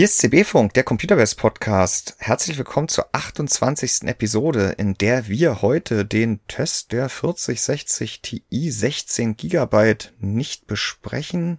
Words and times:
Hier 0.00 0.06
ist 0.06 0.16
CB-Funk, 0.16 0.72
der 0.72 0.82
Computerbase 0.82 1.36
Podcast. 1.36 2.16
Herzlich 2.20 2.56
willkommen 2.56 2.88
zur 2.88 3.10
28. 3.12 4.04
Episode, 4.04 4.74
in 4.78 4.94
der 4.94 5.28
wir 5.28 5.60
heute 5.60 6.06
den 6.06 6.40
Test 6.48 6.92
der 6.92 7.10
4060 7.10 8.22
Ti 8.22 8.70
16 8.70 9.36
GB 9.36 9.96
nicht 10.18 10.66
besprechen, 10.66 11.58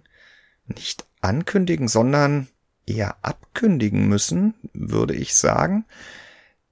nicht 0.66 1.06
ankündigen, 1.20 1.86
sondern 1.86 2.48
eher 2.84 3.14
abkündigen 3.22 4.08
müssen, 4.08 4.54
würde 4.72 5.14
ich 5.14 5.36
sagen. 5.36 5.84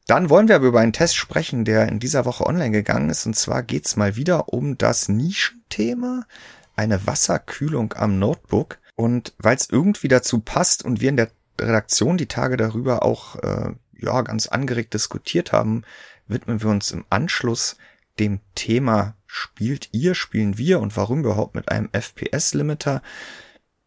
Dann 0.09 0.29
wollen 0.29 0.49
wir 0.49 0.57
aber 0.57 0.67
über 0.67 0.81
einen 0.81 0.93
Test 0.93 1.15
sprechen, 1.15 1.65
der 1.65 1.87
in 1.87 2.01
dieser 2.01 2.25
Woche 2.25 2.47
online 2.47 2.73
gegangen 2.73 3.11
ist. 3.11 3.27
Und 3.27 3.37
zwar 3.37 3.63
geht's 3.63 3.95
mal 3.95 4.17
wieder 4.17 4.53
um 4.53 4.77
das 4.77 5.09
Nischenthema, 5.09 6.27
eine 6.75 7.07
Wasserkühlung 7.07 7.93
am 7.93 8.19
Notebook. 8.19 8.79
Und 8.97 9.35
weil 9.39 9.55
es 9.55 9.71
irgendwie 9.71 10.09
dazu 10.09 10.41
passt 10.41 10.85
und 10.85 11.01
wir 11.01 11.11
in 11.11 11.17
der 11.17 11.31
Redaktion 11.61 12.17
die 12.17 12.27
Tage 12.27 12.57
darüber 12.57 13.03
auch 13.03 13.37
äh, 13.37 13.73
ja 13.99 14.23
ganz 14.23 14.47
angeregt 14.47 14.95
diskutiert 14.95 15.53
haben, 15.53 15.83
widmen 16.27 16.63
wir 16.63 16.71
uns 16.71 16.91
im 16.93 17.05
Anschluss 17.11 17.77
dem 18.19 18.41
Thema 18.55 19.15
spielt 19.27 19.89
ihr, 19.93 20.15
spielen 20.15 20.59
wir 20.59 20.81
und 20.81 20.97
warum 20.97 21.21
überhaupt 21.21 21.55
mit 21.55 21.71
einem 21.71 21.89
FPS-Limiter, 21.93 23.03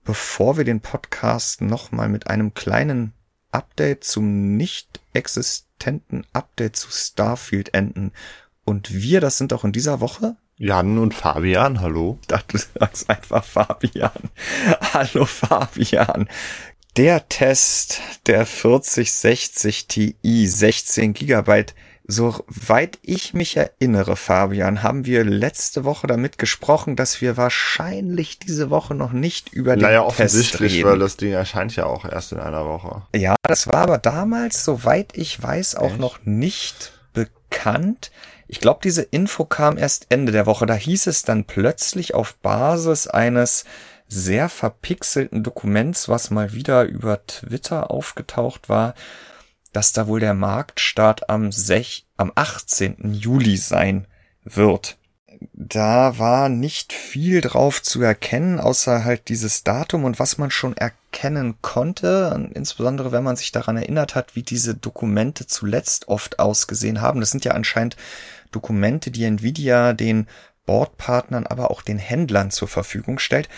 bevor 0.04 0.58
wir 0.58 0.64
den 0.64 0.82
Podcast 0.82 1.62
nochmal 1.62 2.10
mit 2.10 2.28
einem 2.28 2.54
kleinen 2.54 3.14
Update 3.52 4.04
zum 4.04 4.58
nicht 4.58 5.02
existenten 5.14 6.26
Update 6.34 6.76
zu 6.76 6.90
Starfield 6.92 7.74
enden. 7.74 8.12
Und 8.66 8.94
wir, 8.94 9.22
das 9.22 9.38
sind 9.38 9.54
auch 9.54 9.64
in 9.64 9.72
dieser 9.72 10.00
Woche. 10.00 10.36
Jan 10.58 10.98
und 10.98 11.14
Fabian, 11.14 11.82
hallo. 11.82 12.18
Ich 12.22 12.28
dachte, 12.28 12.58
du 12.58 12.64
sagst 12.80 13.10
einfach 13.10 13.44
Fabian. 13.44 14.12
Hallo 14.94 15.26
Fabian. 15.26 16.30
Der 16.96 17.28
Test 17.28 18.02
der 18.28 18.46
4060 18.46 19.88
Ti 19.88 20.16
16 20.22 21.14
Gigabyte. 21.14 21.74
Soweit 22.06 23.00
ich 23.02 23.34
mich 23.34 23.58
erinnere, 23.58 24.16
Fabian, 24.16 24.84
haben 24.84 25.08
wir 25.08 25.24
letzte 25.24 25.86
Woche 25.86 26.06
damit 26.06 26.38
gesprochen, 26.38 26.96
dass 26.96 27.20
wir 27.20 27.36
wahrscheinlich 27.36 28.38
diese 28.38 28.70
Woche 28.70 28.94
noch 28.94 29.12
nicht 29.12 29.52
über 29.52 29.76
naja, 29.76 30.02
den 30.02 30.10
Test 30.10 30.20
offensichtlich, 30.36 30.74
reden. 30.74 30.90
weil 30.90 31.00
das 31.00 31.18
Ding 31.18 31.32
erscheint 31.32 31.76
ja 31.76 31.88
auch 31.88 32.06
erst 32.06 32.32
in 32.32 32.40
einer 32.40 32.68
Woche. 32.68 33.02
Ja, 33.16 33.34
das 33.42 33.66
war 33.66 33.82
aber 33.82 33.98
damals, 33.98 34.64
soweit 34.64 35.18
ich 35.18 35.42
weiß, 35.42 35.76
auch 35.78 35.92
Echt? 35.92 36.00
noch 36.00 36.20
nicht 36.26 36.92
bekannt. 37.14 38.12
Ich 38.48 38.60
glaube, 38.60 38.82
diese 38.84 39.02
Info 39.02 39.46
kam 39.46 39.80
erst 39.80 40.08
Ende 40.10 40.32
der 40.32 40.46
Woche. 40.46 40.68
Da 40.68 40.76
hieß 40.76 41.08
es 41.08 41.24
dann 41.24 41.46
plötzlich 41.46 42.14
auf 42.14 42.36
Basis 42.36 43.08
eines 43.08 43.66
sehr 44.14 44.50
verpixelten 44.50 45.44
Dokuments, 45.44 46.08
was 46.08 46.30
mal 46.30 46.54
wieder 46.54 46.84
über 46.84 47.26
Twitter 47.26 47.92
aufgetaucht 47.92 48.70
war, 48.70 48.94
dass 49.72 49.92
da 49.92 50.08
wohl 50.08 50.20
der 50.20 50.34
Marktstart 50.34 51.30
am, 51.30 51.52
6, 51.52 52.04
am 52.16 52.32
18. 52.36 53.14
Juli 53.14 53.58
sein 53.58 54.08
wird. 54.44 54.98
Da 55.52 56.20
war 56.20 56.48
nicht 56.48 56.94
viel 56.94 57.42
drauf 57.42 57.82
zu 57.82 58.02
erkennen, 58.02 58.60
außer 58.60 59.04
halt 59.04 59.28
dieses 59.28 59.64
Datum 59.64 60.06
und 60.06 60.20
was 60.20 60.38
man 60.38 60.52
schon 60.52 60.78
erkennen 60.78 61.56
konnte, 61.62 62.50
insbesondere 62.54 63.12
wenn 63.12 63.24
man 63.24 63.36
sich 63.36 63.52
daran 63.52 63.76
erinnert 63.76 64.16
hat, 64.16 64.36
wie 64.36 64.44
diese 64.44 64.76
Dokumente 64.76 65.46
zuletzt 65.48 66.08
oft 66.08 66.40
ausgesehen 66.40 67.02
haben. 67.02 67.20
Das 67.20 67.32
sind 67.32 67.44
ja 67.44 67.54
anscheinend 67.54 67.98
Dokumente, 68.52 69.12
die 69.12 69.26
Nvidia 69.26 69.94
den 69.94 70.28
Bordpartnern, 70.66 71.46
aber 71.46 71.72
auch 71.72 71.82
den 71.82 71.98
Händlern 71.98 72.52
zur 72.52 72.70
Verfügung 72.70 73.20
stellt 73.20 73.50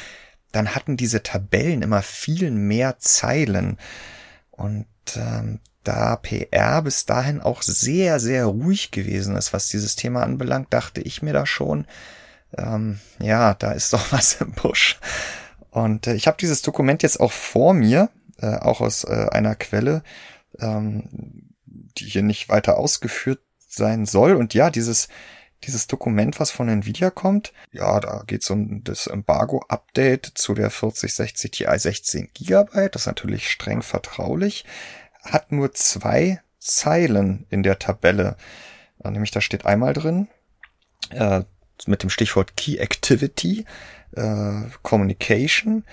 dann 0.55 0.73
hatten 0.73 0.97
diese 0.97 1.21
Tabellen 1.21 1.81
immer 1.81 2.01
viel 2.01 2.51
mehr 2.51 2.97
Zeilen. 2.99 3.77
Und 4.51 4.88
ähm, 5.16 5.59
da 5.83 6.16
PR 6.16 6.81
bis 6.81 7.05
dahin 7.05 7.41
auch 7.41 7.61
sehr, 7.61 8.19
sehr 8.19 8.45
ruhig 8.45 8.91
gewesen 8.91 9.35
ist, 9.35 9.53
was 9.53 9.67
dieses 9.67 9.95
Thema 9.95 10.23
anbelangt, 10.23 10.73
dachte 10.73 11.01
ich 11.01 11.21
mir 11.21 11.33
da 11.33 11.45
schon, 11.45 11.85
ähm, 12.57 12.99
ja, 13.19 13.53
da 13.53 13.71
ist 13.71 13.94
doch 13.94 14.11
was 14.11 14.41
im 14.41 14.53
Busch. 14.53 14.99
Und 15.71 16.07
äh, 16.07 16.15
ich 16.15 16.27
habe 16.27 16.38
dieses 16.39 16.61
Dokument 16.61 17.03
jetzt 17.03 17.19
auch 17.19 17.31
vor 17.31 17.73
mir, 17.73 18.09
äh, 18.39 18.55
auch 18.55 18.81
aus 18.81 19.03
äh, 19.03 19.27
einer 19.31 19.55
Quelle, 19.55 20.03
ähm, 20.59 21.51
die 21.65 22.05
hier 22.05 22.23
nicht 22.23 22.49
weiter 22.49 22.77
ausgeführt 22.77 23.41
sein 23.67 24.05
soll. 24.05 24.35
Und 24.35 24.53
ja, 24.53 24.69
dieses 24.69 25.09
dieses 25.65 25.87
Dokument, 25.87 26.39
was 26.39 26.51
von 26.51 26.69
Nvidia 26.69 27.09
kommt. 27.09 27.53
Ja, 27.71 27.99
da 27.99 28.23
geht 28.25 28.43
es 28.43 28.49
um 28.49 28.83
das 28.83 29.07
Embargo-Update 29.07 30.31
zu 30.35 30.53
der 30.53 30.69
4060 30.69 31.51
Ti 31.51 31.65
16 31.75 32.29
GB. 32.33 32.89
Das 32.89 33.03
ist 33.03 33.07
natürlich 33.07 33.49
streng 33.49 33.81
vertraulich. 33.81 34.65
Hat 35.23 35.51
nur 35.51 35.73
zwei 35.73 36.41
Zeilen 36.59 37.45
in 37.49 37.63
der 37.63 37.79
Tabelle. 37.79 38.37
Nämlich 39.03 39.31
da 39.31 39.41
steht 39.41 39.65
einmal 39.65 39.93
drin, 39.93 40.27
äh, 41.11 41.41
mit 41.85 42.03
dem 42.03 42.09
Stichwort 42.09 42.55
Key 42.57 42.77
Activity, 42.77 43.65
äh, 44.15 44.61
Communication, 44.81 45.83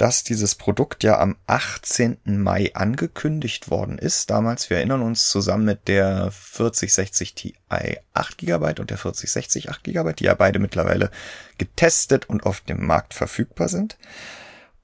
dass 0.00 0.24
dieses 0.24 0.54
Produkt 0.54 1.04
ja 1.04 1.18
am 1.18 1.36
18. 1.46 2.20
Mai 2.24 2.70
angekündigt 2.72 3.70
worden 3.70 3.98
ist. 3.98 4.30
Damals, 4.30 4.70
wir 4.70 4.78
erinnern 4.78 5.02
uns, 5.02 5.28
zusammen 5.28 5.66
mit 5.66 5.88
der 5.88 6.30
4060 6.30 7.34
Ti 7.34 7.54
8 7.68 8.38
GB 8.38 8.80
und 8.80 8.88
der 8.88 8.96
4060 8.96 9.68
8 9.68 9.84
GB, 9.84 10.14
die 10.14 10.24
ja 10.24 10.32
beide 10.32 10.58
mittlerweile 10.58 11.10
getestet 11.58 12.30
und 12.30 12.46
auf 12.46 12.62
dem 12.62 12.86
Markt 12.86 13.12
verfügbar 13.12 13.68
sind. 13.68 13.98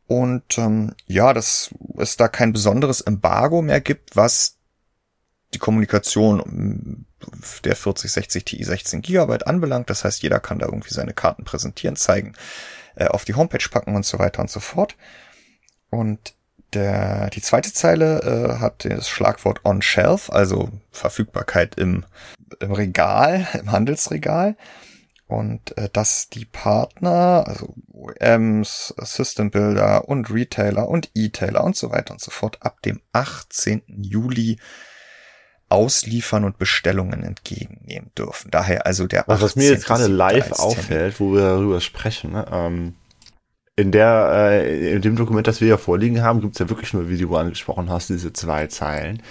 Und 0.06 0.58
ähm, 0.58 0.94
ja, 1.06 1.32
dass 1.32 1.70
es 1.96 2.18
da 2.18 2.28
kein 2.28 2.52
besonderes 2.52 3.00
Embargo 3.00 3.62
mehr 3.62 3.80
gibt, 3.80 4.16
was 4.16 4.58
die 5.54 5.58
Kommunikation 5.58 6.42
ähm, 6.44 7.06
der 7.64 7.74
4060 7.74 8.44
Ti 8.44 8.62
16 8.62 9.00
GB 9.00 9.44
anbelangt. 9.46 9.88
Das 9.88 10.04
heißt, 10.04 10.22
jeder 10.22 10.40
kann 10.40 10.58
da 10.58 10.66
irgendwie 10.66 10.92
seine 10.92 11.14
Karten 11.14 11.44
präsentieren, 11.44 11.96
zeigen, 11.96 12.34
äh, 12.96 13.06
auf 13.06 13.24
die 13.24 13.34
Homepage 13.34 13.68
packen 13.70 13.94
und 13.94 14.04
so 14.04 14.18
weiter 14.18 14.40
und 14.40 14.50
so 14.50 14.60
fort. 14.60 14.96
Und 15.90 16.34
der, 16.72 17.30
die 17.30 17.40
zweite 17.40 17.72
Zeile 17.72 18.20
äh, 18.22 18.60
hat 18.60 18.84
das 18.84 19.08
Schlagwort 19.08 19.64
on 19.64 19.82
shelf, 19.82 20.30
also 20.30 20.70
Verfügbarkeit 20.90 21.76
im, 21.76 22.04
im 22.60 22.72
Regal, 22.72 23.46
im 23.54 23.70
Handelsregal. 23.72 24.56
Und 25.28 25.76
äh, 25.76 25.88
dass 25.92 26.28
die 26.28 26.44
Partner, 26.44 27.44
also 27.46 27.74
OEMs, 27.92 28.94
System 28.98 29.50
Builder 29.50 30.08
und 30.08 30.30
Retailer 30.30 30.88
und 30.88 31.10
E-Tailer 31.14 31.64
und 31.64 31.76
so 31.76 31.90
weiter 31.90 32.12
und 32.12 32.20
so 32.20 32.30
fort 32.30 32.58
ab 32.60 32.80
dem 32.82 33.00
18. 33.12 33.82
Juli 33.88 34.58
ausliefern 35.68 36.44
und 36.44 36.58
Bestellungen 36.58 37.22
entgegennehmen 37.22 38.10
dürfen. 38.16 38.50
Daher 38.50 38.86
also 38.86 39.06
der 39.06 39.24
Was, 39.26 39.40
was 39.40 39.56
mir 39.56 39.70
jetzt 39.70 39.84
18.07. 39.84 39.86
gerade 39.86 40.06
live 40.06 40.52
auffällt, 40.52 41.20
wo 41.20 41.32
wir 41.34 41.42
darüber 41.42 41.80
sprechen, 41.80 42.32
ne, 42.32 42.46
ähm, 42.52 42.94
in 43.76 43.92
der, 43.92 44.30
äh, 44.32 44.92
in 44.94 45.02
dem 45.02 45.16
Dokument, 45.16 45.46
das 45.46 45.60
wir 45.60 45.68
ja 45.68 45.76
vorliegen 45.76 46.22
haben, 46.22 46.40
gibt's 46.40 46.58
ja 46.58 46.68
wirklich 46.70 46.94
nur, 46.94 47.08
wie 47.10 47.18
du 47.18 47.36
angesprochen 47.36 47.90
hast, 47.90 48.08
diese 48.08 48.32
zwei 48.32 48.66
Zeilen. 48.68 49.22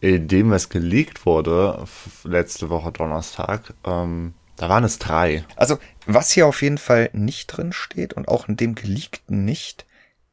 In 0.00 0.28
dem, 0.28 0.50
was 0.50 0.68
geleakt 0.68 1.24
wurde, 1.24 1.84
letzte 2.24 2.68
Woche 2.68 2.90
Donnerstag, 2.92 3.74
ähm, 3.84 4.34
da 4.56 4.68
waren 4.68 4.84
es 4.84 4.98
drei. 4.98 5.44
Also, 5.54 5.78
was 6.06 6.32
hier 6.32 6.46
auf 6.46 6.62
jeden 6.62 6.78
Fall 6.78 7.10
nicht 7.12 7.46
drin 7.46 7.72
steht 7.72 8.14
und 8.14 8.28
auch 8.28 8.48
in 8.48 8.56
dem 8.56 8.74
geleakten 8.74 9.44
nicht, 9.44 9.86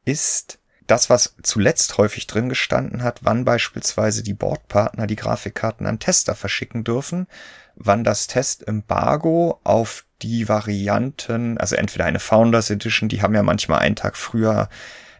ist 0.05 0.59
das, 0.87 1.09
was 1.09 1.35
zuletzt 1.43 1.97
häufig 1.97 2.27
drin 2.27 2.49
gestanden 2.49 3.03
hat, 3.03 3.19
wann 3.23 3.45
beispielsweise 3.45 4.23
die 4.23 4.33
Bordpartner 4.33 5.07
die 5.07 5.15
Grafikkarten 5.15 5.85
an 5.87 5.99
Tester 5.99 6.35
verschicken 6.35 6.83
dürfen, 6.83 7.27
wann 7.75 8.03
das 8.03 8.27
Test-Embargo 8.27 9.59
auf 9.63 10.05
die 10.21 10.47
Varianten, 10.47 11.57
also 11.57 11.75
entweder 11.75 12.05
eine 12.05 12.19
Founders 12.19 12.69
Edition, 12.69 13.09
die 13.09 13.21
haben 13.21 13.35
ja 13.35 13.43
manchmal 13.43 13.79
einen 13.79 13.95
Tag 13.95 14.17
früher 14.17 14.69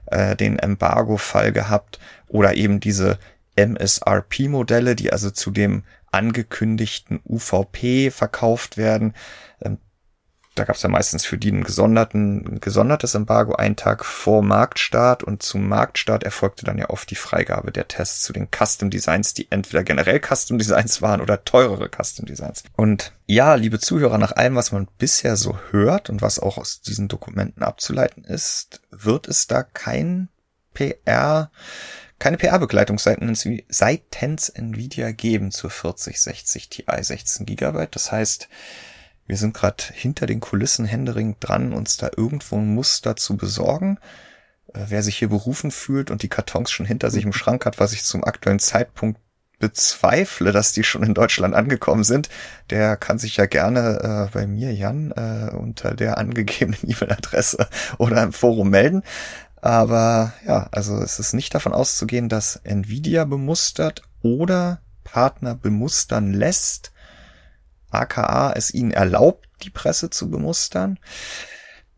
äh, 0.07 0.35
den 0.35 0.59
Embargo-Fall 0.59 1.51
gehabt, 1.51 1.99
oder 2.27 2.55
eben 2.55 2.79
diese 2.79 3.19
MSRP-Modelle, 3.55 4.95
die 4.95 5.11
also 5.11 5.29
zu 5.29 5.51
dem 5.51 5.83
angekündigten 6.11 7.21
UVP 7.25 8.11
verkauft 8.11 8.77
werden. 8.77 9.13
Ähm, 9.61 9.77
da 10.55 10.65
gab 10.65 10.75
es 10.75 10.83
ja 10.83 10.89
meistens 10.89 11.25
für 11.25 11.37
die 11.37 11.51
einen 11.51 11.63
gesonderten, 11.63 12.45
ein 12.45 12.59
gesondertes 12.59 13.15
Embargo 13.15 13.55
einen 13.55 13.75
Tag 13.75 14.05
vor 14.05 14.43
Marktstart 14.43 15.23
und 15.23 15.41
zum 15.41 15.67
Marktstart 15.67 16.23
erfolgte 16.23 16.63
dann 16.63 16.77
ja 16.77 16.89
oft 16.89 17.09
die 17.09 17.15
Freigabe 17.15 17.71
der 17.71 17.87
Tests 17.87 18.21
zu 18.21 18.33
den 18.33 18.49
Custom 18.51 18.91
Designs, 18.91 19.33
die 19.33 19.51
entweder 19.51 19.83
generell 19.83 20.21
Custom 20.21 20.59
Designs 20.59 21.01
waren 21.01 21.21
oder 21.21 21.43
teurere 21.43 21.89
Custom 21.89 22.25
Designs. 22.25 22.63
Und 22.75 23.13
ja, 23.25 23.55
liebe 23.55 23.79
Zuhörer, 23.79 24.19
nach 24.19 24.33
allem, 24.33 24.55
was 24.55 24.71
man 24.71 24.87
bisher 24.99 25.37
so 25.37 25.57
hört 25.71 26.09
und 26.09 26.21
was 26.21 26.39
auch 26.39 26.57
aus 26.57 26.81
diesen 26.81 27.07
Dokumenten 27.07 27.63
abzuleiten 27.63 28.23
ist, 28.23 28.81
wird 28.91 29.27
es 29.27 29.47
da 29.47 29.63
kein 29.63 30.29
PR, 30.75 31.51
keine 32.19 32.37
PR-Begleitung 32.37 32.99
seitens, 32.99 33.47
seitens 33.69 34.49
Nvidia 34.49 35.11
geben 35.11 35.51
zur 35.51 35.71
4060 35.71 36.69
Ti 36.69 36.85
16 37.01 37.45
GB. 37.47 37.87
Das 37.89 38.11
heißt, 38.11 38.49
wir 39.27 39.37
sind 39.37 39.53
gerade 39.53 39.83
hinter 39.93 40.25
den 40.25 40.39
Kulissen 40.39 40.85
händeringend 40.85 41.37
dran, 41.39 41.73
uns 41.73 41.97
da 41.97 42.09
irgendwo 42.15 42.57
ein 42.57 42.73
Muster 42.73 43.15
zu 43.15 43.37
besorgen. 43.37 43.99
äh, 44.73 44.85
wer 44.89 45.03
sich 45.03 45.17
hier 45.17 45.29
berufen 45.29 45.71
fühlt 45.71 46.11
und 46.11 46.23
die 46.23 46.29
Kartons 46.29 46.71
schon 46.71 46.85
hinter 46.85 47.11
sich 47.11 47.25
im 47.25 47.33
Schrank 47.33 47.65
hat, 47.65 47.79
was 47.79 47.93
ich 47.93 48.03
zum 48.03 48.23
aktuellen 48.23 48.59
Zeitpunkt 48.59 49.19
bezweifle, 49.59 50.51
dass 50.51 50.73
die 50.73 50.83
schon 50.83 51.03
in 51.03 51.13
Deutschland 51.13 51.55
angekommen 51.55 52.03
sind, 52.03 52.27
der 52.69 52.97
kann 52.97 53.17
sich 53.17 53.37
ja 53.37 53.45
gerne 53.45 54.27
äh, 54.29 54.33
bei 54.33 54.45
mir, 54.45 54.73
Jan, 54.73 55.11
äh, 55.11 55.55
unter 55.55 55.93
der 55.93 56.17
angegebenen 56.17 56.79
E-Mail-Adresse 56.83 57.69
oder 57.97 58.23
im 58.23 58.33
Forum 58.33 58.69
melden. 58.69 59.03
Aber 59.61 60.33
ja, 60.45 60.67
also 60.71 60.97
es 60.97 61.19
ist 61.19 61.33
nicht 61.33 61.55
davon 61.55 61.71
auszugehen, 61.73 62.27
dass 62.27 62.57
Nvidia 62.65 63.23
bemustert 63.23 64.01
oder 64.21 64.81
Partner 65.05 65.55
bemustern 65.55 66.33
lässt, 66.33 66.91
aka 67.93 68.53
es 68.53 68.73
ihnen 68.73 68.91
erlaubt, 68.91 69.47
die 69.63 69.69
Presse 69.69 70.09
zu 70.09 70.29
bemustern. 70.29 70.99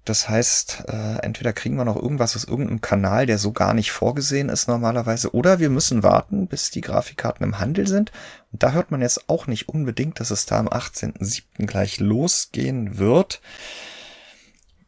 Das 0.06 0.30
heißt, 0.30 0.84
äh, 0.88 1.18
entweder 1.24 1.52
kriegen 1.52 1.78
wir 1.78 1.86
noch 1.86 1.96
irgendwas 1.96 2.36
aus 2.36 2.44
irgendeinem 2.44 2.80
Kanal, 2.80 3.26
der 3.26 3.40
so 3.40 3.52
gar 3.52 3.74
nicht 3.74 3.92
vorgesehen 3.92 4.50
ist 4.50 4.68
normalerweise, 4.68 5.34
oder 5.34 5.60
wir 5.60 5.72
müssen 5.72 6.04
warten, 6.04 6.46
bis 6.48 6.70
die 6.70 6.82
Grafikkarten 6.82 7.44
im 7.44 7.58
Handel 7.58 7.88
sind. 7.88 8.12
Und 8.52 8.62
da 8.62 8.72
hört 8.72 8.92
man 8.92 9.02
jetzt 9.02 9.28
auch 9.30 9.48
nicht 9.48 9.68
unbedingt, 9.68 10.20
dass 10.20 10.30
es 10.30 10.46
da 10.46 10.60
am 10.60 10.68
18.07. 10.68 11.66
gleich 11.66 12.00
losgehen 12.00 13.00
wird. 13.00 13.42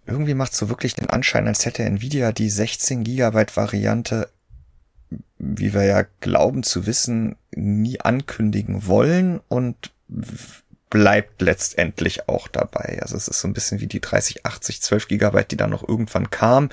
Irgendwie 0.06 0.36
macht 0.36 0.54
so 0.54 0.70
wirklich 0.70 0.94
den 0.94 1.10
Anschein, 1.10 1.48
als 1.48 1.66
hätte 1.66 1.84
Nvidia 1.84 2.32
die 2.32 2.52
16 2.52 3.04
Gigabyte 3.04 3.58
Variante, 3.58 4.30
wie 5.40 5.74
wir 5.74 5.84
ja 5.84 6.06
glauben 6.22 6.62
zu 6.62 6.86
wissen, 6.86 7.38
nie 7.56 8.00
ankündigen 8.00 8.86
wollen 8.86 9.42
und 9.48 9.92
bleibt 10.90 11.42
letztendlich 11.42 12.30
auch 12.30 12.48
dabei. 12.48 13.00
Also 13.02 13.18
es 13.18 13.28
ist 13.28 13.42
so 13.42 13.48
ein 13.48 13.54
bisschen 13.54 13.80
wie 13.80 13.88
die 13.88 14.02
3080 14.02 14.82
12 14.82 15.08
Gigabyte, 15.08 15.52
die 15.52 15.58
dann 15.58 15.70
noch 15.70 15.88
irgendwann 15.88 16.30
kam. 16.30 16.70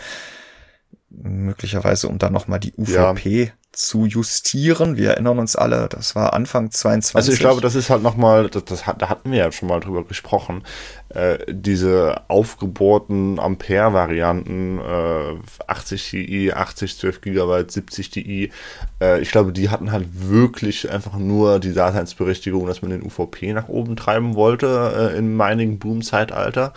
Möglicherweise, 1.11 2.09
um 2.09 2.19
dann 2.19 2.33
nochmal 2.33 2.61
die 2.61 2.75
UVP 2.77 3.45
ja 3.45 3.53
zu 3.75 4.07
justieren. 4.07 4.97
Wir 4.97 5.11
erinnern 5.11 5.39
uns 5.39 5.57
alle, 5.57 5.89
das 5.89 6.15
war 6.15 6.33
Anfang 6.33 6.71
22. 6.71 7.17
Also 7.17 7.33
ich 7.33 7.39
glaube, 7.39 7.61
das 7.61 7.75
ist 7.75 7.91
halt 7.91 8.03
nochmal, 8.03 8.49
das, 8.49 8.65
das 8.65 8.85
da 8.99 9.09
hatten 9.09 9.31
wir 9.31 9.39
ja 9.39 9.53
schon 9.53 9.69
mal 9.69 9.81
drüber 9.81 10.05
gesprochen, 10.05 10.63
äh, 11.11 11.39
diese 11.49 12.23
aufgebohrten 12.29 13.39
Ampere-Varianten, 13.39 14.79
äh, 14.79 15.37
80 15.67 16.11
Ti, 16.11 16.53
80, 16.53 16.99
12 16.99 17.21
GB, 17.21 17.65
70 17.69 18.11
Ti, 18.11 18.53
äh, 19.01 19.21
ich 19.21 19.31
glaube, 19.31 19.53
die 19.53 19.71
hatten 19.71 19.93
halt 19.93 20.07
wirklich 20.13 20.91
einfach 20.91 21.17
nur 21.17 21.59
die 21.61 21.75
Daseinsberechtigung, 21.75 22.67
dass 22.67 22.83
man 22.83 22.91
den 22.91 23.03
UVP 23.03 23.53
nach 23.53 23.69
oben 23.69 23.97
treiben 23.97 24.35
wollte 24.35 25.13
äh, 25.15 25.19
im 25.19 25.37
Mining 25.37 25.79
Boom 25.79 26.03
Zeitalter. 26.03 26.73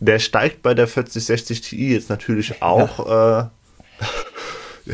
Der 0.00 0.18
steigt 0.18 0.62
bei 0.62 0.74
der 0.74 0.86
4060 0.86 1.60
Ti 1.60 1.92
jetzt 1.92 2.10
natürlich 2.10 2.62
auch 2.62 3.06
ja. 3.06 3.40
äh, 3.40 3.48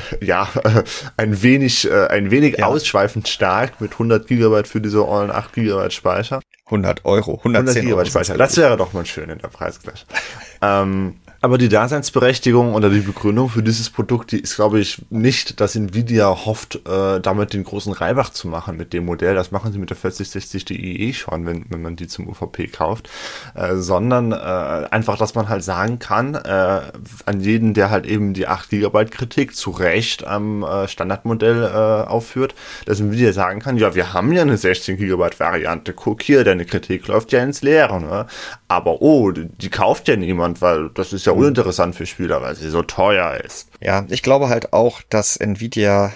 ja, 0.21 0.49
ein 1.17 1.43
wenig, 1.43 1.91
äh, 1.91 2.07
ein 2.09 2.31
wenig 2.31 2.59
ja. 2.59 2.67
ausschweifend 2.67 3.29
stark 3.29 3.81
mit 3.81 3.93
100 3.93 4.27
Gigabyte 4.27 4.69
für 4.69 4.81
diese 4.81 5.07
ollen 5.07 5.31
8 5.31 5.53
Gigabyte 5.53 5.93
Speicher. 5.93 6.41
100 6.67 7.05
Euro, 7.05 7.35
110 7.39 7.57
100 7.57 7.83
Gigabyte 7.83 8.09
Speicher. 8.09 8.39
Das 8.39 8.57
wäre 8.57 8.77
doch 8.77 8.93
mal 8.93 9.05
schön 9.05 9.31
in 9.31 9.39
der 9.39 9.49
Preisgleich. 9.49 10.07
ähm, 10.63 11.17
aber 11.45 11.59
die 11.59 11.69
Daseinsberechtigung 11.69 12.75
oder 12.75 12.89
die 12.89 13.01
Begründung 13.01 13.51
für 13.51 13.63
dieses 13.63 13.91
Produkt, 13.91 14.33
die 14.33 14.41
ist, 14.41 14.57
glaube 14.57 14.81
ich, 14.81 15.03
nicht, 15.11 15.61
dass 15.61 15.77
Nvidia 15.77 16.47
hofft, 16.47 16.81
äh, 16.89 17.21
damit 17.21 17.53
den 17.53 17.65
großen 17.65 17.93
Reibach 17.93 18.31
zu 18.31 18.49
machen 18.49 18.79
mit 18.79 18.95
dem 18.95 19.05
Modell. 19.05 19.35
Das 19.35 19.51
machen 19.51 19.71
sie 19.71 19.79
mit 19.79 19.91
der 19.91 19.99
4060 19.99 20.65
Ti 20.65 20.75
eh 20.75 21.13
schon, 21.13 21.45
wenn, 21.45 21.67
wenn 21.69 21.83
man 21.83 21.97
die 21.97 22.09
zum 22.09 22.29
UVP 22.29 22.69
kauft. 22.69 23.11
Äh, 23.55 23.77
sondern 23.77 24.33
äh, 24.33 24.37
einfach, 24.37 25.19
dass 25.19 25.35
man 25.35 25.51
halt 25.51 25.63
sagen 25.63 25.99
kann, 25.99 26.35
äh, 26.35 26.81
an 27.27 27.41
jeden, 27.41 27.75
der 27.75 27.91
halt 27.91 28.07
eben 28.07 28.33
die 28.33 28.47
8 28.47 28.71
GB 28.71 29.05
Kritik 29.11 29.55
zu 29.55 29.71
Recht 29.71 30.27
am 30.27 30.63
äh, 30.63 30.89
Standardmodell 30.89 31.63
äh, 31.63 32.09
aufführt, 32.09 32.55
dass 32.87 33.01
Nvidia 33.01 33.35
sagen 33.35 33.61
kann, 33.61 33.77
ja, 33.77 33.95
wir 33.95 34.15
haben 34.15 34.33
ja 34.33 34.41
eine 34.41 34.57
16 34.57 34.97
GB 34.97 35.29
Variante, 35.37 35.93
guck 35.93 36.23
hier, 36.23 36.43
deine 36.43 36.65
Kritik 36.65 37.07
läuft 37.07 37.33
ja 37.33 37.43
ins 37.43 37.61
Leere. 37.61 38.01
Ne? 38.01 38.25
Aber 38.67 39.03
oh, 39.03 39.31
die, 39.31 39.45
die 39.45 39.69
kauft 39.69 40.09
ja 40.09 40.17
niemand, 40.17 40.63
weil 40.63 40.89
das 40.95 41.13
ist 41.13 41.27
ja 41.27 41.34
uninteressant 41.35 41.95
für 41.95 42.07
Spieler, 42.07 42.43
weil 42.43 42.57
sie 42.57 42.71
so 42.71 42.83
teuer 42.83 43.41
ist. 43.45 43.69
Ja, 43.81 44.07
ich 44.09 44.23
glaube 44.23 44.49
halt 44.49 44.73
auch, 44.73 45.03
dass 45.03 45.37
Nvidia 45.37 46.13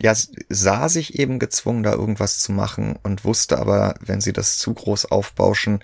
ja 0.00 0.14
sah 0.48 0.88
sich 0.88 1.18
eben 1.18 1.38
gezwungen, 1.38 1.82
da 1.82 1.92
irgendwas 1.92 2.38
zu 2.40 2.52
machen 2.52 2.98
und 3.02 3.24
wusste 3.24 3.58
aber, 3.58 3.94
wenn 4.00 4.20
sie 4.20 4.32
das 4.32 4.58
zu 4.58 4.74
groß 4.74 5.06
aufbauschen, 5.06 5.82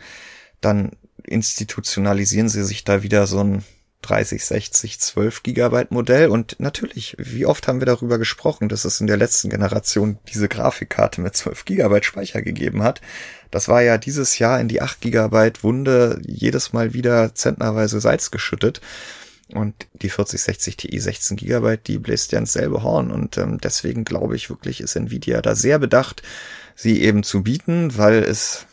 dann 0.61 0.93
institutionalisieren 1.25 2.49
sie 2.49 2.65
sich 2.65 2.85
da 2.85 3.03
wieder 3.03 3.27
so 3.27 3.41
ein 3.41 3.65
30, 4.03 4.45
60, 4.45 5.01
12 5.01 5.43
Gigabyte 5.43 5.91
Modell. 5.91 6.29
Und 6.29 6.57
natürlich, 6.59 7.17
wie 7.19 7.47
oft 7.47 7.67
haben 7.67 7.81
wir 7.81 7.87
darüber 7.87 8.19
gesprochen, 8.19 8.69
dass 8.69 8.85
es 8.85 9.01
in 9.01 9.07
der 9.07 9.17
letzten 9.17 9.51
Generation 9.51 10.19
diese 10.29 10.49
Grafikkarte 10.49 11.21
mit 11.21 11.37
12 11.37 11.65
Gigabyte 11.65 12.05
Speicher 12.05 12.43
gegeben 12.43 12.83
hat. 12.83 13.01
Das 13.51 13.69
war 13.69 13.83
ja 13.83 13.99
dieses 13.99 14.39
Jahr 14.39 14.61
in 14.61 14.69
die 14.69 14.81
8 14.81 15.01
Gigabyte 15.01 15.65
Wunde 15.65 16.21
jedes 16.25 16.73
Mal 16.73 16.95
wieder 16.95 17.35
zentnerweise 17.35 18.01
Salz 18.01 18.31
geschüttet. 18.31 18.81
Und 19.53 19.75
die 19.95 20.11
4060 20.11 20.77
Ti 20.77 20.99
16 20.99 21.37
Gigabyte, 21.37 21.87
die 21.87 21.99
bläst 21.99 22.33
ja 22.33 22.39
ins 22.39 22.53
selbe 22.53 22.83
Horn. 22.83 23.11
Und 23.11 23.39
ähm, 23.39 23.59
deswegen 23.59 24.05
glaube 24.05 24.37
ich 24.37 24.51
wirklich, 24.51 24.81
ist 24.81 24.95
Nvidia 24.95 25.43
da 25.43 25.55
sehr 25.55 25.79
bedacht, 25.79 26.23
sie 26.75 27.03
eben 27.03 27.23
zu 27.23 27.43
bieten, 27.43 27.97
weil 27.97 28.23
es 28.23 28.67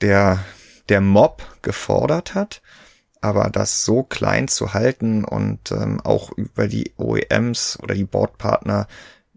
der, 0.00 0.44
der 0.88 1.00
Mob 1.00 1.46
gefordert 1.62 2.34
hat 2.34 2.60
aber 3.22 3.48
das 3.50 3.84
so 3.84 4.02
klein 4.02 4.48
zu 4.48 4.74
halten 4.74 5.24
und 5.24 5.70
ähm, 5.70 6.00
auch 6.00 6.32
über 6.32 6.68
die 6.68 6.92
OEMs 6.98 7.78
oder 7.82 7.94
die 7.94 8.04
Bordpartner 8.04 8.88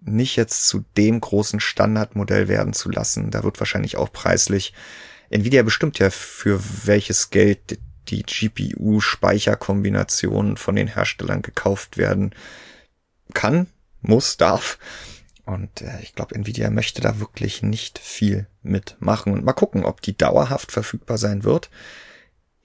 nicht 0.02 0.36
jetzt 0.36 0.68
zu 0.68 0.84
dem 0.98 1.22
großen 1.22 1.60
Standardmodell 1.60 2.48
werden 2.48 2.74
zu 2.74 2.90
lassen. 2.90 3.30
Da 3.32 3.44
wird 3.44 3.60
wahrscheinlich 3.60 3.98
auch 3.98 4.12
preislich 4.12 4.74
Nvidia 5.30 5.64
bestimmt 5.64 6.00
ja 6.00 6.10
für 6.10 6.60
welches 6.86 7.30
Geld 7.30 7.80
die 8.08 8.24
GPU-Speicherkombinationen 8.24 10.58
von 10.58 10.76
den 10.76 10.88
Herstellern 10.88 11.42
gekauft 11.42 11.98
werden 11.98 12.36
kann, 13.34 13.68
muss, 14.02 14.38
darf. 14.38 14.78
Und 15.46 15.82
äh, 15.82 16.00
ich 16.02 16.16
glaube, 16.16 16.36
Nvidia 16.36 16.70
möchte 16.70 17.02
da 17.02 17.20
wirklich 17.20 17.64
nicht 17.64 18.00
viel 18.00 18.48
mitmachen. 18.62 19.34
Und 19.34 19.44
mal 19.44 19.52
gucken, 19.54 19.84
ob 19.86 20.02
die 20.02 20.18
dauerhaft 20.18 20.72
verfügbar 20.72 21.18
sein 21.18 21.44
wird. 21.44 21.70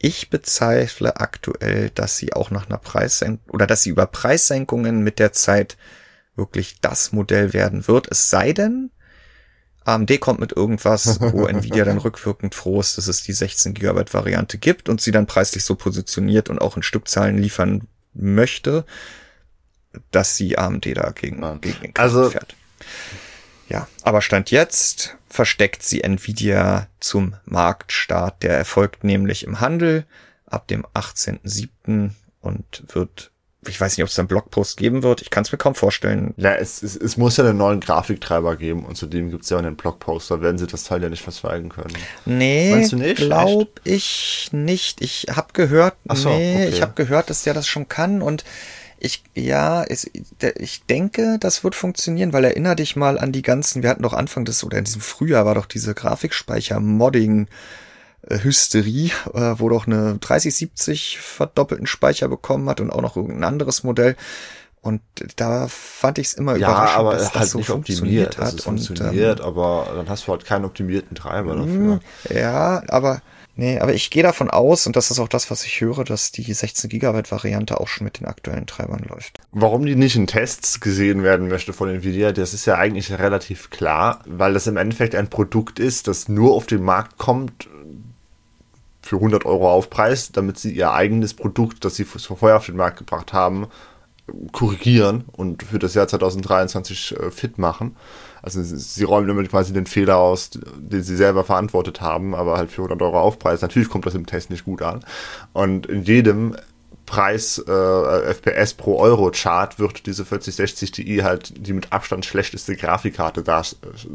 Ich 0.02 0.30
bezweifle 0.30 1.20
aktuell, 1.20 1.90
dass 1.90 2.16
sie 2.16 2.32
auch 2.32 2.50
nach 2.50 2.68
einer 2.68 2.78
Preissenkung 2.78 3.50
oder 3.50 3.66
dass 3.66 3.82
sie 3.82 3.90
über 3.90 4.06
Preissenkungen 4.06 5.02
mit 5.02 5.18
der 5.18 5.34
Zeit 5.34 5.76
wirklich 6.36 6.80
das 6.80 7.12
Modell 7.12 7.52
werden 7.52 7.86
wird. 7.86 8.08
Es 8.10 8.30
sei 8.30 8.54
denn, 8.54 8.90
AMD 9.84 10.18
kommt 10.18 10.40
mit 10.40 10.52
irgendwas, 10.52 11.20
wo 11.20 11.44
Nvidia 11.46 11.84
dann 11.84 11.98
rückwirkend 11.98 12.54
froh 12.54 12.80
ist, 12.80 12.96
dass 12.96 13.08
es 13.08 13.24
die 13.24 13.34
16 13.34 13.74
GB 13.74 14.04
Variante 14.10 14.56
gibt 14.56 14.88
und 14.88 15.02
sie 15.02 15.10
dann 15.10 15.26
preislich 15.26 15.64
so 15.64 15.74
positioniert 15.74 16.48
und 16.48 16.60
auch 16.60 16.78
in 16.78 16.82
Stückzahlen 16.82 17.36
liefern 17.36 17.86
möchte, 18.14 18.86
dass 20.10 20.34
sie 20.34 20.56
AMD 20.56 20.96
dagegen 20.96 21.60
gegen 21.60 21.80
den 21.82 21.92
Kampf 21.92 21.98
also, 21.98 22.30
fährt. 22.30 22.56
Ja, 23.70 23.86
aber 24.02 24.20
Stand 24.20 24.50
jetzt 24.50 25.16
versteckt 25.28 25.82
sie 25.84 26.02
Nvidia 26.02 26.88
zum 26.98 27.36
Marktstart. 27.44 28.42
Der 28.42 28.58
erfolgt 28.58 29.04
nämlich 29.04 29.44
im 29.44 29.60
Handel 29.60 30.04
ab 30.46 30.66
dem 30.66 30.84
18.07. 30.94 32.10
und 32.40 32.82
wird 32.88 33.30
ich 33.66 33.78
weiß 33.78 33.96
nicht, 33.96 34.04
ob 34.04 34.08
es 34.08 34.18
einen 34.18 34.26
Blogpost 34.26 34.78
geben 34.78 35.02
wird. 35.02 35.20
Ich 35.20 35.28
kann 35.28 35.44
es 35.44 35.52
mir 35.52 35.58
kaum 35.58 35.74
vorstellen. 35.74 36.32
Ja, 36.38 36.54
es, 36.54 36.82
es, 36.82 36.96
es 36.96 37.18
muss 37.18 37.36
ja 37.36 37.44
einen 37.44 37.58
neuen 37.58 37.80
Grafiktreiber 37.80 38.56
geben 38.56 38.86
und 38.86 38.96
zudem 38.96 39.30
gibt 39.30 39.44
es 39.44 39.50
ja 39.50 39.58
einen 39.58 39.76
Blogpost. 39.76 40.30
Da 40.30 40.40
werden 40.40 40.56
sie 40.56 40.66
das 40.66 40.84
Teil 40.84 41.02
ja 41.02 41.10
nicht 41.10 41.22
verschweigen 41.22 41.68
können. 41.68 41.94
Nee, 42.24 42.70
Meinst 42.72 42.92
du 42.92 42.96
nicht? 42.96 43.16
glaub 43.16 43.80
Echt? 43.84 43.86
ich 43.86 44.48
nicht. 44.52 45.02
Ich 45.02 45.26
habe 45.30 45.48
gehört, 45.52 45.94
so, 46.08 46.30
nee, 46.30 46.54
okay. 46.54 46.68
ich 46.68 46.80
habe 46.80 46.94
gehört, 46.94 47.28
dass 47.28 47.42
der 47.42 47.52
das 47.52 47.68
schon 47.68 47.86
kann 47.86 48.22
und 48.22 48.44
ich, 49.00 49.24
ja, 49.34 49.82
es, 49.82 50.08
ich 50.58 50.84
denke, 50.84 51.38
das 51.40 51.64
wird 51.64 51.74
funktionieren, 51.74 52.32
weil 52.32 52.44
erinnere 52.44 52.76
dich 52.76 52.96
mal 52.96 53.18
an 53.18 53.32
die 53.32 53.42
ganzen, 53.42 53.82
wir 53.82 53.90
hatten 53.90 54.02
doch 54.02 54.12
Anfang 54.12 54.44
des, 54.44 54.62
oder 54.62 54.78
in 54.78 54.84
diesem 54.84 55.00
Frühjahr 55.00 55.46
war 55.46 55.54
doch 55.54 55.66
diese 55.66 55.94
Grafikspeicher-Modding, 55.94 57.48
Hysterie, 58.28 59.12
äh, 59.32 59.54
wo 59.56 59.68
doch 59.70 59.86
eine 59.86 60.18
3070 60.18 61.18
verdoppelten 61.18 61.86
Speicher 61.86 62.28
bekommen 62.28 62.68
hat 62.68 62.80
und 62.80 62.90
auch 62.90 63.00
noch 63.00 63.16
irgendein 63.16 63.44
anderes 63.44 63.82
Modell. 63.82 64.16
Und 64.82 65.02
da 65.36 65.68
fand 65.68 66.18
ich 66.18 66.28
es 66.28 66.34
immer 66.34 66.56
ja, 66.56 66.68
überraschend, 66.68 66.98
aber 66.98 67.12
dass 67.14 67.32
das 67.32 67.34
halt 67.34 67.48
so 67.48 67.58
nicht 67.58 67.66
funktioniert 67.66 68.38
hat. 68.38 68.48
Es 68.48 68.66
und, 68.66 68.78
funktioniert, 68.78 69.40
ähm, 69.40 69.46
aber 69.46 69.92
dann 69.94 70.08
hast 70.08 70.26
du 70.26 70.32
halt 70.32 70.44
keinen 70.44 70.64
optimierten 70.64 71.14
Treiber 71.14 71.56
dafür. 71.56 72.00
Hm, 72.28 72.34
ja, 72.34 72.82
aber 72.88 73.20
Nee, 73.56 73.78
aber 73.78 73.92
ich 73.92 74.10
gehe 74.10 74.22
davon 74.22 74.48
aus, 74.48 74.86
und 74.86 74.96
das 74.96 75.10
ist 75.10 75.18
auch 75.18 75.28
das, 75.28 75.50
was 75.50 75.64
ich 75.64 75.80
höre, 75.80 76.04
dass 76.04 76.32
die 76.32 76.50
16 76.50 76.88
Gigabyte 76.88 77.30
Variante 77.30 77.80
auch 77.80 77.88
schon 77.88 78.04
mit 78.04 78.20
den 78.20 78.26
aktuellen 78.26 78.66
Treibern 78.66 79.04
läuft. 79.08 79.38
Warum 79.52 79.84
die 79.84 79.96
nicht 79.96 80.16
in 80.16 80.26
Tests 80.26 80.80
gesehen 80.80 81.22
werden 81.22 81.48
möchte 81.48 81.72
von 81.72 81.88
Nvidia, 81.88 82.32
das 82.32 82.54
ist 82.54 82.66
ja 82.66 82.76
eigentlich 82.76 83.10
relativ 83.12 83.70
klar, 83.70 84.20
weil 84.26 84.54
das 84.54 84.66
im 84.66 84.76
Endeffekt 84.76 85.14
ein 85.14 85.28
Produkt 85.28 85.78
ist, 85.78 86.08
das 86.08 86.28
nur 86.28 86.54
auf 86.54 86.66
den 86.66 86.82
Markt 86.82 87.18
kommt 87.18 87.68
für 89.02 89.16
100 89.16 89.44
Euro 89.44 89.70
Aufpreis, 89.70 90.30
damit 90.32 90.58
sie 90.58 90.72
ihr 90.72 90.92
eigenes 90.92 91.34
Produkt, 91.34 91.84
das 91.84 91.96
sie 91.96 92.04
vorher 92.04 92.56
auf 92.56 92.66
den 92.66 92.76
Markt 92.76 92.98
gebracht 92.98 93.32
haben, 93.32 93.66
korrigieren 94.52 95.24
und 95.32 95.62
für 95.62 95.78
das 95.78 95.94
Jahr 95.94 96.08
2023 96.08 97.16
äh, 97.18 97.30
fit 97.30 97.58
machen. 97.58 97.96
Also 98.42 98.62
sie 98.62 99.04
räumen 99.04 99.28
damit 99.28 99.50
quasi 99.50 99.72
den 99.72 99.86
Fehler 99.86 100.16
aus, 100.16 100.50
den 100.76 101.02
sie 101.02 101.16
selber 101.16 101.44
verantwortet 101.44 102.00
haben, 102.00 102.34
aber 102.34 102.56
halt 102.56 102.70
für 102.70 102.82
100 102.82 103.02
Euro 103.02 103.20
Aufpreis. 103.20 103.60
Natürlich 103.60 103.90
kommt 103.90 104.06
das 104.06 104.14
im 104.14 104.26
Test 104.26 104.50
nicht 104.50 104.64
gut 104.64 104.82
an. 104.82 105.04
Und 105.52 105.86
in 105.86 106.04
jedem 106.04 106.56
Preis 107.10 107.58
äh, 107.58 108.34
FPS 108.34 108.74
pro 108.74 108.96
Euro 109.00 109.32
Chart 109.32 109.80
wird 109.80 110.06
diese 110.06 110.24
4060 110.24 110.92
Ti 110.92 111.16
halt 111.24 111.66
die 111.66 111.72
mit 111.72 111.92
Abstand 111.92 112.24
schlechteste 112.24 112.76
Grafikkarte 112.76 113.42
da 113.42 113.62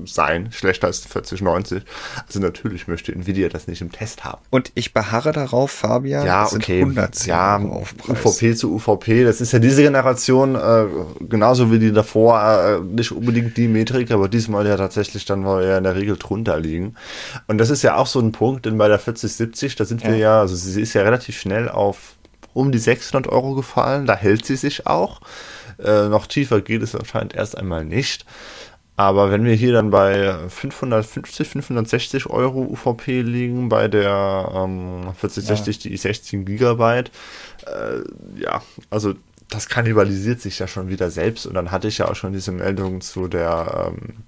sein, 0.06 0.50
schlechter 0.54 0.88
als 0.88 1.02
die 1.02 1.10
4090. 1.10 1.84
Also 2.26 2.40
natürlich 2.40 2.88
möchte 2.88 3.12
Nvidia 3.12 3.50
das 3.50 3.68
nicht 3.68 3.82
im 3.82 3.92
Test 3.92 4.24
haben. 4.24 4.42
Und 4.50 4.72
ich 4.76 4.94
beharre 4.94 5.34
darauf, 5.34 5.72
Fabian, 5.72 6.26
ja, 6.26 6.46
okay. 6.46 6.80
110 6.80 7.30
ja, 7.30 7.60
UVP 7.60 8.56
zu 8.56 8.74
UVP, 8.74 9.26
das 9.26 9.42
ist 9.42 9.52
ja 9.52 9.60
diese 9.60 9.84
Generation 9.84 10.56
äh, 10.56 10.86
genauso 11.20 11.74
wie 11.74 11.80
die 11.80 11.92
davor 11.92 12.40
äh, 12.42 12.80
nicht 12.80 13.12
unbedingt 13.12 13.58
die 13.58 13.68
Metrik, 13.68 14.10
aber 14.12 14.30
diesmal 14.30 14.66
ja 14.66 14.78
tatsächlich 14.78 15.26
dann, 15.26 15.46
weil 15.46 15.64
wir 15.64 15.68
ja 15.68 15.78
in 15.80 15.84
der 15.84 15.96
Regel 15.96 16.16
drunter 16.16 16.58
liegen. 16.58 16.96
Und 17.48 17.58
das 17.58 17.70
ist 17.72 17.82
ja 17.82 17.98
auch 17.98 18.08
so 18.08 18.22
ein 18.22 18.32
Punkt, 18.32 18.66
denn 18.66 18.78
bei 18.78 18.88
der 18.88 19.00
4070, 19.00 19.76
da 19.76 19.84
sind 19.84 20.02
ja. 20.04 20.12
wir 20.12 20.16
ja, 20.16 20.40
also 20.40 20.56
sie 20.56 20.82
ist 20.82 20.94
ja 20.94 21.02
relativ 21.02 21.38
schnell 21.38 21.68
auf 21.68 22.16
um 22.56 22.72
die 22.72 22.80
600 22.80 23.32
Euro 23.32 23.54
gefallen. 23.54 24.08
Da 24.08 24.16
hält 24.16 24.46
sie 24.46 24.56
sich 24.56 24.88
auch. 24.88 25.22
Äh, 25.78 26.08
noch 26.08 26.26
tiefer 26.26 26.62
geht 26.62 26.82
es 26.82 26.96
anscheinend 26.96 27.36
erst 27.36 27.56
einmal 27.58 27.86
nicht. 27.86 28.26
Aber 28.98 29.30
wenn 29.30 29.44
wir 29.44 29.54
hier 29.54 29.74
dann 29.74 29.90
bei 29.90 30.34
550, 30.48 31.48
560 31.48 32.28
Euro 32.28 32.62
UVP 32.62 33.22
liegen, 33.22 33.68
bei 33.68 33.90
der 33.90 34.50
ähm, 34.56 35.14
4060 35.14 35.84
ja. 35.84 35.92
die 35.92 35.98
16 35.98 36.46
Gigabyte, 36.46 37.12
äh, 37.66 38.42
ja, 38.42 38.62
also 38.90 39.14
das 39.50 39.68
kannibalisiert 39.68 40.40
sich 40.40 40.60
ja 40.60 40.68
schon 40.68 40.88
wieder 40.88 41.12
selbst. 41.12 41.46
Und 41.46 41.56
dann 41.56 41.72
hatte 41.72 41.90
ich 41.90 41.98
ja 41.98 42.08
auch 42.08 42.16
schon 42.16 42.32
diese 42.32 42.54
Meldung 42.54 43.02
zu 43.02 43.28
der 43.28 43.92
ähm, 43.92 44.24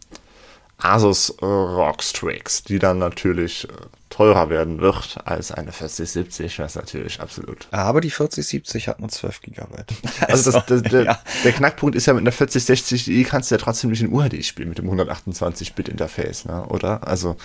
Asus 0.78 1.30
äh, 1.42 1.46
ROG 1.46 2.04
Strix, 2.04 2.64
die 2.64 2.78
dann 2.78 3.00
natürlich 3.00 3.70
äh, 3.70 3.72
teurer 4.10 4.50
werden 4.50 4.80
wird 4.80 5.18
als 5.26 5.52
eine 5.52 5.72
4070, 5.72 6.60
was 6.60 6.76
natürlich 6.76 7.20
absolut. 7.20 7.68
Aber 7.72 8.00
die 8.00 8.10
4070 8.10 8.88
hat 8.88 9.00
nur 9.00 9.10
12 9.10 9.42
Gigabyte. 9.42 9.94
Also, 10.28 10.52
das, 10.52 10.66
das, 10.66 10.82
der, 10.82 11.04
ja. 11.04 11.20
der, 11.44 11.52
Knackpunkt 11.52 11.96
ist 11.96 12.06
ja 12.06 12.14
mit 12.14 12.22
einer 12.22 12.32
4060i 12.32 13.26
kannst 13.26 13.50
du 13.50 13.56
ja 13.56 13.62
trotzdem 13.62 13.92
nicht 13.92 14.02
in 14.02 14.12
UHD 14.12 14.44
spielen 14.44 14.70
mit 14.70 14.78
dem 14.78 14.90
128-Bit-Interface, 14.90 16.46
ne? 16.46 16.66
oder? 16.68 17.08
Also, 17.08 17.38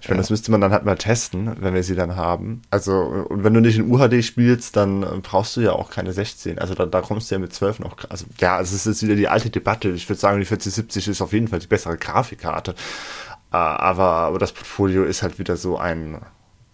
ich 0.00 0.08
meine, 0.08 0.18
ja. 0.18 0.22
das 0.22 0.30
müsste 0.30 0.50
man 0.50 0.60
dann 0.60 0.72
halt 0.72 0.84
mal 0.84 0.96
testen, 0.96 1.56
wenn 1.60 1.74
wir 1.74 1.82
sie 1.82 1.94
dann 1.94 2.16
haben. 2.16 2.62
Also, 2.70 3.00
und 3.28 3.42
wenn 3.42 3.54
du 3.54 3.60
nicht 3.60 3.78
in 3.78 3.90
UHD 3.90 4.24
spielst, 4.24 4.76
dann 4.76 5.02
äh, 5.02 5.06
brauchst 5.22 5.56
du 5.56 5.60
ja 5.60 5.72
auch 5.72 5.90
keine 5.90 6.12
16. 6.12 6.58
Also, 6.58 6.74
da, 6.74 6.86
da 6.86 7.00
kommst 7.00 7.30
du 7.30 7.36
ja 7.36 7.38
mit 7.38 7.52
12 7.52 7.80
noch. 7.80 7.96
Also, 8.08 8.26
ja, 8.38 8.56
also 8.56 8.76
es 8.76 8.86
ist 8.86 9.02
wieder 9.02 9.16
die 9.16 9.28
alte 9.28 9.50
Debatte. 9.50 9.90
Ich 9.90 10.08
würde 10.08 10.20
sagen, 10.20 10.38
die 10.38 10.46
4070 10.46 11.08
ist 11.08 11.22
auf 11.22 11.32
jeden 11.32 11.48
Fall 11.48 11.60
die 11.60 11.66
bessere 11.66 11.96
Grafikkarte. 11.96 12.74
Äh, 13.52 13.56
aber, 13.56 14.04
aber 14.04 14.38
das 14.38 14.52
Portfolio 14.52 15.04
ist 15.04 15.22
halt 15.22 15.38
wieder 15.38 15.56
so 15.56 15.78
ein 15.78 16.20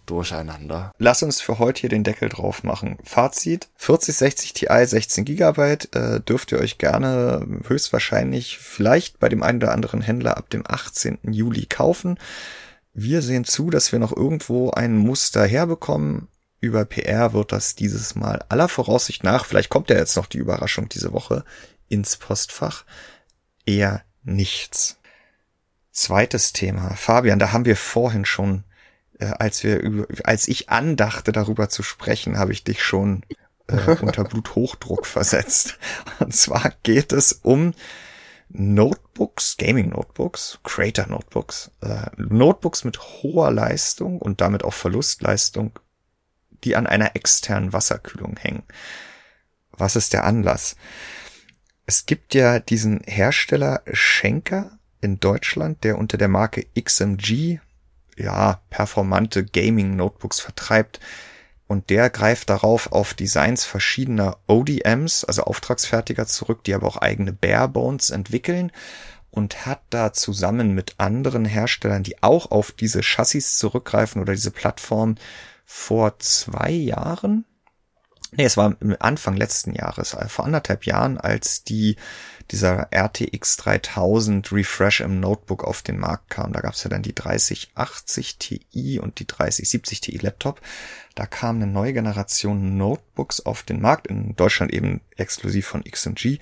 Durcheinander. 0.07 0.93
Lass 0.99 1.21
uns 1.21 1.41
für 1.41 1.59
heute 1.59 1.81
hier 1.81 1.89
den 1.89 2.05
Deckel 2.05 2.29
drauf 2.29 2.63
machen. 2.63 2.97
Fazit, 3.03 3.67
4060 3.75 4.53
Ti 4.53 4.67
16 4.69 5.25
GB 5.25 5.77
äh, 5.91 6.21
dürft 6.21 6.53
ihr 6.53 6.59
euch 6.59 6.77
gerne 6.77 7.45
höchstwahrscheinlich 7.67 8.57
vielleicht 8.57 9.19
bei 9.19 9.27
dem 9.27 9.43
einen 9.43 9.57
oder 9.57 9.73
anderen 9.73 10.01
Händler 10.01 10.37
ab 10.37 10.49
dem 10.49 10.63
18. 10.65 11.19
Juli 11.23 11.65
kaufen. 11.65 12.17
Wir 12.93 13.21
sehen 13.21 13.43
zu, 13.43 13.69
dass 13.69 13.91
wir 13.91 13.99
noch 13.99 14.15
irgendwo 14.15 14.71
ein 14.71 14.95
Muster 14.95 15.45
herbekommen. 15.45 16.29
Über 16.61 16.85
PR 16.85 17.33
wird 17.33 17.51
das 17.51 17.75
dieses 17.75 18.15
Mal 18.15 18.43
aller 18.49 18.69
Voraussicht 18.69 19.23
nach, 19.23 19.45
vielleicht 19.45 19.69
kommt 19.69 19.89
ja 19.89 19.97
jetzt 19.97 20.15
noch 20.15 20.25
die 20.25 20.39
Überraschung 20.39 20.89
diese 20.89 21.11
Woche, 21.11 21.43
ins 21.89 22.17
Postfach. 22.17 22.85
Eher 23.65 24.03
nichts. 24.23 24.96
Zweites 25.97 26.53
Thema. 26.53 26.91
Fabian, 26.95 27.39
da 27.39 27.53
haben 27.53 27.65
wir 27.65 27.75
vorhin 27.75 28.23
schon, 28.23 28.65
äh, 29.17 29.25
als 29.39 29.63
wir 29.63 29.79
über, 29.79 30.05
als 30.25 30.47
ich 30.47 30.69
andachte, 30.69 31.31
darüber 31.31 31.69
zu 31.69 31.81
sprechen, 31.81 32.37
habe 32.37 32.51
ich 32.51 32.63
dich 32.63 32.83
schon 32.83 33.25
äh, 33.65 33.95
unter 34.01 34.23
Bluthochdruck 34.23 35.07
versetzt. 35.07 35.79
Und 36.19 36.35
zwar 36.35 36.71
geht 36.83 37.13
es 37.13 37.33
um 37.33 37.73
Notebooks, 38.49 39.57
Gaming 39.57 39.89
Notebooks, 39.89 40.59
Creator 40.63 41.07
Notebooks, 41.07 41.71
äh, 41.81 42.11
Notebooks 42.15 42.83
mit 42.83 42.99
hoher 42.99 43.49
Leistung 43.49 44.19
und 44.19 44.39
damit 44.39 44.63
auch 44.63 44.75
Verlustleistung, 44.75 45.79
die 46.63 46.75
an 46.75 46.85
einer 46.85 47.15
externen 47.15 47.73
Wasserkühlung 47.73 48.37
hängen. 48.37 48.61
Was 49.71 49.95
ist 49.95 50.13
der 50.13 50.25
Anlass? 50.25 50.75
Es 51.87 52.05
gibt 52.05 52.35
ja 52.35 52.59
diesen 52.59 53.01
Hersteller 53.07 53.81
Schenker, 53.93 54.76
in 55.01 55.19
Deutschland, 55.19 55.83
der 55.83 55.97
unter 55.97 56.17
der 56.17 56.27
Marke 56.27 56.65
XMG 56.79 57.59
ja 58.17 58.61
performante 58.69 59.45
Gaming 59.45 59.95
Notebooks 59.95 60.39
vertreibt. 60.39 60.99
Und 61.67 61.89
der 61.89 62.09
greift 62.09 62.49
darauf 62.49 62.91
auf 62.93 63.13
Designs 63.13 63.65
verschiedener 63.65 64.37
ODMs, 64.47 65.25
also 65.25 65.43
Auftragsfertiger 65.43 66.25
zurück, 66.25 66.63
die 66.63 66.73
aber 66.73 66.87
auch 66.87 66.97
eigene 66.97 67.33
Barebones 67.33 68.09
entwickeln 68.09 68.71
und 69.31 69.65
hat 69.65 69.81
da 69.89 70.13
zusammen 70.13 70.73
mit 70.73 70.95
anderen 70.97 71.45
Herstellern, 71.45 72.03
die 72.03 72.23
auch 72.23 72.51
auf 72.51 72.71
diese 72.71 73.01
Chassis 73.03 73.57
zurückgreifen 73.57 74.21
oder 74.21 74.33
diese 74.33 74.51
Plattform 74.51 75.15
vor 75.65 76.17
zwei 76.19 76.71
Jahren, 76.71 77.45
nee, 78.31 78.45
es 78.45 78.57
war 78.57 78.75
Anfang 78.99 79.35
letzten 79.35 79.73
Jahres, 79.73 80.13
äh, 80.13 80.27
vor 80.27 80.45
anderthalb 80.45 80.85
Jahren, 80.85 81.17
als 81.17 81.63
die 81.63 81.97
dieser 82.51 82.87
RTX 82.91 83.57
3000 83.57 84.51
Refresh 84.51 85.01
im 85.01 85.19
Notebook 85.19 85.63
auf 85.63 85.81
den 85.81 85.99
Markt 85.99 86.29
kam. 86.29 86.53
Da 86.53 86.61
gab 86.61 86.73
es 86.73 86.83
ja 86.83 86.89
dann 86.89 87.01
die 87.01 87.13
3080 87.13 88.37
Ti 88.37 88.99
und 88.99 89.19
die 89.19 89.27
3070 89.27 90.01
Ti 90.01 90.17
Laptop. 90.17 90.61
Da 91.15 91.25
kam 91.25 91.57
eine 91.57 91.67
neue 91.67 91.93
Generation 91.93 92.77
Notebooks 92.77 93.45
auf 93.45 93.63
den 93.63 93.81
Markt, 93.81 94.07
in 94.07 94.35
Deutschland 94.35 94.73
eben 94.73 95.01
exklusiv 95.17 95.67
von 95.67 95.83
XMG. 95.83 96.39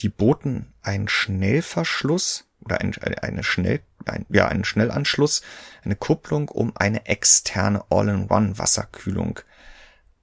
Die 0.00 0.08
boten 0.08 0.72
einen 0.82 1.08
Schnellverschluss 1.08 2.44
oder 2.60 2.80
ein, 2.80 2.94
eine 2.96 3.42
Schnell, 3.42 3.80
ein, 4.04 4.26
ja, 4.28 4.46
einen 4.46 4.64
Schnellanschluss, 4.64 5.42
eine 5.84 5.96
Kupplung, 5.96 6.48
um 6.48 6.72
eine 6.76 7.06
externe 7.06 7.82
All-in-One 7.90 8.58
Wasserkühlung 8.58 9.40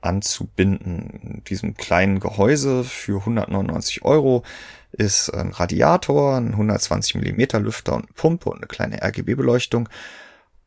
anzubinden. 0.06 1.20
In 1.22 1.44
diesem 1.44 1.76
kleinen 1.76 2.20
Gehäuse 2.20 2.84
für 2.84 3.20
199 3.20 4.04
Euro 4.04 4.44
ist 4.92 5.30
ein 5.30 5.52
Radiator, 5.52 6.38
ein 6.38 6.52
120 6.52 7.16
Millimeter 7.16 7.60
Lüfter 7.60 7.94
und 7.94 8.04
eine 8.04 8.14
Pumpe 8.14 8.50
und 8.50 8.58
eine 8.58 8.68
kleine 8.68 9.02
RGB-Beleuchtung. 9.02 9.90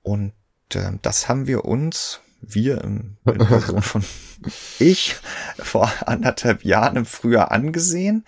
Und 0.02 0.32
äh, 0.74 0.92
das 1.02 1.28
haben 1.28 1.46
wir 1.46 1.64
uns, 1.64 2.20
wir 2.40 2.82
im, 2.82 3.16
in 3.24 3.38
Person 3.46 3.82
von 3.82 4.04
ich, 4.78 5.16
vor 5.58 5.90
anderthalb 6.06 6.64
Jahren 6.64 6.96
im 6.96 7.06
Frühjahr 7.06 7.50
angesehen. 7.50 8.24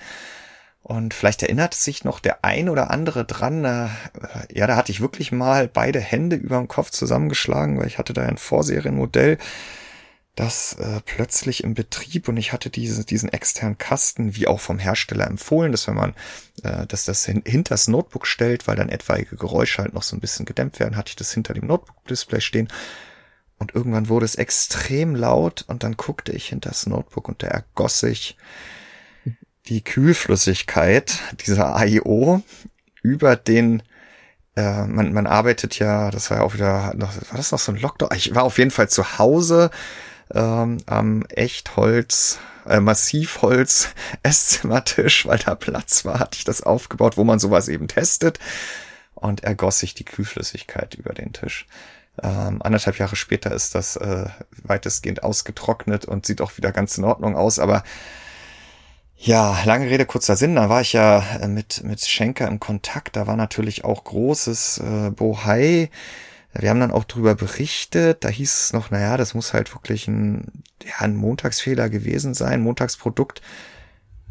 Und 0.83 1.13
vielleicht 1.13 1.43
erinnert 1.43 1.75
sich 1.75 2.05
noch 2.05 2.21
der 2.21 2.45
ein 2.45 2.69
oder 2.69 2.91
andere 2.91 3.25
dran, 3.25 3.65
äh, 3.65 3.89
ja, 4.53 4.67
da 4.67 4.77
hatte 4.77 4.91
ich 4.91 5.01
wirklich 5.01 5.31
mal 5.31 5.69
beide 5.69 6.01
Hände 6.01 6.37
über 6.37 6.57
dem 6.57 6.69
Kopf 6.69 6.91
zusammengeschlagen, 6.91 7.79
weil 7.79 7.87
ich 7.87 7.99
hatte 7.99 8.15
da 8.15 8.23
ein 8.23 8.39
Vorserienmodell 8.39 9.39
das 10.37 10.75
äh, 10.75 11.01
plötzlich 11.05 11.65
im 11.65 11.75
Betrieb 11.75 12.29
und 12.29 12.37
ich 12.37 12.53
hatte 12.53 12.71
diese, 12.71 13.05
diesen 13.05 13.29
externen 13.29 13.79
Kasten, 13.79 14.37
wie 14.37 14.47
auch 14.47 14.61
vom 14.61 14.79
Hersteller 14.79 15.27
empfohlen, 15.27 15.73
dass 15.73 15.87
wenn 15.87 15.97
man 15.97 16.15
äh, 16.63 16.87
dass 16.87 17.05
das 17.05 17.25
hin, 17.25 17.43
hinter 17.45 17.75
das 17.75 17.89
Notebook 17.89 18.27
stellt, 18.27 18.67
weil 18.67 18.77
dann 18.77 18.89
etwaige 18.89 19.37
Geräusche 19.37 19.83
halt 19.83 19.93
noch 19.93 20.03
so 20.03 20.17
ein 20.17 20.21
bisschen 20.21 20.47
gedämpft 20.47 20.81
werden, 20.81 20.97
hatte 20.97 21.11
ich 21.11 21.17
das 21.17 21.33
hinter 21.33 21.55
dem 21.55 21.67
Notebook-Display 21.67 22.41
stehen. 22.41 22.69
Und 23.59 23.75
irgendwann 23.75 24.09
wurde 24.09 24.25
es 24.25 24.37
extrem 24.37 25.15
laut 25.15 25.65
und 25.69 25.83
dann 25.83 25.97
guckte 25.97 26.33
ich 26.33 26.49
hinter 26.49 26.71
das 26.71 26.87
Notebook 26.87 27.29
und 27.29 27.43
da 27.43 27.49
ergoss 27.49 28.01
sich 28.01 28.39
die 29.67 29.85
Kühlflüssigkeit 29.85 31.19
dieser 31.47 31.77
AIO 31.77 32.43
über 33.03 33.37
den 33.37 33.83
äh, 34.57 34.87
man, 34.87 35.13
man 35.13 35.27
arbeitet 35.27 35.79
ja, 35.79 36.11
das 36.11 36.31
war 36.31 36.39
ja 36.39 36.43
auch 36.43 36.55
wieder, 36.55 36.95
war 36.97 37.37
das 37.37 37.53
noch 37.53 37.59
so 37.59 37.73
ein 37.73 37.79
Lockdown? 37.79 38.11
Ich 38.15 38.35
war 38.35 38.45
auf 38.45 38.59
jeden 38.59 38.71
Fall 38.71 38.89
zu 38.89 39.19
Hause 39.19 39.71
ähm, 40.35 40.79
am 40.87 41.25
Echtholz, 41.27 42.39
äh, 42.67 42.81
Massivholz 42.81 43.89
Esszimmertisch, 44.23 45.27
weil 45.27 45.39
da 45.39 45.55
Platz 45.55 46.05
war, 46.05 46.19
hatte 46.19 46.39
ich 46.39 46.45
das 46.45 46.63
aufgebaut, 46.63 47.17
wo 47.17 47.25
man 47.25 47.39
sowas 47.39 47.69
eben 47.69 47.89
testet. 47.89 48.39
Und 49.15 49.45
ergoss 49.45 49.81
sich 49.81 49.95
die 49.95 50.07
Kühlflüssigkeit 50.07 50.95
über 50.95 51.13
den 51.13 51.35
Tisch. 51.35 51.67
Ähm, 52.23 52.63
anderthalb 52.63 52.99
Jahre 52.99 53.17
später 53.17 53.53
ist 53.53 53.75
das 53.75 53.97
äh, 53.97 54.27
weitestgehend 54.63 55.23
ausgetrocknet 55.23 56.07
und 56.07 56.25
sieht 56.25 56.41
auch 56.41 56.57
wieder 56.57 56.73
ganz 56.73 56.97
in 56.97 57.05
Ordnung 57.05 57.37
aus, 57.37 57.59
aber 57.59 57.83
ja, 59.23 59.59
lange 59.65 59.91
Rede, 59.91 60.07
kurzer 60.07 60.35
Sinn. 60.35 60.57
Da 60.57 60.71
war 60.71 60.81
ich 60.81 60.95
ja 60.95 61.23
äh, 61.41 61.49
mit, 61.49 61.85
mit 61.85 62.01
Schenker 62.01 62.49
im 62.49 62.59
Kontakt. 62.59 63.17
Da 63.17 63.27
war 63.27 63.37
natürlich 63.37 63.85
auch 63.85 64.05
großes 64.05 64.79
äh, 64.79 65.11
Bohai 65.11 65.91
wir 66.53 66.71
haben 66.71 66.81
dann 66.81 66.91
auch 66.91 67.05
drüber 67.05 67.35
berichtet, 67.35 68.25
da 68.25 68.29
hieß 68.29 68.53
es 68.53 68.73
noch, 68.73 68.91
naja, 68.91 69.17
das 69.17 69.35
muss 69.35 69.53
halt 69.53 69.73
wirklich 69.75 70.09
ein, 70.09 70.65
ja, 70.85 70.99
ein 70.99 71.15
Montagsfehler 71.15 71.89
gewesen 71.89 72.35
sein, 72.35 72.61
Montagsprodukt. 72.61 73.41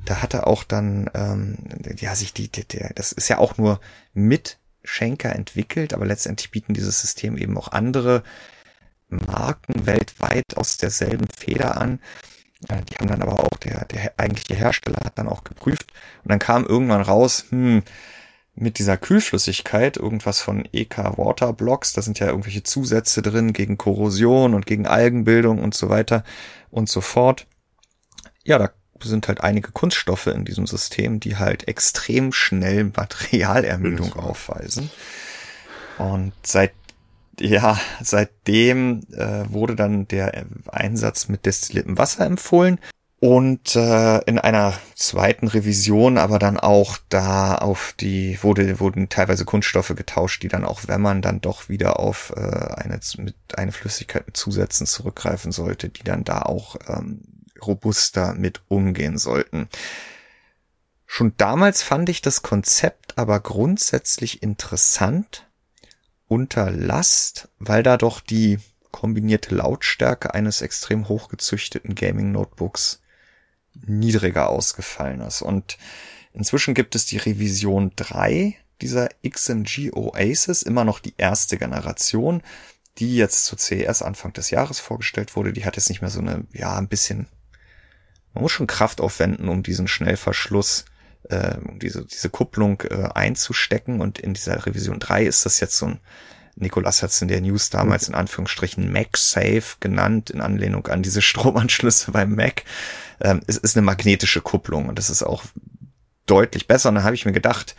da 0.06 0.22
hatte 0.22 0.48
auch 0.48 0.64
dann, 0.64 1.10
ähm, 1.14 1.58
ja, 1.98 2.16
sich 2.16 2.34
die, 2.34 2.50
die, 2.50 2.66
der, 2.66 2.92
das 2.96 3.12
ist 3.12 3.30
ja 3.30 3.38
auch 3.38 3.58
nur 3.58 3.80
mit 4.14 4.58
Schenker 4.84 5.36
entwickelt, 5.36 5.94
aber 5.94 6.06
letztendlich 6.06 6.52
bieten 6.52 6.74
dieses 6.74 7.02
System 7.02 7.38
eben 7.38 7.58
auch 7.58 7.70
andere 7.70 8.24
Marken 9.10 9.86
weltweit 9.86 10.56
aus 10.56 10.78
derselben 10.78 11.28
Feder 11.38 11.80
an. 11.80 12.00
Die 12.62 12.96
haben 12.96 13.08
dann 13.08 13.22
aber 13.22 13.40
auch, 13.40 13.58
der, 13.58 13.86
der 13.86 14.14
eigentliche 14.18 14.56
Hersteller 14.56 15.00
hat 15.06 15.18
dann 15.18 15.30
auch 15.30 15.44
geprüft 15.46 15.94
und 16.24 16.32
dann 16.32 16.40
kam 16.40 16.66
irgendwann 16.66 17.02
raus, 17.02 17.46
hm, 17.50 17.84
mit 18.60 18.80
dieser 18.80 18.98
Kühlflüssigkeit, 18.98 19.98
irgendwas 19.98 20.42
von 20.42 20.68
EK 20.72 20.98
Water 21.18 21.54
Blocks, 21.54 21.94
da 21.94 22.02
sind 22.02 22.20
ja 22.20 22.28
irgendwelche 22.28 22.64
Zusätze 22.64 23.22
drin 23.22 23.54
gegen 23.54 23.78
Korrosion 23.78 24.54
und 24.54 24.66
gegen 24.66 24.86
Algenbildung 24.86 25.60
und 25.60 25.74
so 25.74 25.90
weiter 25.90 26.24
und 26.70 26.90
so 26.90 27.02
fort. 27.02 27.48
Ja, 28.44 28.58
da 28.58 28.70
sind 29.02 29.28
halt 29.28 29.42
einige 29.42 29.72
Kunststoffe 29.72 30.28
in 30.28 30.46
diesem 30.46 30.68
System, 30.68 31.20
die 31.20 31.38
halt 31.38 31.68
extrem 31.68 32.34
schnell 32.34 32.92
Materialermüdung 32.96 34.14
aufweisen. 34.14 34.90
Und 35.98 36.34
seit 36.44 36.74
ja, 37.40 37.80
seitdem 38.02 39.02
äh, 39.14 39.46
wurde 39.50 39.76
dann 39.76 40.08
der 40.08 40.46
Einsatz 40.68 41.30
mit 41.30 41.46
destilliertem 41.46 41.98
Wasser 41.98 42.26
empfohlen. 42.26 42.80
Und 43.22 43.76
äh, 43.76 44.20
in 44.20 44.40
einer 44.40 44.74
zweiten 44.96 45.50
Revision 45.50 46.18
aber 46.18 46.40
dann 46.40 46.58
auch 46.58 46.98
da 47.10 47.56
auf 47.56 47.94
die, 48.00 48.42
wurde, 48.42 48.80
wurden 48.80 49.10
teilweise 49.10 49.44
Kunststoffe 49.44 49.94
getauscht, 49.94 50.42
die 50.42 50.48
dann 50.48 50.64
auch, 50.64 50.82
wenn 50.88 51.02
man 51.02 51.22
dann 51.22 51.42
doch 51.42 51.68
wieder 51.68 52.00
auf 52.00 52.32
äh, 52.38 52.40
eine, 52.40 52.98
mit, 53.18 53.36
eine 53.56 53.74
Flüssigkeit 53.74 54.26
mit 54.26 54.38
Zusätzen 54.38 54.88
zurückgreifen 54.88 55.52
sollte, 55.52 55.90
die 55.90 56.04
dann 56.04 56.24
da 56.24 56.44
auch 56.44 56.78
ähm, 56.88 57.22
robuster 57.62 58.36
mit 58.36 58.62
umgehen 58.70 59.18
sollten. 59.18 59.68
Schon 61.06 61.34
damals 61.36 61.84
fand 61.84 62.08
ich 62.08 62.22
das 62.22 62.42
Konzept 62.42 63.18
aber 63.18 63.42
grundsätzlich 63.42 64.42
interessant, 64.44 65.46
unter 66.30 66.72
Last, 66.72 67.50
weil 67.58 67.84
da 67.84 67.98
doch 67.98 68.22
die 68.22 68.60
kombinierte 68.92 69.56
Lautstärke 69.56 70.34
eines 70.34 70.62
extrem 70.62 71.10
hochgezüchteten 71.10 71.96
Gaming 71.96 72.32
Notebooks 72.32 73.02
niedriger 73.74 74.50
ausgefallen 74.50 75.22
ist. 75.22 75.42
Und 75.42 75.78
inzwischen 76.34 76.74
gibt 76.74 76.96
es 76.96 77.06
die 77.06 77.18
Revision 77.18 77.92
3 77.96 78.56
dieser 78.82 79.10
XMG 79.28 79.92
Oasis, 79.94 80.62
immer 80.62 80.86
noch 80.86 81.00
die 81.00 81.14
erste 81.18 81.58
Generation, 81.58 82.42
die 82.98 83.16
jetzt 83.16 83.46
zu 83.46 83.56
CES 83.56 84.02
Anfang 84.02 84.34
des 84.34 84.50
Jahres 84.50 84.80
vorgestellt 84.80 85.36
wurde. 85.36 85.54
Die 85.54 85.66
hat 85.66 85.76
jetzt 85.76 85.90
nicht 85.90 86.02
mehr 86.02 86.10
so 86.10 86.20
eine, 86.20 86.46
ja, 86.54 86.78
ein 86.78 86.88
bisschen, 86.88 87.28
man 88.34 88.44
muss 88.44 88.52
schon 88.52 88.68
Kraft 88.68 89.02
aufwenden, 89.02 89.50
um 89.50 89.64
diesen 89.64 89.88
Schnellverschluss 89.88 90.86
äh, 91.24 91.58
diese, 91.78 92.06
diese 92.06 92.30
Kupplung 92.30 92.82
äh, 92.90 93.10
einzustecken. 93.14 94.02
Und 94.02 94.20
in 94.20 94.34
dieser 94.34 94.66
Revision 94.66 95.00
3 95.00 95.26
ist 95.26 95.46
das 95.46 95.60
jetzt 95.60 95.78
so 95.78 95.88
ein, 95.88 96.00
Nikolas 96.60 97.02
hat 97.02 97.12
es 97.12 97.22
in 97.22 97.28
der 97.28 97.42
News 97.42 97.70
damals 97.70 98.08
in 98.08 98.16
Anführungsstrichen 98.16 98.92
MagSafe 98.92 99.78
genannt, 99.80 100.30
in 100.30 100.42
Anlehnung 100.42 100.88
an 100.88 101.02
diese 101.02 101.22
Stromanschlüsse 101.24 102.12
beim 102.12 102.36
Mac. 102.36 102.64
Ähm, 103.22 103.42
es 103.48 103.58
ist 103.58 103.76
eine 103.76 103.86
magnetische 103.86 104.42
Kupplung 104.42 104.88
und 104.88 104.98
das 104.98 105.10
ist 105.10 105.24
auch 105.24 105.44
deutlich 106.26 106.68
besser. 106.68 106.90
Und 106.90 106.96
dann 106.96 107.04
habe 107.04 107.16
ich 107.16 107.26
mir 107.26 107.32
gedacht, 107.32 107.76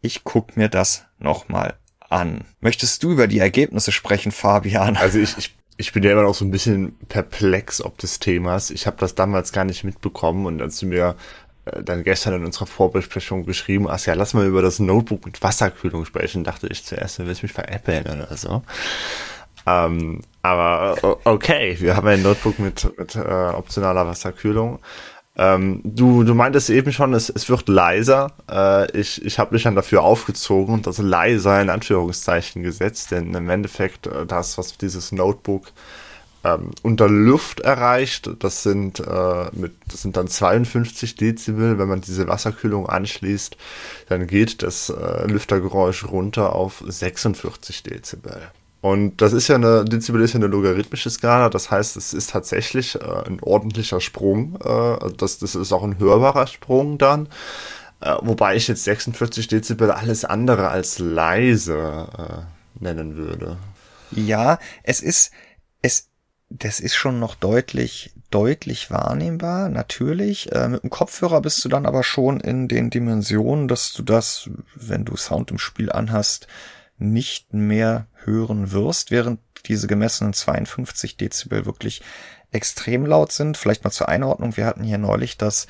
ich 0.00 0.24
guck 0.24 0.56
mir 0.56 0.68
das 0.68 1.04
nochmal 1.18 1.74
an. 2.08 2.44
Möchtest 2.60 3.02
du 3.02 3.12
über 3.12 3.26
die 3.26 3.38
Ergebnisse 3.38 3.92
sprechen, 3.92 4.32
Fabian? 4.32 4.96
Also 4.96 5.18
ich, 5.18 5.36
ich, 5.36 5.56
ich 5.76 5.92
bin 5.92 6.02
ja 6.02 6.12
immer 6.12 6.22
noch 6.22 6.34
so 6.34 6.44
ein 6.44 6.50
bisschen 6.50 6.96
perplex 7.08 7.82
ob 7.82 7.98
des 7.98 8.18
Themas. 8.18 8.70
Ich 8.70 8.86
habe 8.86 8.96
das 8.98 9.14
damals 9.14 9.52
gar 9.52 9.64
nicht 9.64 9.84
mitbekommen 9.84 10.46
und 10.46 10.62
als 10.62 10.78
du 10.78 10.86
mir 10.86 11.16
dann 11.82 12.04
gestern 12.04 12.34
in 12.34 12.44
unserer 12.44 12.66
Vorbesprechung 12.66 13.44
geschrieben 13.44 13.88
hast, 13.88 14.06
ja, 14.06 14.14
lass 14.14 14.34
mal 14.34 14.46
über 14.46 14.62
das 14.62 14.78
Notebook 14.78 15.26
mit 15.26 15.42
Wasserkühlung 15.42 16.04
sprechen, 16.04 16.44
dachte 16.44 16.68
ich 16.68 16.84
zuerst, 16.84 17.18
du 17.18 17.26
willst 17.26 17.42
mich 17.42 17.52
veräppeln 17.52 18.04
oder 18.06 18.36
so. 18.36 18.62
Ähm, 19.66 20.20
aber 20.42 21.18
okay, 21.24 21.76
wir 21.80 21.96
haben 21.96 22.08
ein 22.08 22.22
Notebook 22.22 22.58
mit, 22.58 22.98
mit 22.98 23.14
äh, 23.16 23.18
optionaler 23.20 24.06
Wasserkühlung. 24.06 24.78
Ähm, 25.36 25.82
du, 25.84 26.24
du 26.24 26.34
meintest 26.34 26.68
eben 26.68 26.90
schon, 26.90 27.14
es, 27.14 27.30
es 27.30 27.48
wird 27.48 27.68
leiser. 27.68 28.32
Äh, 28.50 28.90
ich 28.98 29.24
ich 29.24 29.38
habe 29.38 29.54
mich 29.54 29.62
dann 29.62 29.76
dafür 29.76 30.02
aufgezogen 30.02 30.74
und 30.74 30.86
das 30.86 30.98
leiser 30.98 31.60
in 31.62 31.70
Anführungszeichen 31.70 32.64
gesetzt, 32.64 33.12
denn 33.12 33.32
im 33.34 33.48
Endeffekt 33.48 34.08
äh, 34.08 34.26
das, 34.26 34.58
was 34.58 34.76
dieses 34.78 35.12
Notebook 35.12 35.68
ähm, 36.44 36.70
unter 36.82 37.08
Luft 37.08 37.60
erreicht. 37.60 38.30
Das 38.38 38.62
sind, 38.62 39.00
äh, 39.00 39.46
mit, 39.52 39.72
das 39.88 40.02
sind 40.02 40.16
dann 40.16 40.28
52 40.28 41.16
Dezibel. 41.16 41.78
Wenn 41.78 41.88
man 41.88 42.00
diese 42.00 42.28
Wasserkühlung 42.28 42.88
anschließt, 42.88 43.56
dann 44.08 44.26
geht 44.26 44.62
das 44.62 44.90
äh, 44.90 45.26
Lüftergeräusch 45.26 46.04
runter 46.04 46.54
auf 46.54 46.82
46 46.86 47.82
Dezibel. 47.82 48.50
Und 48.80 49.20
das 49.20 49.32
ist 49.32 49.48
ja 49.48 49.56
eine, 49.56 49.84
Dezibel 49.84 50.22
ist 50.22 50.34
ja 50.34 50.38
eine 50.38 50.46
logarithmische 50.46 51.10
Skala, 51.10 51.48
das 51.48 51.70
heißt, 51.70 51.96
es 51.96 52.14
ist 52.14 52.30
tatsächlich 52.30 52.94
äh, 52.94 53.26
ein 53.26 53.40
ordentlicher 53.40 54.00
Sprung. 54.00 54.56
Äh, 54.64 55.10
das, 55.16 55.38
das 55.38 55.56
ist 55.56 55.72
auch 55.72 55.82
ein 55.82 55.98
hörbarer 55.98 56.46
Sprung 56.46 56.96
dann. 56.96 57.28
Äh, 58.00 58.14
wobei 58.20 58.54
ich 58.54 58.68
jetzt 58.68 58.84
46 58.84 59.48
Dezibel 59.48 59.90
alles 59.90 60.24
andere 60.24 60.68
als 60.68 61.00
leise 61.00 62.06
äh, 62.16 62.82
nennen 62.84 63.16
würde. 63.16 63.56
Ja, 64.12 64.60
es 64.84 65.00
ist, 65.00 65.32
es 65.82 66.07
das 66.50 66.80
ist 66.80 66.94
schon 66.94 67.20
noch 67.20 67.34
deutlich, 67.34 68.14
deutlich 68.30 68.90
wahrnehmbar, 68.90 69.68
natürlich. 69.68 70.52
Äh, 70.52 70.68
mit 70.68 70.82
dem 70.82 70.90
Kopfhörer 70.90 71.40
bist 71.40 71.64
du 71.64 71.68
dann 71.68 71.86
aber 71.86 72.02
schon 72.02 72.40
in 72.40 72.68
den 72.68 72.90
Dimensionen, 72.90 73.68
dass 73.68 73.92
du 73.92 74.02
das, 74.02 74.50
wenn 74.74 75.04
du 75.04 75.16
Sound 75.16 75.50
im 75.50 75.58
Spiel 75.58 75.92
anhast, 75.92 76.46
nicht 76.98 77.54
mehr 77.54 78.06
hören 78.24 78.72
wirst, 78.72 79.10
während 79.10 79.40
diese 79.66 79.86
gemessenen 79.86 80.32
52 80.32 81.16
Dezibel 81.16 81.66
wirklich 81.66 82.02
extrem 82.50 83.04
laut 83.04 83.30
sind. 83.32 83.56
Vielleicht 83.56 83.84
mal 83.84 83.90
zur 83.90 84.08
Einordnung. 84.08 84.56
Wir 84.56 84.66
hatten 84.66 84.82
hier 84.82 84.98
neulich 84.98 85.36
das 85.36 85.66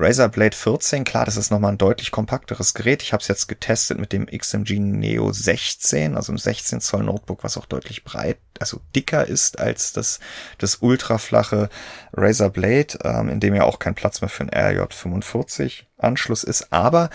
Razer 0.00 0.28
Blade 0.28 0.54
14. 0.54 1.02
Klar, 1.02 1.24
das 1.24 1.36
ist 1.36 1.50
nochmal 1.50 1.72
ein 1.72 1.78
deutlich 1.78 2.12
kompakteres 2.12 2.72
Gerät. 2.72 3.02
Ich 3.02 3.12
habe 3.12 3.20
es 3.20 3.26
jetzt 3.26 3.48
getestet 3.48 3.98
mit 3.98 4.12
dem 4.12 4.26
XMG 4.26 4.78
Neo 4.78 5.32
16, 5.32 6.14
also 6.14 6.30
im 6.30 6.38
16 6.38 6.80
Zoll 6.80 7.02
Notebook, 7.02 7.42
was 7.42 7.56
auch 7.56 7.66
deutlich 7.66 8.04
breit, 8.04 8.38
also 8.60 8.80
dicker 8.94 9.26
ist 9.26 9.58
als 9.58 9.92
das, 9.92 10.20
das 10.58 10.76
ultraflache 10.76 11.68
Razer 12.12 12.48
Blade, 12.50 12.98
ähm, 13.02 13.28
in 13.28 13.40
dem 13.40 13.54
ja 13.54 13.64
auch 13.64 13.80
kein 13.80 13.96
Platz 13.96 14.20
mehr 14.20 14.28
für 14.28 14.44
ein 14.44 14.50
RJ45 14.50 15.84
Anschluss 15.96 16.44
ist. 16.44 16.72
Aber 16.72 17.10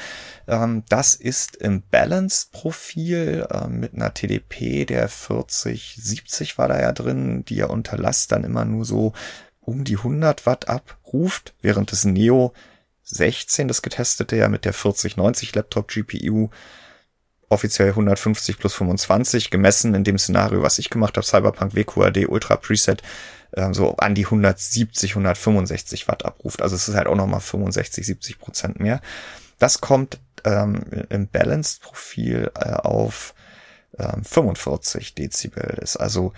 ähm, 0.47 0.83
das 0.89 1.15
ist 1.15 1.55
im 1.55 1.83
Balanced-Profil 1.89 3.47
äh, 3.49 3.67
mit 3.69 3.93
einer 3.93 4.13
TDP 4.13 4.85
der 4.85 5.07
4070 5.07 6.57
war 6.57 6.67
da 6.67 6.81
ja 6.81 6.91
drin, 6.91 7.45
die 7.45 7.55
ja 7.55 7.67
unter 7.67 7.97
Last 7.97 8.33
dann 8.33 8.43
immer 8.43 8.65
nur 8.65 8.83
so 8.83 9.13
um 9.61 9.85
die 9.85 9.95
100 9.95 10.45
Watt 10.45 10.67
abruft, 10.67 11.53
während 11.61 11.93
das 11.93 12.03
Neo 12.03 12.53
16, 13.03 13.67
das 13.67 13.81
getestete 13.81 14.35
ja 14.35 14.49
mit 14.49 14.65
der 14.65 14.73
4090 14.73 15.53
Laptop 15.55 15.89
GPU 15.89 16.49
offiziell 17.53 17.89
150 17.89 18.57
plus 18.57 18.73
25 18.73 19.49
gemessen 19.49 19.93
in 19.93 20.03
dem 20.03 20.17
Szenario, 20.17 20.61
was 20.61 20.79
ich 20.79 20.89
gemacht 20.89 21.15
habe, 21.15 21.25
Cyberpunk 21.25 21.75
WQAD 21.75 22.27
Ultra 22.27 22.57
Preset, 22.57 23.01
äh, 23.51 23.73
so 23.73 23.95
an 23.97 24.15
die 24.15 24.25
170, 24.25 25.11
165 25.11 26.07
Watt 26.07 26.25
abruft. 26.25 26.61
Also 26.61 26.75
es 26.75 26.87
ist 26.87 26.95
halt 26.95 27.07
auch 27.07 27.15
nochmal 27.15 27.39
65, 27.39 28.05
70 28.05 28.39
Prozent 28.39 28.79
mehr. 28.79 29.01
Das 29.59 29.79
kommt 29.79 30.19
ähm, 30.43 30.83
im 31.09 31.27
Balanced-Profil 31.27 32.51
äh, 32.55 32.71
auf 32.71 33.33
ähm, 33.97 34.23
45 34.23 35.15
Dezibel. 35.15 35.77
Ist 35.81 35.97
also 35.97 36.33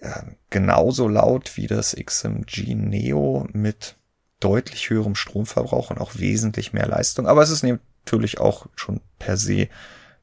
äh, 0.00 0.22
genauso 0.50 1.08
laut 1.08 1.56
wie 1.56 1.66
das 1.66 1.96
XMG 1.96 2.74
Neo 2.74 3.46
mit 3.52 3.96
deutlich 4.40 4.90
höherem 4.90 5.14
Stromverbrauch 5.14 5.90
und 5.90 6.00
auch 6.00 6.16
wesentlich 6.16 6.72
mehr 6.72 6.86
Leistung. 6.86 7.26
Aber 7.26 7.42
es 7.42 7.50
ist 7.50 7.62
natürlich 7.62 8.38
auch 8.38 8.66
schon 8.74 9.00
per 9.18 9.36
se 9.36 9.68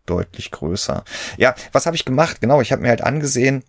deutlich 0.05 0.51
größer. 0.51 1.03
Ja, 1.37 1.55
was 1.71 1.85
habe 1.85 1.95
ich 1.95 2.05
gemacht? 2.05 2.41
Genau, 2.41 2.61
ich 2.61 2.71
habe 2.71 2.81
mir 2.81 2.89
halt 2.89 3.03
angesehen, 3.03 3.63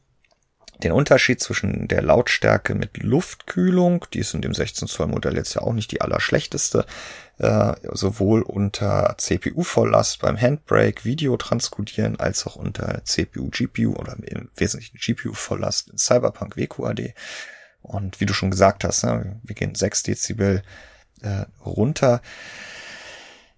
den 0.83 0.93
Unterschied 0.93 1.41
zwischen 1.41 1.89
der 1.89 2.03
Lautstärke 2.03 2.75
mit 2.75 3.03
Luftkühlung, 3.03 4.07
die 4.13 4.21
ist 4.21 4.35
in 4.35 4.43
dem 4.43 4.55
16 4.55 4.87
Zoll 4.87 5.09
Modell 5.09 5.37
jetzt 5.37 5.55
ja 5.55 5.63
auch 5.63 5.73
nicht 5.73 5.91
die 5.91 6.01
allerschlechteste, 6.01 6.87
äh, 7.39 7.75
sowohl 7.93 8.43
unter 8.43 9.17
CPU-Volllast 9.19 10.21
beim 10.21 10.41
Handbrake, 10.41 11.05
Video 11.05 11.37
transkodieren, 11.37 12.21
als 12.21 12.47
auch 12.47 12.57
unter 12.57 13.03
CPU, 13.05 13.49
GPU 13.51 13.95
oder 13.95 14.17
im 14.23 14.51
Wesentlichen 14.55 14.99
GPU-Volllast 14.99 15.91
in 15.91 15.99
Cyberpunk 15.99 16.57
WQAD. 16.57 17.15
Und 17.83 18.21
wie 18.21 18.27
du 18.27 18.35
schon 18.35 18.51
gesagt 18.51 18.85
hast, 18.85 19.05
ne, 19.05 19.41
wir 19.43 19.55
gehen 19.55 19.75
6 19.75 20.03
Dezibel 20.03 20.63
äh, 21.23 21.45
runter. 21.65 22.21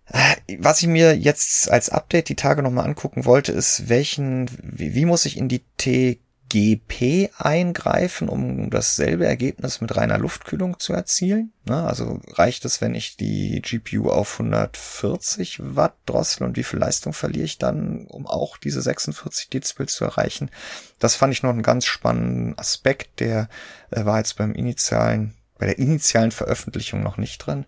Äh, 0.06 0.58
was 0.58 0.82
ich 0.82 0.88
mir 0.88 1.16
jetzt 1.16 1.70
als 1.70 1.90
Update 1.90 2.28
die 2.28 2.36
Tage 2.36 2.62
nochmal 2.62 2.84
angucken 2.86 3.24
wollte, 3.24 3.52
ist, 3.52 3.88
welchen, 3.88 4.50
wie, 4.62 4.94
wie 4.94 5.04
muss 5.04 5.24
ich 5.24 5.36
in 5.36 5.48
die 5.48 5.64
T 5.76 6.20
GP 6.50 7.30
eingreifen, 7.38 8.28
um 8.28 8.68
dasselbe 8.70 9.24
Ergebnis 9.24 9.80
mit 9.80 9.96
reiner 9.96 10.18
Luftkühlung 10.18 10.78
zu 10.78 10.92
erzielen. 10.92 11.52
Ne, 11.64 11.82
also 11.84 12.20
reicht 12.32 12.64
es, 12.64 12.80
wenn 12.80 12.94
ich 12.94 13.16
die 13.16 13.62
GPU 13.62 14.10
auf 14.10 14.38
140 14.38 15.60
Watt 15.76 15.94
drossel 16.04 16.46
und 16.46 16.56
wie 16.56 16.64
viel 16.64 16.80
Leistung 16.80 17.12
verliere 17.12 17.44
ich 17.44 17.58
dann, 17.58 18.06
um 18.08 18.26
auch 18.26 18.58
diese 18.58 18.82
46 18.82 19.48
Dezibel 19.48 19.88
zu 19.88 20.04
erreichen? 20.04 20.50
Das 20.98 21.14
fand 21.14 21.32
ich 21.32 21.42
noch 21.42 21.50
einen 21.50 21.62
ganz 21.62 21.86
spannenden 21.86 22.58
Aspekt, 22.58 23.20
der 23.20 23.48
äh, 23.90 24.04
war 24.04 24.18
jetzt 24.18 24.36
beim 24.36 24.52
initialen, 24.52 25.34
bei 25.56 25.66
der 25.66 25.78
initialen 25.78 26.32
Veröffentlichung 26.32 27.02
noch 27.02 27.16
nicht 27.16 27.38
drin. 27.38 27.64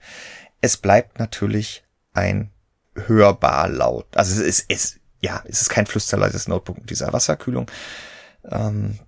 Es 0.61 0.77
bleibt 0.77 1.21
natürlich 1.21 1.85
ein 2.13 2.51
hörbar 2.95 3.69
laut. 3.69 4.07
Also 4.17 4.43
es 4.43 4.61
ist, 4.61 4.99
ja, 5.21 5.43
es 5.47 5.63
ist 5.63 5.69
kein 5.69 5.87
flüsterleises 5.87 6.49
Notebook 6.49 6.79
mit 6.79 6.91
dieser 6.91 7.13
Wasserkühlung. 7.13 7.71
Ähm, 8.51 8.99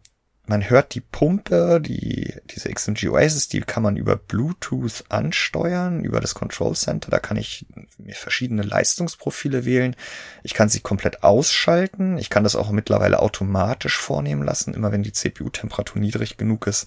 man 0.46 0.68
hört 0.68 0.94
die 0.94 1.00
Pumpe, 1.00 1.80
die, 1.80 2.34
diese 2.50 2.68
XMG 2.68 3.08
Oasis, 3.08 3.48
die 3.48 3.60
kann 3.60 3.82
man 3.82 3.96
über 3.96 4.16
Bluetooth 4.16 5.04
ansteuern, 5.08 6.04
über 6.04 6.20
das 6.20 6.34
Control 6.34 6.74
Center. 6.74 7.10
Da 7.10 7.18
kann 7.18 7.38
ich 7.38 7.66
mir 7.96 8.14
verschiedene 8.14 8.62
Leistungsprofile 8.62 9.64
wählen. 9.64 9.96
Ich 10.42 10.52
kann 10.52 10.68
sie 10.68 10.80
komplett 10.80 11.22
ausschalten. 11.22 12.18
Ich 12.18 12.28
kann 12.28 12.44
das 12.44 12.56
auch 12.56 12.70
mittlerweile 12.72 13.20
automatisch 13.20 13.96
vornehmen 13.96 14.42
lassen. 14.42 14.74
Immer 14.74 14.92
wenn 14.92 15.02
die 15.02 15.12
CPU-Temperatur 15.12 16.00
niedrig 16.00 16.36
genug 16.36 16.66
ist, 16.66 16.86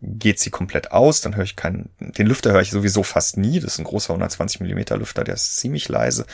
geht 0.00 0.40
sie 0.40 0.50
komplett 0.50 0.90
aus. 0.90 1.20
Dann 1.20 1.36
höre 1.36 1.44
ich 1.44 1.54
keinen, 1.54 1.90
den 2.00 2.26
Lüfter 2.26 2.50
höre 2.50 2.62
ich 2.62 2.72
sowieso 2.72 3.04
fast 3.04 3.36
nie. 3.36 3.60
Das 3.60 3.74
ist 3.74 3.78
ein 3.78 3.84
großer 3.84 4.10
120 4.10 4.60
Millimeter 4.60 4.96
Lüfter, 4.96 5.22
der 5.22 5.34
ist 5.34 5.56
ziemlich 5.56 5.88
leise. 5.88 6.26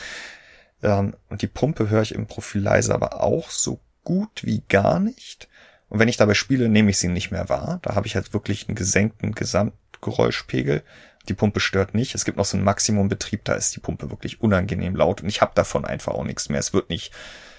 Ähm, 0.81 1.15
und 1.29 1.43
die 1.43 1.47
Pumpe 1.47 1.91
höre 1.91 2.01
ich 2.01 2.15
im 2.15 2.25
Profil 2.25 2.61
leise 2.61 2.95
aber 2.95 3.21
auch 3.21 3.51
so 3.51 3.79
gut 4.05 4.45
wie 4.45 4.63
gar 4.69 5.01
nicht. 5.01 5.49
Und 5.89 5.99
wenn 5.99 6.07
ich 6.07 6.17
dabei 6.17 6.33
spiele, 6.33 6.69
nehme 6.69 6.91
ich 6.91 6.97
sie 6.97 7.09
nicht 7.09 7.31
mehr 7.31 7.49
wahr. 7.49 7.79
Da 7.81 7.95
habe 7.95 8.07
ich 8.07 8.15
halt 8.15 8.33
wirklich 8.33 8.67
einen 8.67 8.75
gesenkten 8.75 9.33
Gesamtgeräuschpegel. 9.33 10.83
Die 11.27 11.33
Pumpe 11.33 11.59
stört 11.59 11.93
nicht. 11.93 12.15
Es 12.15 12.23
gibt 12.23 12.37
noch 12.37 12.45
so 12.45 12.55
einen 12.55 12.63
Maximumbetrieb, 12.63 13.43
da 13.43 13.55
ist 13.55 13.75
die 13.75 13.79
Pumpe 13.79 14.09
wirklich 14.09 14.41
unangenehm 14.41 14.95
laut 14.95 15.21
und 15.21 15.27
ich 15.27 15.41
habe 15.41 15.51
davon 15.55 15.83
einfach 15.83 16.13
auch 16.13 16.23
nichts 16.23 16.49
mehr. 16.49 16.59
Es 16.59 16.73
wird 16.73 16.89
nicht 16.89 17.11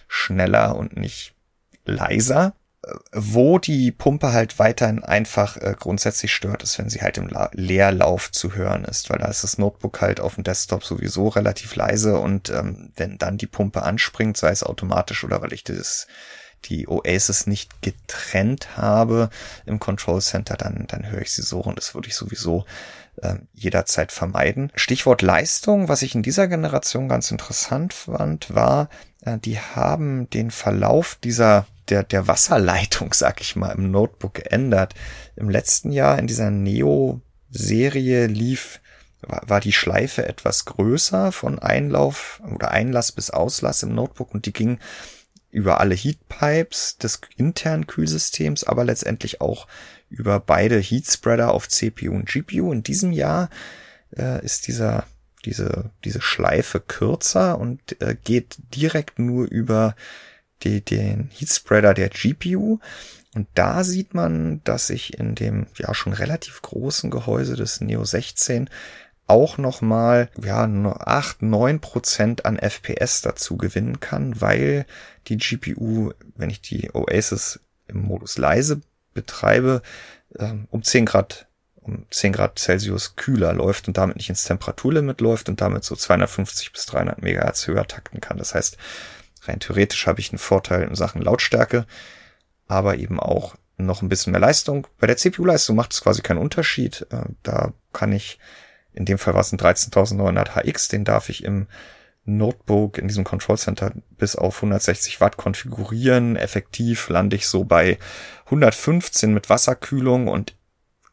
schneller 0.08 0.76
und 0.76 0.96
nicht 0.96 1.34
leiser. 1.84 2.54
Wo 3.12 3.58
die 3.58 3.90
Pumpe 3.90 4.32
halt 4.32 4.58
weiterhin 4.60 5.02
einfach 5.02 5.56
äh, 5.56 5.74
grundsätzlich 5.78 6.32
stört, 6.32 6.62
ist, 6.62 6.78
wenn 6.78 6.88
sie 6.88 7.00
halt 7.00 7.18
im 7.18 7.28
La 7.28 7.50
Leerlauf 7.52 8.30
zu 8.30 8.54
hören 8.54 8.84
ist, 8.84 9.10
weil 9.10 9.18
da 9.18 9.26
ist 9.26 9.42
das 9.42 9.58
Notebook 9.58 10.00
halt 10.00 10.20
auf 10.20 10.36
dem 10.36 10.44
Desktop 10.44 10.84
sowieso 10.84 11.28
relativ 11.28 11.74
leise 11.74 12.18
und 12.18 12.50
ähm, 12.50 12.92
wenn 12.96 13.18
dann 13.18 13.38
die 13.38 13.48
Pumpe 13.48 13.82
anspringt, 13.82 14.36
sei 14.36 14.50
es 14.50 14.62
automatisch 14.62 15.24
oder 15.24 15.42
weil 15.42 15.52
ich 15.52 15.64
das 15.64 16.06
die 16.64 16.88
Oasis 16.88 17.46
nicht 17.46 17.82
getrennt 17.82 18.76
habe 18.76 19.30
im 19.66 19.78
Control 19.78 20.20
Center, 20.20 20.56
dann, 20.56 20.86
dann 20.88 21.10
höre 21.10 21.22
ich 21.22 21.32
sie 21.32 21.42
so 21.42 21.60
und 21.60 21.76
das 21.78 21.94
würde 21.94 22.08
ich 22.08 22.14
sowieso 22.14 22.64
äh, 23.22 23.36
jederzeit 23.54 24.12
vermeiden. 24.12 24.70
Stichwort 24.74 25.22
Leistung, 25.22 25.88
was 25.88 26.02
ich 26.02 26.14
in 26.14 26.22
dieser 26.22 26.48
Generation 26.48 27.08
ganz 27.08 27.30
interessant 27.30 27.94
fand, 27.94 28.54
war, 28.54 28.88
äh, 29.22 29.38
die 29.38 29.58
haben 29.58 30.28
den 30.30 30.50
Verlauf 30.50 31.18
dieser 31.22 31.66
der, 31.88 32.02
der 32.02 32.28
Wasserleitung, 32.28 33.12
sag 33.14 33.40
ich 33.40 33.56
mal, 33.56 33.72
im 33.72 33.90
Notebook 33.90 34.34
geändert. 34.34 34.94
Im 35.36 35.50
letzten 35.50 35.92
Jahr 35.92 36.18
in 36.18 36.26
dieser 36.26 36.50
Neo-Serie 36.50 38.26
lief, 38.26 38.80
war, 39.22 39.42
war 39.46 39.60
die 39.60 39.72
Schleife 39.72 40.26
etwas 40.26 40.64
größer 40.64 41.32
von 41.32 41.58
Einlauf 41.58 42.42
oder 42.52 42.70
Einlass 42.70 43.12
bis 43.12 43.30
Auslass 43.30 43.82
im 43.82 43.94
Notebook 43.94 44.34
und 44.34 44.46
die 44.46 44.52
ging 44.52 44.78
über 45.50 45.80
alle 45.80 45.94
Heatpipes 45.94 46.98
des 46.98 47.20
internen 47.36 47.86
Kühlsystems, 47.86 48.64
aber 48.64 48.84
letztendlich 48.84 49.40
auch 49.40 49.66
über 50.08 50.40
beide 50.40 50.78
Heatspreader 50.78 51.52
auf 51.52 51.68
CPU 51.68 52.12
und 52.12 52.28
GPU. 52.28 52.72
In 52.72 52.82
diesem 52.82 53.12
Jahr 53.12 53.50
äh, 54.16 54.44
ist 54.44 54.66
dieser 54.66 55.06
diese 55.44 55.90
diese 56.04 56.20
Schleife 56.20 56.80
kürzer 56.80 57.58
und 57.58 58.00
äh, 58.00 58.16
geht 58.22 58.56
direkt 58.74 59.18
nur 59.18 59.46
über 59.46 59.94
die, 60.62 60.84
den 60.84 61.30
Heatspreader 61.30 61.94
der 61.94 62.08
GPU. 62.08 62.78
Und 63.34 63.48
da 63.54 63.84
sieht 63.84 64.14
man, 64.14 64.62
dass 64.64 64.88
ich 64.88 65.18
in 65.18 65.34
dem 65.34 65.66
ja 65.76 65.92
schon 65.94 66.14
relativ 66.14 66.62
großen 66.62 67.10
Gehäuse 67.10 67.54
des 67.54 67.80
Neo 67.80 68.04
16 68.04 68.70
auch 69.26 69.58
nochmal, 69.58 70.30
ja, 70.40 70.66
nur 70.66 71.08
8, 71.08 71.42
9 71.42 71.80
Prozent 71.80 72.44
an 72.46 72.58
FPS 72.58 73.22
dazu 73.22 73.56
gewinnen 73.56 74.00
kann, 74.00 74.40
weil 74.40 74.86
die 75.26 75.36
GPU, 75.36 76.12
wenn 76.36 76.50
ich 76.50 76.60
die 76.60 76.94
Oasis 76.94 77.60
im 77.88 78.02
Modus 78.02 78.38
leise 78.38 78.80
betreibe, 79.16 79.82
ähm, 80.38 80.68
um 80.70 80.84
10 80.84 81.06
Grad, 81.06 81.48
um 81.74 82.06
10 82.10 82.32
Grad 82.32 82.58
Celsius 82.58 83.16
kühler 83.16 83.52
läuft 83.52 83.88
und 83.88 83.96
damit 83.96 84.16
nicht 84.16 84.28
ins 84.28 84.44
Temperaturlimit 84.44 85.20
läuft 85.20 85.48
und 85.48 85.60
damit 85.60 85.82
so 85.82 85.96
250 85.96 86.72
bis 86.72 86.86
300 86.86 87.20
Megahertz 87.20 87.66
höher 87.66 87.88
takten 87.88 88.20
kann. 88.20 88.38
Das 88.38 88.54
heißt, 88.54 88.76
rein 89.42 89.58
theoretisch 89.58 90.06
habe 90.06 90.20
ich 90.20 90.30
einen 90.30 90.38
Vorteil 90.38 90.82
in 90.82 90.94
Sachen 90.94 91.22
Lautstärke, 91.22 91.86
aber 92.68 92.96
eben 92.96 93.18
auch 93.18 93.56
noch 93.76 94.02
ein 94.02 94.08
bisschen 94.08 94.30
mehr 94.30 94.40
Leistung. 94.40 94.86
Bei 94.98 95.06
der 95.08 95.16
CPU-Leistung 95.16 95.74
macht 95.74 95.92
es 95.92 96.00
quasi 96.00 96.22
keinen 96.22 96.38
Unterschied. 96.38 97.06
Äh, 97.10 97.24
da 97.42 97.72
kann 97.92 98.12
ich 98.12 98.38
in 98.96 99.04
dem 99.04 99.18
Fall 99.18 99.34
war 99.34 99.42
es 99.42 99.52
ein 99.52 99.58
13900 99.58 100.56
HX, 100.56 100.88
den 100.88 101.04
darf 101.04 101.28
ich 101.28 101.44
im 101.44 101.66
Notebook 102.24 102.98
in 102.98 103.06
diesem 103.06 103.22
Control 103.22 103.56
Center 103.56 103.92
bis 104.18 104.34
auf 104.34 104.56
160 104.56 105.20
Watt 105.20 105.36
konfigurieren. 105.36 106.34
Effektiv 106.34 107.08
lande 107.08 107.36
ich 107.36 107.46
so 107.46 107.64
bei 107.64 107.98
115 108.46 109.32
mit 109.32 109.50
Wasserkühlung 109.50 110.28
und 110.28 110.54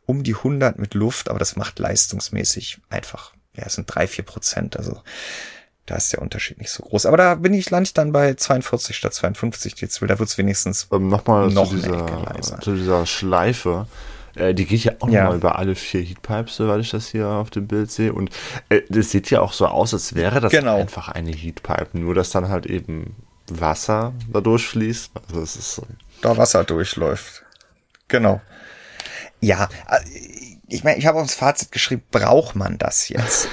um 0.06 0.24
die 0.24 0.36
100 0.36 0.80
mit 0.80 0.94
Luft, 0.94 1.30
aber 1.30 1.40
das 1.40 1.56
macht 1.56 1.80
leistungsmäßig 1.80 2.80
einfach, 2.90 3.34
ja, 3.56 3.64
es 3.66 3.76
sind 3.76 3.86
drei, 3.88 4.08
vier 4.08 4.26
Prozent, 4.26 4.78
also 4.78 5.02
da 5.86 5.96
ist 5.96 6.14
der 6.14 6.22
Unterschied 6.22 6.60
nicht 6.60 6.70
so 6.70 6.84
groß. 6.84 7.06
Aber 7.06 7.18
da 7.18 7.36
bin 7.36 7.54
ich, 7.54 7.70
lande 7.70 7.88
ich 7.88 7.94
dann 7.94 8.12
bei 8.12 8.34
42 8.36 8.96
statt 8.96 9.14
52 9.14 9.76
Dezibel, 9.76 10.08
da 10.08 10.20
wird's 10.20 10.38
wenigstens 10.38 10.88
ähm, 10.92 11.10
Nochmal 11.10 11.50
noch 11.50 11.70
zu 11.70 11.76
dieser, 11.76 12.42
zu 12.62 12.76
dieser 12.76 13.06
Schleife. 13.06 13.88
Äh, 14.36 14.54
die 14.54 14.66
geht 14.66 14.84
ja 14.84 14.94
auch 15.00 15.10
ja. 15.10 15.24
nochmal 15.24 15.38
über 15.38 15.60
alle 15.60 15.76
vier 15.76 16.02
Heatpipes, 16.02 16.56
soweit 16.56 16.80
ich 16.82 16.92
das 16.92 17.08
hier 17.08 17.28
auf 17.28 17.50
dem 17.50 17.68
Bild 17.68 17.92
sehe. 17.92 18.14
Und 18.14 18.32
äh, 18.70 18.82
das 18.90 19.12
sieht 19.12 19.30
ja 19.30 19.42
auch 19.42 19.54
so 19.54 19.68
aus, 19.68 19.94
als 19.94 20.16
wäre 20.16 20.40
das 20.40 20.52
genau. 20.52 20.78
einfach 20.78 21.10
eine 21.10 21.32
Heatpipe. 21.32 21.98
Nur, 21.98 22.16
dass 22.16 22.32
dann 22.32 22.50
halt 22.50 22.66
eben 22.66 23.16
Wasser 23.50 24.14
da 24.32 24.42
durchfließt. 24.42 25.12
Also 25.28 25.42
es 25.42 25.56
ist 25.56 25.76
so. 25.76 25.86
Da 26.24 26.38
Wasser 26.38 26.64
durchläuft. 26.64 27.44
Genau. 28.08 28.42
Ja, 29.42 29.68
äh, 29.90 30.00
ich 30.70 30.84
meine, 30.84 30.98
ich 30.98 31.06
habe 31.06 31.20
uns 31.20 31.36
Fazit 31.36 31.72
geschrieben, 31.72 32.04
braucht 32.12 32.56
man 32.56 32.78
das 32.78 33.10
jetzt? 33.10 33.50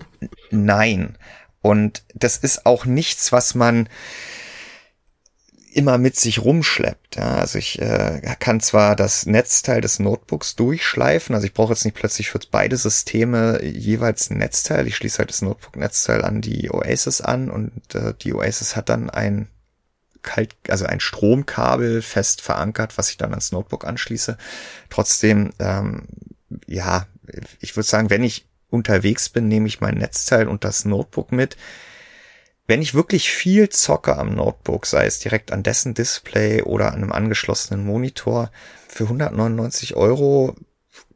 Nein. 0.50 1.18
Und 1.62 2.04
das 2.14 2.36
ist 2.36 2.64
auch 2.64 2.84
nichts, 2.84 3.32
was 3.32 3.56
man 3.56 3.88
immer 5.72 5.98
mit 5.98 6.16
sich 6.16 6.44
rumschleppt. 6.44 7.16
Ja, 7.16 7.38
also 7.38 7.58
ich 7.58 7.80
äh, 7.80 8.20
kann 8.38 8.60
zwar 8.60 8.94
das 8.94 9.26
Netzteil 9.26 9.80
des 9.80 9.98
Notebooks 9.98 10.54
durchschleifen, 10.54 11.34
also 11.34 11.46
ich 11.46 11.54
brauche 11.54 11.72
jetzt 11.72 11.84
nicht 11.84 11.96
plötzlich 11.96 12.30
für 12.30 12.38
beide 12.50 12.76
Systeme 12.76 13.62
jeweils 13.64 14.30
ein 14.30 14.38
Netzteil. 14.38 14.86
Ich 14.86 14.96
schließe 14.96 15.18
halt 15.18 15.30
das 15.30 15.42
Notebook-Netzteil 15.42 16.22
an 16.22 16.40
die 16.40 16.70
Oasis 16.70 17.20
an 17.20 17.50
und 17.50 17.94
äh, 17.94 18.14
die 18.20 18.32
Oasis 18.32 18.76
hat 18.76 18.90
dann 18.90 19.10
ein 19.10 19.48
kalt, 20.22 20.54
also 20.68 20.86
ein 20.86 21.00
Stromkabel 21.00 22.02
fest 22.02 22.40
verankert, 22.40 22.98
was 22.98 23.10
ich 23.10 23.18
dann 23.18 23.30
ans 23.30 23.52
Notebook 23.52 23.84
anschließe. 23.84 24.36
Trotzdem, 24.90 25.52
ähm, 25.58 26.06
ja, 26.66 27.06
ich 27.60 27.76
würde 27.76 27.88
sagen, 27.88 28.10
wenn 28.10 28.24
ich 28.24 28.46
unterwegs 28.70 29.28
bin, 29.28 29.48
nehme 29.48 29.68
ich 29.68 29.80
mein 29.80 29.98
Netzteil 29.98 30.48
und 30.48 30.64
das 30.64 30.84
Notebook 30.84 31.32
mit 31.32 31.56
wenn 32.66 32.82
ich 32.82 32.94
wirklich 32.94 33.30
viel 33.30 33.68
zocke 33.68 34.16
am 34.16 34.34
Notebook, 34.34 34.86
sei 34.86 35.06
es 35.06 35.18
direkt 35.18 35.52
an 35.52 35.62
dessen 35.62 35.94
Display 35.94 36.62
oder 36.62 36.88
an 36.88 37.02
einem 37.02 37.12
angeschlossenen 37.12 37.84
Monitor, 37.84 38.50
für 38.88 39.04
199 39.04 39.96
Euro 39.96 40.54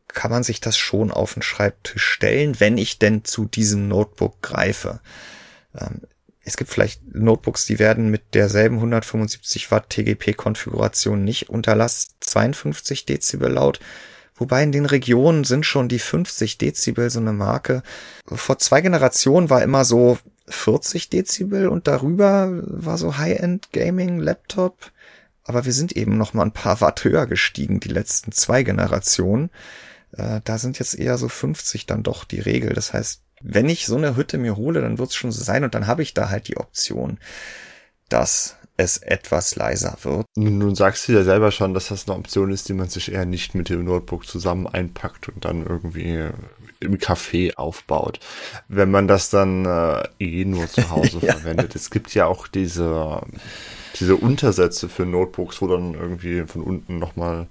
kann 0.08 0.30
man 0.30 0.42
sich 0.42 0.60
das 0.60 0.76
schon 0.76 1.10
auf 1.10 1.34
den 1.34 1.42
Schreibtisch 1.42 2.04
stellen, 2.04 2.58
wenn 2.58 2.78
ich 2.78 2.98
denn 2.98 3.24
zu 3.24 3.44
diesem 3.44 3.86
Notebook 3.88 4.42
greife. 4.42 5.00
Es 6.46 6.56
gibt 6.56 6.70
vielleicht 6.70 7.02
Notebooks, 7.12 7.66
die 7.66 7.80
werden 7.80 8.08
mit 8.08 8.34
derselben 8.34 8.76
175 8.76 9.72
Watt 9.72 9.90
TGP-Konfiguration 9.90 11.24
nicht 11.24 11.50
unter 11.50 11.74
Last 11.74 12.12
52 12.20 13.04
Dezibel 13.04 13.50
laut. 13.50 13.80
Wobei 14.36 14.62
in 14.62 14.70
den 14.70 14.86
Regionen 14.86 15.42
sind 15.42 15.66
schon 15.66 15.88
die 15.88 15.98
50 15.98 16.56
Dezibel 16.56 17.10
so 17.10 17.18
eine 17.18 17.32
Marke. 17.32 17.82
Vor 18.26 18.58
zwei 18.60 18.80
Generationen 18.80 19.50
war 19.50 19.60
immer 19.64 19.84
so 19.84 20.18
40 20.46 21.10
Dezibel 21.10 21.66
und 21.66 21.88
darüber 21.88 22.48
war 22.62 22.96
so 22.96 23.18
High-End 23.18 23.72
Gaming 23.72 24.20
Laptop. 24.20 24.92
Aber 25.42 25.64
wir 25.64 25.72
sind 25.72 25.96
eben 25.96 26.16
noch 26.16 26.32
mal 26.32 26.44
ein 26.44 26.52
paar 26.52 26.80
Watt 26.80 27.02
höher 27.02 27.26
gestiegen, 27.26 27.80
die 27.80 27.88
letzten 27.88 28.30
zwei 28.30 28.62
Generationen. 28.62 29.50
Äh, 30.12 30.42
da 30.44 30.58
sind 30.58 30.78
jetzt 30.78 30.96
eher 30.96 31.18
so 31.18 31.28
50 31.28 31.86
dann 31.86 32.04
doch 32.04 32.22
die 32.22 32.40
Regel. 32.40 32.72
Das 32.72 32.92
heißt, 32.92 33.22
wenn 33.48 33.68
ich 33.68 33.86
so 33.86 33.96
eine 33.96 34.16
Hütte 34.16 34.38
mir 34.38 34.56
hole, 34.56 34.80
dann 34.80 34.98
wird 34.98 35.10
es 35.10 35.14
schon 35.14 35.30
so 35.30 35.42
sein 35.42 35.62
und 35.62 35.74
dann 35.74 35.86
habe 35.86 36.02
ich 36.02 36.14
da 36.14 36.30
halt 36.30 36.48
die 36.48 36.56
Option, 36.56 37.18
das 38.08 38.56
es 38.76 38.98
etwas 38.98 39.56
leiser 39.56 39.96
wird. 40.02 40.26
Nun 40.36 40.74
sagst 40.74 41.08
du 41.08 41.12
ja 41.12 41.22
selber 41.22 41.50
schon, 41.50 41.72
dass 41.72 41.88
das 41.88 42.08
eine 42.08 42.18
Option 42.18 42.50
ist, 42.50 42.68
die 42.68 42.74
man 42.74 42.88
sich 42.88 43.10
eher 43.10 43.24
nicht 43.24 43.54
mit 43.54 43.68
dem 43.68 43.84
Notebook 43.84 44.26
zusammen 44.26 44.66
einpackt 44.66 45.28
und 45.28 45.44
dann 45.44 45.64
irgendwie 45.64 46.28
im 46.80 46.98
Café 46.98 47.54
aufbaut. 47.54 48.20
Wenn 48.68 48.90
man 48.90 49.08
das 49.08 49.30
dann 49.30 49.64
äh, 49.64 50.08
eh 50.18 50.44
nur 50.44 50.68
zu 50.68 50.90
Hause 50.90 51.18
ja. 51.22 51.32
verwendet. 51.34 51.74
Es 51.74 51.90
gibt 51.90 52.12
ja 52.14 52.26
auch 52.26 52.48
diese, 52.48 53.22
diese 53.98 54.16
Untersätze 54.16 54.88
für 54.88 55.04
Notebooks, 55.04 55.60
wo 55.60 55.66
dann 55.66 55.94
irgendwie 55.94 56.44
von 56.46 56.62
unten 56.62 56.98
nochmal 56.98 57.46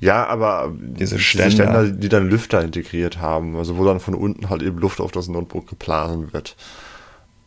ja, 0.00 0.26
aber 0.26 0.72
diese 0.76 1.18
Ständer. 1.18 1.48
diese 1.48 1.62
Ständer, 1.62 1.90
die 1.90 2.08
dann 2.08 2.28
Lüfter 2.28 2.62
integriert 2.62 3.18
haben, 3.18 3.56
also 3.56 3.78
wo 3.78 3.84
dann 3.84 4.00
von 4.00 4.14
unten 4.14 4.50
halt 4.50 4.62
eben 4.62 4.78
Luft 4.78 5.00
auf 5.00 5.12
das 5.12 5.28
Notebook 5.28 5.66
geblasen 5.68 6.32
wird. 6.32 6.56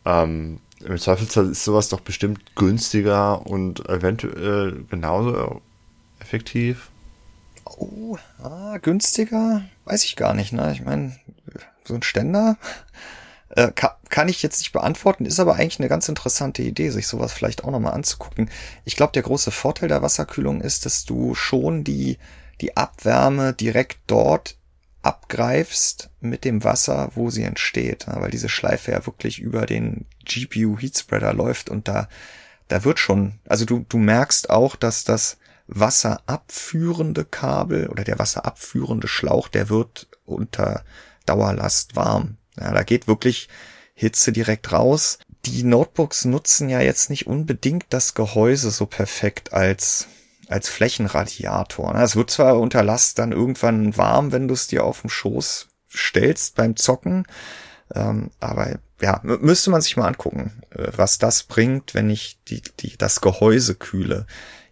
Ähm, 0.04 0.58
Im 0.84 0.98
Zweifelsfall 0.98 1.50
ist 1.50 1.64
sowas 1.64 1.88
doch 1.88 2.00
bestimmt 2.00 2.56
günstiger 2.56 3.46
und 3.46 3.88
eventuell 3.88 4.84
genauso 4.90 5.60
effektiv. 6.20 6.90
Oh, 7.64 8.16
ah, 8.42 8.78
günstiger? 8.78 9.62
Weiß 9.84 10.04
ich 10.04 10.16
gar 10.16 10.34
nicht, 10.34 10.52
ne? 10.52 10.72
Ich 10.72 10.82
meine, 10.82 11.16
so 11.84 11.94
ein 11.94 12.02
Ständer 12.02 12.56
äh, 13.58 13.72
kann, 13.74 13.90
kann 14.08 14.28
ich 14.28 14.40
jetzt 14.40 14.60
nicht 14.60 14.70
beantworten, 14.72 15.26
ist 15.26 15.40
aber 15.40 15.56
eigentlich 15.56 15.80
eine 15.80 15.88
ganz 15.88 16.08
interessante 16.08 16.62
Idee, 16.62 16.90
sich 16.90 17.08
sowas 17.08 17.32
vielleicht 17.32 17.64
auch 17.64 17.72
nochmal 17.72 17.94
anzugucken. 17.94 18.50
Ich 18.84 18.94
glaube, 18.94 19.12
der 19.12 19.22
große 19.22 19.50
Vorteil 19.50 19.88
der 19.88 20.00
Wasserkühlung 20.00 20.60
ist, 20.60 20.86
dass 20.86 21.04
du 21.04 21.34
schon 21.34 21.82
die, 21.82 22.18
die 22.60 22.76
Abwärme 22.76 23.52
direkt 23.52 23.98
dort 24.06 24.56
abgreifst 25.02 26.10
mit 26.20 26.44
dem 26.44 26.62
Wasser, 26.62 27.10
wo 27.16 27.30
sie 27.30 27.42
entsteht, 27.42 28.06
weil 28.08 28.30
diese 28.30 28.48
Schleife 28.48 28.92
ja 28.92 29.04
wirklich 29.06 29.40
über 29.40 29.66
den 29.66 30.06
GPU 30.24 30.78
Heatspreader 30.78 31.32
läuft 31.32 31.68
und 31.68 31.88
da, 31.88 32.08
da 32.68 32.84
wird 32.84 33.00
schon, 33.00 33.40
also 33.48 33.64
du, 33.64 33.84
du 33.88 33.98
merkst 33.98 34.50
auch, 34.50 34.76
dass 34.76 35.02
das 35.02 35.36
wasserabführende 35.66 37.24
Kabel 37.24 37.88
oder 37.88 38.04
der 38.04 38.20
wasserabführende 38.20 39.08
Schlauch, 39.08 39.48
der 39.48 39.68
wird 39.68 40.06
unter 40.24 40.84
Dauerlast 41.26 41.96
warm. 41.96 42.36
Ja, 42.60 42.72
da 42.72 42.82
geht 42.82 43.08
wirklich 43.08 43.48
Hitze 43.94 44.32
direkt 44.32 44.72
raus. 44.72 45.18
Die 45.44 45.62
Notebooks 45.62 46.24
nutzen 46.24 46.68
ja 46.68 46.80
jetzt 46.80 47.10
nicht 47.10 47.26
unbedingt 47.26 47.86
das 47.90 48.14
Gehäuse 48.14 48.70
so 48.70 48.86
perfekt 48.86 49.52
als 49.52 50.08
als 50.48 50.68
Flächenradiator. 50.70 51.94
Es 51.96 52.16
wird 52.16 52.30
zwar 52.30 52.58
unter 52.58 52.82
Last 52.82 53.18
dann 53.18 53.32
irgendwann 53.32 53.96
warm, 53.96 54.32
wenn 54.32 54.48
du 54.48 54.54
es 54.54 54.66
dir 54.66 54.84
auf 54.84 55.02
dem 55.02 55.10
Schoß 55.10 55.68
stellst 55.94 56.54
beim 56.54 56.74
Zocken, 56.76 57.26
ähm, 57.94 58.30
aber 58.40 58.78
ja, 59.00 59.20
müsste 59.22 59.70
man 59.70 59.80
sich 59.80 59.96
mal 59.96 60.06
angucken, 60.06 60.62
äh, 60.70 60.88
was 60.96 61.18
das 61.18 61.44
bringt, 61.44 61.94
wenn 61.94 62.10
ich 62.10 62.38
die, 62.48 62.62
die, 62.80 62.96
das 62.96 63.20
Gehäuse 63.20 63.74
kühle 63.74 64.26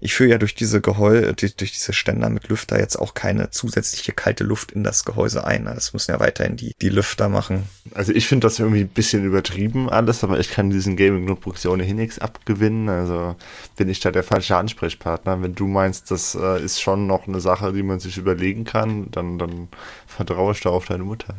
ich 0.07 0.14
führe 0.14 0.31
ja 0.31 0.38
durch 0.38 0.55
diese 0.55 0.81
Gehäuse, 0.81 1.35
durch, 1.35 1.57
durch 1.57 1.73
diese 1.73 1.92
Ständer 1.92 2.31
mit 2.31 2.47
Lüfter 2.47 2.79
jetzt 2.79 2.95
auch 2.95 3.12
keine 3.14 3.51
zusätzliche 3.51 4.12
kalte 4.12 4.45
Luft 4.45 4.71
in 4.71 4.85
das 4.85 5.05
Gehäuse 5.05 5.45
ein. 5.45 5.64
Das 5.64 5.92
müssen 5.92 6.12
ja 6.12 6.21
weiterhin 6.21 6.57
die, 6.57 6.77
die 6.81 6.90
Lüfter 6.90 7.29
machen. 7.29 7.64
Also 7.92 8.12
ich 8.12 8.29
finde 8.29 8.47
das 8.47 8.61
irgendwie 8.61 8.83
ein 8.83 8.88
bisschen 8.88 9.25
übertrieben 9.25 9.90
alles, 9.90 10.23
aber 10.23 10.38
ich 10.38 10.51
kann 10.51 10.71
diesen 10.71 10.97
Gaming-Notebooks 10.97 11.64
ja 11.64 11.71
ohnehin 11.73 11.97
nichts 11.97 12.21
abgewinnen. 12.21 12.88
Also 12.88 13.35
bin 13.77 13.88
ich 13.88 13.99
da 13.99 14.12
der 14.12 14.23
falsche 14.23 14.57
Ansprechpartner. 14.57 15.42
Wenn 15.42 15.57
du 15.57 15.66
meinst, 15.66 16.12
das 16.12 16.37
äh, 16.37 16.62
ist 16.62 16.81
schon 16.81 17.09
noch 17.09 17.27
eine 17.27 17.40
Sache, 17.40 17.73
die 17.73 17.83
man 17.83 17.99
sich 17.99 18.16
überlegen 18.16 18.62
kann, 18.62 19.11
dann, 19.11 19.40
dann 19.40 19.66
vertraue 20.07 20.53
ich 20.53 20.61
da 20.61 20.71
auf 20.71 20.87
deine 20.87 21.03
Mutter. 21.03 21.35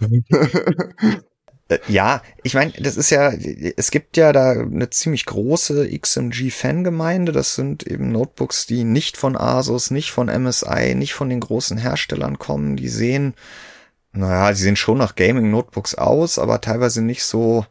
Äh, 1.68 1.78
ja, 1.88 2.22
ich 2.42 2.54
meine, 2.54 2.72
das 2.78 2.96
ist 2.96 3.10
ja, 3.10 3.30
es 3.30 3.90
gibt 3.90 4.16
ja 4.16 4.32
da 4.32 4.52
eine 4.52 4.90
ziemlich 4.90 5.26
große 5.26 5.88
XMG-Fangemeinde. 5.88 7.32
Das 7.32 7.54
sind 7.54 7.86
eben 7.86 8.10
Notebooks, 8.10 8.66
die 8.66 8.84
nicht 8.84 9.16
von 9.16 9.36
Asus, 9.36 9.90
nicht 9.90 10.10
von 10.10 10.26
MSI, 10.26 10.94
nicht 10.94 11.14
von 11.14 11.28
den 11.28 11.40
großen 11.40 11.78
Herstellern 11.78 12.38
kommen. 12.38 12.76
Die 12.76 12.88
sehen, 12.88 13.34
naja, 14.12 14.50
die 14.50 14.60
sehen 14.60 14.76
schon 14.76 14.98
nach 14.98 15.14
Gaming-Notebooks 15.14 15.94
aus, 15.94 16.38
aber 16.38 16.60
teilweise 16.60 17.02
nicht 17.02 17.22
so, 17.22 17.66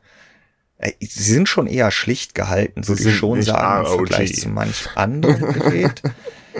äh, 0.77 0.91
sie 0.99 1.33
sind 1.33 1.49
schon 1.49 1.67
eher 1.67 1.89
schlicht 1.89 2.35
gehalten, 2.35 2.87
würde 2.87 3.09
ich 3.09 3.15
schon 3.15 3.41
sagen, 3.41 3.87
ROG. 3.87 3.99
im 3.99 4.07
Vergleich 4.07 4.39
zu 4.39 4.49
manch 4.49 4.89
anderen 4.95 5.53
Gerät. 5.53 6.03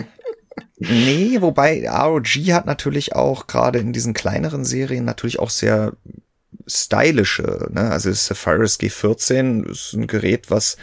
nee, 0.78 1.40
wobei 1.40 1.88
ROG 1.88 2.26
hat 2.26 2.66
natürlich 2.66 3.14
auch 3.14 3.46
gerade 3.46 3.78
in 3.78 3.92
diesen 3.92 4.12
kleineren 4.12 4.64
Serien 4.64 5.04
natürlich 5.04 5.38
auch 5.38 5.50
sehr 5.50 5.92
stylische. 6.66 7.68
Ne? 7.70 7.90
Also 7.90 8.10
das 8.10 8.26
Sapphirus 8.26 8.78
G14 8.78 9.68
ist 9.68 9.92
ein 9.92 10.06
Gerät, 10.06 10.50
was 10.50 10.76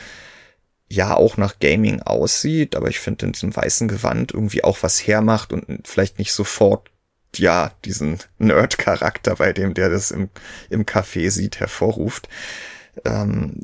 ja 0.87 1.15
auch 1.15 1.37
nach 1.37 1.59
Gaming 1.59 2.01
aussieht, 2.01 2.75
aber 2.75 2.89
ich 2.89 2.99
finde 2.99 3.25
in 3.25 3.31
diesem 3.31 3.55
weißen 3.55 3.87
Gewand 3.87 4.33
irgendwie 4.33 4.63
auch 4.63 4.83
was 4.83 5.05
hermacht 5.05 5.51
und 5.51 5.87
vielleicht 5.87 6.19
nicht 6.19 6.31
sofort 6.31 6.89
ja 7.35 7.71
diesen 7.83 8.19
Nerd-Charakter 8.37 9.35
bei 9.35 9.51
dem, 9.51 9.73
der 9.73 9.89
das 9.89 10.11
im, 10.11 10.29
im 10.69 10.85
Café 10.85 11.29
sieht, 11.31 11.59
hervorruft. 11.59 12.29
Ähm, 13.03 13.61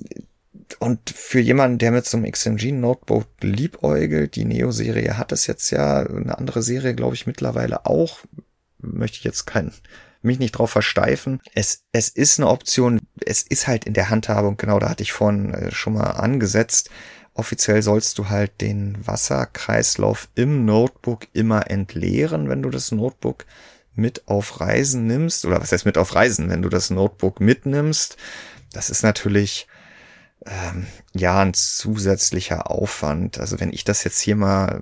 und 0.79 1.09
für 1.09 1.39
jemanden, 1.39 1.77
der 1.77 1.91
mit 1.91 2.05
so 2.05 2.17
einem 2.17 2.31
XMG 2.31 2.71
Notebook 2.71 3.27
liebäugelt, 3.41 4.35
die 4.35 4.45
Neo-Serie 4.45 5.17
hat 5.17 5.31
es 5.31 5.47
jetzt 5.47 5.69
ja, 5.69 5.99
eine 5.99 6.37
andere 6.37 6.61
Serie, 6.63 6.95
glaube 6.95 7.15
ich, 7.15 7.27
mittlerweile 7.27 7.85
auch, 7.85 8.19
möchte 8.79 9.17
ich 9.17 9.23
jetzt 9.23 9.45
kein 9.45 9.71
mich 10.21 10.39
nicht 10.39 10.51
drauf 10.51 10.71
versteifen. 10.71 11.41
Es, 11.55 11.83
es 11.91 12.09
ist 12.09 12.39
eine 12.39 12.49
Option, 12.49 13.01
es 13.25 13.41
ist 13.41 13.67
halt 13.67 13.85
in 13.85 13.93
der 13.93 14.09
Handhabung, 14.09 14.57
genau 14.57 14.79
da 14.79 14.89
hatte 14.89 15.03
ich 15.03 15.13
vorhin 15.13 15.53
äh, 15.53 15.71
schon 15.71 15.93
mal 15.93 16.11
angesetzt. 16.11 16.89
Offiziell 17.33 17.81
sollst 17.81 18.17
du 18.17 18.29
halt 18.29 18.59
den 18.61 18.97
Wasserkreislauf 19.07 20.27
im 20.35 20.65
Notebook 20.65 21.27
immer 21.33 21.71
entleeren, 21.71 22.49
wenn 22.49 22.61
du 22.61 22.69
das 22.69 22.91
Notebook 22.91 23.45
mit 23.95 24.27
auf 24.27 24.59
Reisen 24.59 25.07
nimmst. 25.07 25.45
Oder 25.45 25.61
was 25.61 25.71
heißt 25.71 25.85
mit 25.85 25.97
auf 25.97 26.13
Reisen, 26.13 26.49
wenn 26.49 26.61
du 26.61 26.69
das 26.69 26.89
Notebook 26.89 27.39
mitnimmst? 27.39 28.17
Das 28.73 28.89
ist 28.89 29.03
natürlich 29.03 29.67
ähm, 30.45 30.87
ja 31.13 31.39
ein 31.39 31.53
zusätzlicher 31.53 32.69
Aufwand. 32.69 33.39
Also 33.39 33.59
wenn 33.59 33.71
ich 33.71 33.85
das 33.85 34.03
jetzt 34.03 34.19
hier 34.19 34.35
mal 34.35 34.81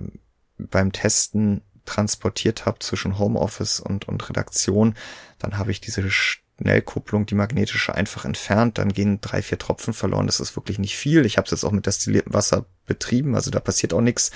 beim 0.58 0.92
Testen 0.92 1.62
transportiert 1.90 2.66
habe 2.66 2.78
zwischen 2.78 3.18
Homeoffice 3.18 3.80
und, 3.80 4.06
und 4.06 4.28
Redaktion, 4.28 4.94
dann 5.38 5.58
habe 5.58 5.72
ich 5.72 5.80
diese 5.80 6.08
Schnellkupplung, 6.10 7.26
die 7.26 7.34
magnetische, 7.34 7.94
einfach 7.94 8.24
entfernt. 8.24 8.78
Dann 8.78 8.92
gehen 8.92 9.20
drei, 9.20 9.42
vier 9.42 9.58
Tropfen 9.58 9.92
verloren. 9.92 10.26
Das 10.26 10.40
ist 10.40 10.56
wirklich 10.56 10.78
nicht 10.78 10.96
viel. 10.96 11.26
Ich 11.26 11.36
habe 11.36 11.46
es 11.46 11.50
jetzt 11.50 11.64
auch 11.64 11.72
mit 11.72 11.86
destilliertem 11.86 12.32
Wasser 12.32 12.66
betrieben, 12.86 13.34
also 13.34 13.50
da 13.50 13.60
passiert 13.60 13.92
auch 13.92 14.00
nichts, 14.00 14.30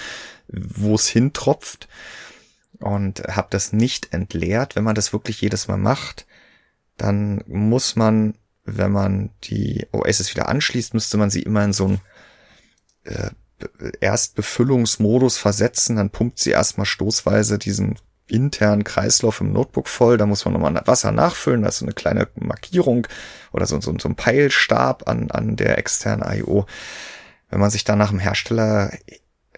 wo 0.49 0.95
es 0.95 1.09
hintropft. 1.09 1.88
Und 2.81 3.21
habe 3.29 3.49
das 3.51 3.73
nicht 3.73 4.12
entleert. 4.12 4.75
Wenn 4.75 4.85
man 4.85 4.97
das 4.97 5.12
wirklich 5.12 5.40
jedes 5.40 5.69
Mal 5.69 5.77
macht, 5.77 6.27
dann 6.97 7.45
muss 7.47 7.95
man, 7.95 8.35
wenn 8.64 8.90
man 8.90 9.31
die 9.45 9.87
Oasis 9.93 10.35
wieder 10.35 10.49
anschließt, 10.49 10.93
müsste 10.93 11.17
man 11.17 11.31
sie 11.31 11.43
immer 11.43 11.64
in 11.64 11.73
so 11.73 11.87
ein 11.87 12.01
äh, 13.05 13.31
Erstbefüllungsmodus 14.00 15.38
versetzen, 15.38 15.96
dann 15.96 16.11
pumpt 16.11 16.38
sie 16.38 16.50
erstmal 16.50 16.87
stoßweise 16.87 17.59
diesen 17.59 17.96
internen 18.27 18.85
Kreislauf 18.85 19.40
im 19.40 19.53
Notebook 19.53 19.88
voll. 19.88 20.16
Da 20.16 20.27
muss 20.27 20.44
man 20.44 20.55
nochmal 20.55 20.81
Wasser 20.87 21.12
nachfüllen. 21.12 21.62
Da 21.62 21.68
ist 21.68 21.79
so 21.79 21.85
eine 21.85 21.94
kleine 21.94 22.29
Markierung 22.37 23.07
oder 23.53 23.66
so, 23.66 23.81
so, 23.81 23.94
so 23.98 24.09
ein 24.09 24.16
Peilstab 24.16 25.09
an, 25.09 25.31
an 25.31 25.57
der 25.57 25.79
externen 25.79 26.27
I.O. 26.38 26.66
Wenn 27.50 27.61
man 27.61 27.70
sich 27.70 27.85
da 27.85 27.96
nach 27.96 28.11
dem 28.11 28.18
Hersteller 28.18 28.92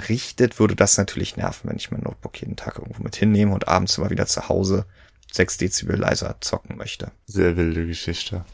richtet, 0.08 0.58
würde 0.58 0.76
das 0.76 0.98
natürlich 0.98 1.36
nerven, 1.36 1.70
wenn 1.70 1.76
ich 1.76 1.90
mein 1.90 2.02
Notebook 2.02 2.40
jeden 2.40 2.56
Tag 2.56 2.78
irgendwo 2.78 3.02
mit 3.02 3.16
hinnehme 3.16 3.54
und 3.54 3.68
abends 3.68 3.96
immer 3.96 4.10
wieder 4.10 4.26
zu 4.26 4.48
Hause 4.48 4.84
6 5.32 5.58
Dezibel 5.58 5.96
leiser 5.96 6.36
zocken 6.40 6.76
möchte. 6.76 7.12
Sehr 7.26 7.56
wilde 7.56 7.86
Geschichte. 7.86 8.44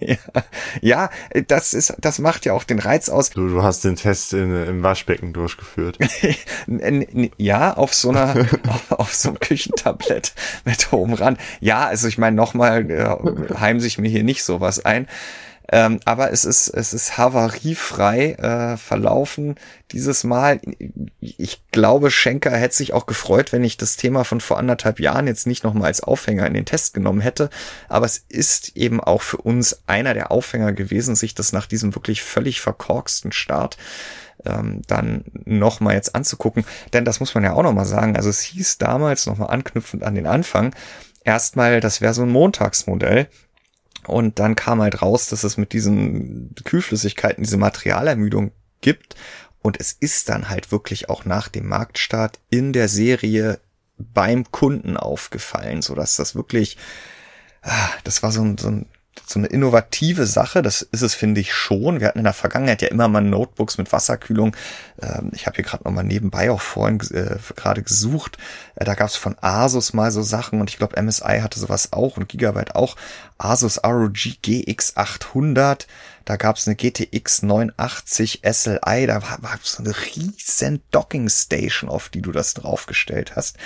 Ja, 0.00 0.16
ja, 0.80 1.10
das 1.48 1.74
ist, 1.74 1.94
das 2.00 2.18
macht 2.18 2.44
ja 2.44 2.52
auch 2.52 2.64
den 2.64 2.78
Reiz 2.78 3.08
aus. 3.08 3.30
Du, 3.30 3.48
du 3.48 3.62
hast 3.62 3.84
den 3.84 3.96
Test 3.96 4.32
in, 4.32 4.66
im 4.66 4.82
Waschbecken 4.82 5.32
durchgeführt. 5.32 5.98
ja, 7.36 7.74
auf 7.74 7.94
so 7.94 8.10
einer, 8.10 8.46
auf, 8.68 8.92
auf, 8.98 9.14
so 9.14 9.30
einem 9.30 9.40
Küchentablett 9.40 10.32
mit 10.64 10.92
oben 10.92 11.14
ran. 11.14 11.38
Ja, 11.60 11.86
also 11.86 12.08
ich 12.08 12.18
meine, 12.18 12.36
nochmal 12.36 12.90
äh, 12.90 13.58
heim 13.58 13.80
sich 13.80 13.98
mir 13.98 14.08
hier 14.08 14.24
nicht 14.24 14.44
sowas 14.44 14.84
ein. 14.84 15.08
Ähm, 15.70 16.00
aber 16.04 16.32
es 16.32 16.44
ist, 16.44 16.68
es 16.68 16.92
ist 16.92 17.16
havariefrei 17.18 18.32
äh, 18.32 18.76
verlaufen 18.76 19.54
dieses 19.92 20.24
Mal. 20.24 20.60
Ich 21.20 21.62
glaube, 21.70 22.10
Schenker 22.10 22.50
hätte 22.50 22.74
sich 22.74 22.92
auch 22.92 23.06
gefreut, 23.06 23.52
wenn 23.52 23.62
ich 23.62 23.76
das 23.76 23.96
Thema 23.96 24.24
von 24.24 24.40
vor 24.40 24.58
anderthalb 24.58 24.98
Jahren 25.00 25.26
jetzt 25.26 25.46
nicht 25.46 25.64
nochmal 25.64 25.86
als 25.86 26.02
Aufhänger 26.02 26.46
in 26.46 26.54
den 26.54 26.66
Test 26.66 26.94
genommen 26.94 27.20
hätte. 27.20 27.48
Aber 27.88 28.06
es 28.06 28.24
ist 28.28 28.76
eben 28.76 29.00
auch 29.00 29.22
für 29.22 29.38
uns 29.38 29.82
einer 29.86 30.14
der 30.14 30.32
Aufhänger 30.32 30.72
gewesen, 30.72 31.14
sich 31.14 31.34
das 31.34 31.52
nach 31.52 31.66
diesem 31.66 31.94
wirklich 31.94 32.22
völlig 32.22 32.60
verkorksten 32.60 33.32
Start 33.32 33.76
ähm, 34.44 34.82
dann 34.86 35.24
nochmal 35.44 35.94
jetzt 35.94 36.14
anzugucken. 36.14 36.64
Denn 36.92 37.04
das 37.04 37.20
muss 37.20 37.34
man 37.34 37.44
ja 37.44 37.52
auch 37.52 37.62
nochmal 37.62 37.86
sagen. 37.86 38.16
Also 38.16 38.30
es 38.30 38.40
hieß 38.40 38.78
damals 38.78 39.26
nochmal 39.26 39.50
anknüpfend 39.50 40.02
an 40.02 40.14
den 40.14 40.26
Anfang, 40.26 40.74
erstmal, 41.24 41.80
das 41.80 42.00
wäre 42.00 42.14
so 42.14 42.22
ein 42.22 42.30
Montagsmodell. 42.30 43.28
Und 44.06 44.38
dann 44.38 44.56
kam 44.56 44.82
halt 44.82 45.02
raus, 45.02 45.28
dass 45.28 45.44
es 45.44 45.56
mit 45.56 45.72
diesen 45.72 46.54
Kühlflüssigkeiten 46.64 47.44
diese 47.44 47.56
Materialermüdung 47.56 48.52
gibt. 48.80 49.14
Und 49.60 49.78
es 49.80 49.92
ist 49.92 50.28
dann 50.28 50.48
halt 50.48 50.72
wirklich 50.72 51.08
auch 51.08 51.24
nach 51.24 51.48
dem 51.48 51.68
Marktstart 51.68 52.40
in 52.50 52.72
der 52.72 52.88
Serie 52.88 53.60
beim 53.98 54.50
Kunden 54.50 54.96
aufgefallen, 54.96 55.82
so 55.82 55.94
dass 55.94 56.16
das 56.16 56.34
wirklich, 56.34 56.76
ah, 57.62 57.90
das 58.02 58.22
war 58.22 58.32
so 58.32 58.42
ein, 58.42 58.58
so 58.58 58.68
ein 58.68 58.86
so 59.26 59.38
eine 59.38 59.48
innovative 59.48 60.26
Sache. 60.26 60.62
Das 60.62 60.82
ist 60.82 61.02
es, 61.02 61.14
finde 61.14 61.40
ich, 61.40 61.52
schon. 61.52 62.00
Wir 62.00 62.08
hatten 62.08 62.18
in 62.18 62.24
der 62.24 62.32
Vergangenheit 62.32 62.82
ja 62.82 62.88
immer 62.88 63.08
mal 63.08 63.20
Notebooks 63.20 63.78
mit 63.78 63.92
Wasserkühlung. 63.92 64.56
Ähm, 65.00 65.30
ich 65.32 65.46
habe 65.46 65.56
hier 65.56 65.64
gerade 65.64 65.84
noch 65.84 65.92
mal 65.92 66.02
nebenbei 66.02 66.50
auch 66.50 66.60
vorhin 66.60 67.00
äh, 67.10 67.36
gerade 67.56 67.82
gesucht. 67.82 68.38
Äh, 68.74 68.84
da 68.84 68.94
gab 68.94 69.08
es 69.08 69.16
von 69.16 69.36
Asus 69.40 69.92
mal 69.92 70.10
so 70.10 70.22
Sachen 70.22 70.60
und 70.60 70.70
ich 70.70 70.78
glaube 70.78 71.00
MSI 71.00 71.40
hatte 71.40 71.58
sowas 71.58 71.92
auch 71.92 72.16
und 72.16 72.28
Gigabyte 72.28 72.74
auch. 72.74 72.96
Asus 73.38 73.82
ROG 73.84 74.40
GX 74.42 74.96
800. 74.96 75.86
Da 76.24 76.36
gab 76.36 76.56
es 76.56 76.66
eine 76.66 76.76
GTX 76.76 77.42
980 77.42 78.42
SLI. 78.44 79.06
Da 79.06 79.22
war, 79.22 79.42
war 79.42 79.58
so 79.62 79.82
eine 79.82 79.94
riesen 79.94 80.82
Docking 80.90 81.28
Station, 81.28 81.90
auf 81.90 82.08
die 82.08 82.22
du 82.22 82.32
das 82.32 82.54
draufgestellt 82.54 83.36
hast. 83.36 83.56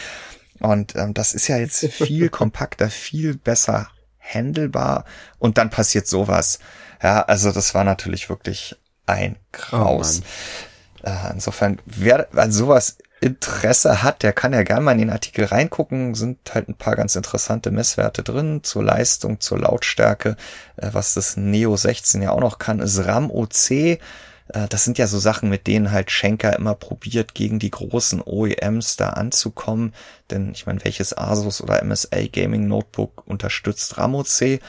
Und 0.58 0.96
ähm, 0.96 1.14
das 1.14 1.34
ist 1.34 1.48
ja 1.48 1.58
jetzt 1.58 1.86
viel 1.92 2.30
kompakter, 2.30 2.90
viel 2.90 3.36
besser 3.36 3.90
handelbar 4.32 5.04
und 5.38 5.58
dann 5.58 5.70
passiert 5.70 6.06
sowas. 6.06 6.58
Ja, 7.02 7.22
also 7.22 7.52
das 7.52 7.74
war 7.74 7.84
natürlich 7.84 8.28
wirklich 8.28 8.76
ein 9.06 9.36
Kraus. 9.52 10.22
Oh 10.22 11.08
äh, 11.08 11.32
insofern, 11.32 11.78
wer 11.86 12.28
an 12.34 12.50
sowas 12.50 12.98
Interesse 13.20 14.02
hat, 14.02 14.22
der 14.22 14.32
kann 14.32 14.52
ja 14.52 14.62
gerne 14.62 14.82
mal 14.82 14.92
in 14.92 14.98
den 14.98 15.10
Artikel 15.10 15.46
reingucken. 15.46 16.14
Sind 16.14 16.38
halt 16.54 16.68
ein 16.68 16.74
paar 16.74 16.96
ganz 16.96 17.16
interessante 17.16 17.70
Messwerte 17.70 18.22
drin 18.22 18.60
zur 18.62 18.84
Leistung, 18.84 19.40
zur 19.40 19.58
Lautstärke. 19.58 20.36
Äh, 20.76 20.90
was 20.92 21.14
das 21.14 21.36
Neo 21.36 21.76
16 21.76 22.22
ja 22.22 22.32
auch 22.32 22.40
noch 22.40 22.58
kann, 22.58 22.80
ist 22.80 23.04
RAM 23.04 23.30
OC. 23.30 23.98
Äh, 24.48 24.68
das 24.68 24.84
sind 24.84 24.98
ja 24.98 25.06
so 25.06 25.18
Sachen, 25.18 25.48
mit 25.48 25.66
denen 25.66 25.90
halt 25.92 26.10
Schenker 26.10 26.56
immer 26.56 26.74
probiert, 26.74 27.34
gegen 27.34 27.58
die 27.58 27.70
großen 27.70 28.22
OEMs 28.24 28.96
da 28.96 29.10
anzukommen. 29.10 29.94
Denn 30.30 30.52
ich 30.52 30.66
meine, 30.66 30.84
welches 30.84 31.16
Asus 31.16 31.60
oder 31.60 31.82
MSA 31.84 32.26
Gaming 32.32 32.66
Notebook 32.66 33.26
unterstützt 33.26 33.98
RAMOC? 33.98 34.60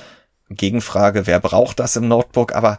Gegenfrage, 0.50 1.28
wer 1.28 1.40
braucht 1.40 1.80
das 1.80 1.96
im 1.96 2.08
Notebook? 2.08 2.54
Aber 2.54 2.78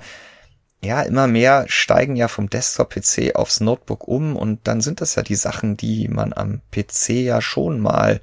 ja, 0.82 1.02
immer 1.02 1.26
mehr 1.26 1.64
steigen 1.68 2.16
ja 2.16 2.28
vom 2.28 2.48
Desktop-PC 2.48 3.34
aufs 3.34 3.60
Notebook 3.60 4.06
um 4.06 4.36
und 4.36 4.60
dann 4.68 4.80
sind 4.80 5.00
das 5.00 5.16
ja 5.16 5.22
die 5.22 5.34
Sachen, 5.34 5.76
die 5.76 6.08
man 6.08 6.32
am 6.32 6.60
PC 6.70 7.10
ja 7.10 7.40
schon 7.40 7.80
mal 7.80 8.20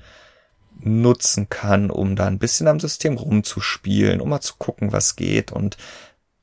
nutzen 0.80 1.50
kann, 1.50 1.90
um 1.90 2.16
da 2.16 2.28
ein 2.28 2.40
bisschen 2.40 2.68
am 2.68 2.80
System 2.80 3.18
rumzuspielen, 3.18 4.22
um 4.22 4.30
mal 4.30 4.42
zu 4.42 4.56
gucken, 4.58 4.92
was 4.92 5.16
geht 5.16 5.52
und 5.52 5.78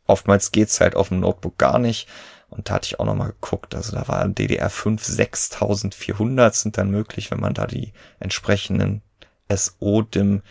Oftmals 0.07 0.53
geht's 0.53 0.81
halt 0.81 0.97
auf 0.97 1.09
dem 1.09 1.21
Notebook 1.21 1.59
gar 1.59 1.79
nicht. 1.79 2.09
Und 2.51 2.69
da 2.69 2.75
hatte 2.75 2.87
ich 2.87 3.01
auch 3.01 3.07
nochmal 3.07 3.29
geguckt. 3.29 3.75
Also 3.75 3.97
da 3.97 4.07
war 4.09 4.25
DDR5 4.27 5.01
6400 5.01 6.55
sind 6.55 6.77
dann 6.77 6.91
möglich, 6.91 7.31
wenn 7.31 7.41
man 7.41 7.55
da 7.55 7.67
die 7.67 7.93
entsprechenden 8.21 9.03
SO-DIM 9.51 10.43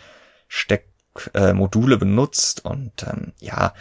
Steckmodule 0.48 1.94
äh, 1.94 1.98
benutzt. 1.98 2.64
Und 2.64 3.04
ähm, 3.04 3.32
ja, 3.38 3.72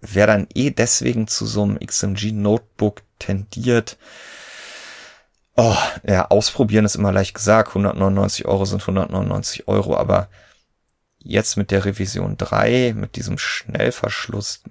wer 0.00 0.26
dann 0.26 0.48
eh 0.54 0.70
deswegen 0.70 1.28
zu 1.28 1.46
so 1.46 1.62
einem 1.62 1.78
XMG 1.78 2.32
Notebook 2.32 3.02
tendiert, 3.18 3.96
oh, 5.56 5.76
ja, 6.06 6.28
ausprobieren 6.28 6.84
ist 6.84 6.96
immer 6.96 7.12
leicht 7.12 7.34
gesagt. 7.34 7.70
199 7.70 8.44
Euro 8.46 8.64
sind 8.64 8.82
199 8.82 9.68
Euro, 9.68 9.96
aber 9.96 10.28
jetzt 11.24 11.56
mit 11.56 11.70
der 11.70 11.84
Revision 11.84 12.36
3, 12.36 12.94
mit 12.96 13.16
diesem 13.16 13.38
Schnellverschluss, 13.38 14.62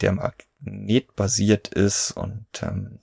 der 0.00 0.12
magnetbasiert 0.12 1.68
ist 1.68 2.12
und 2.12 2.46
ähm, 2.62 2.98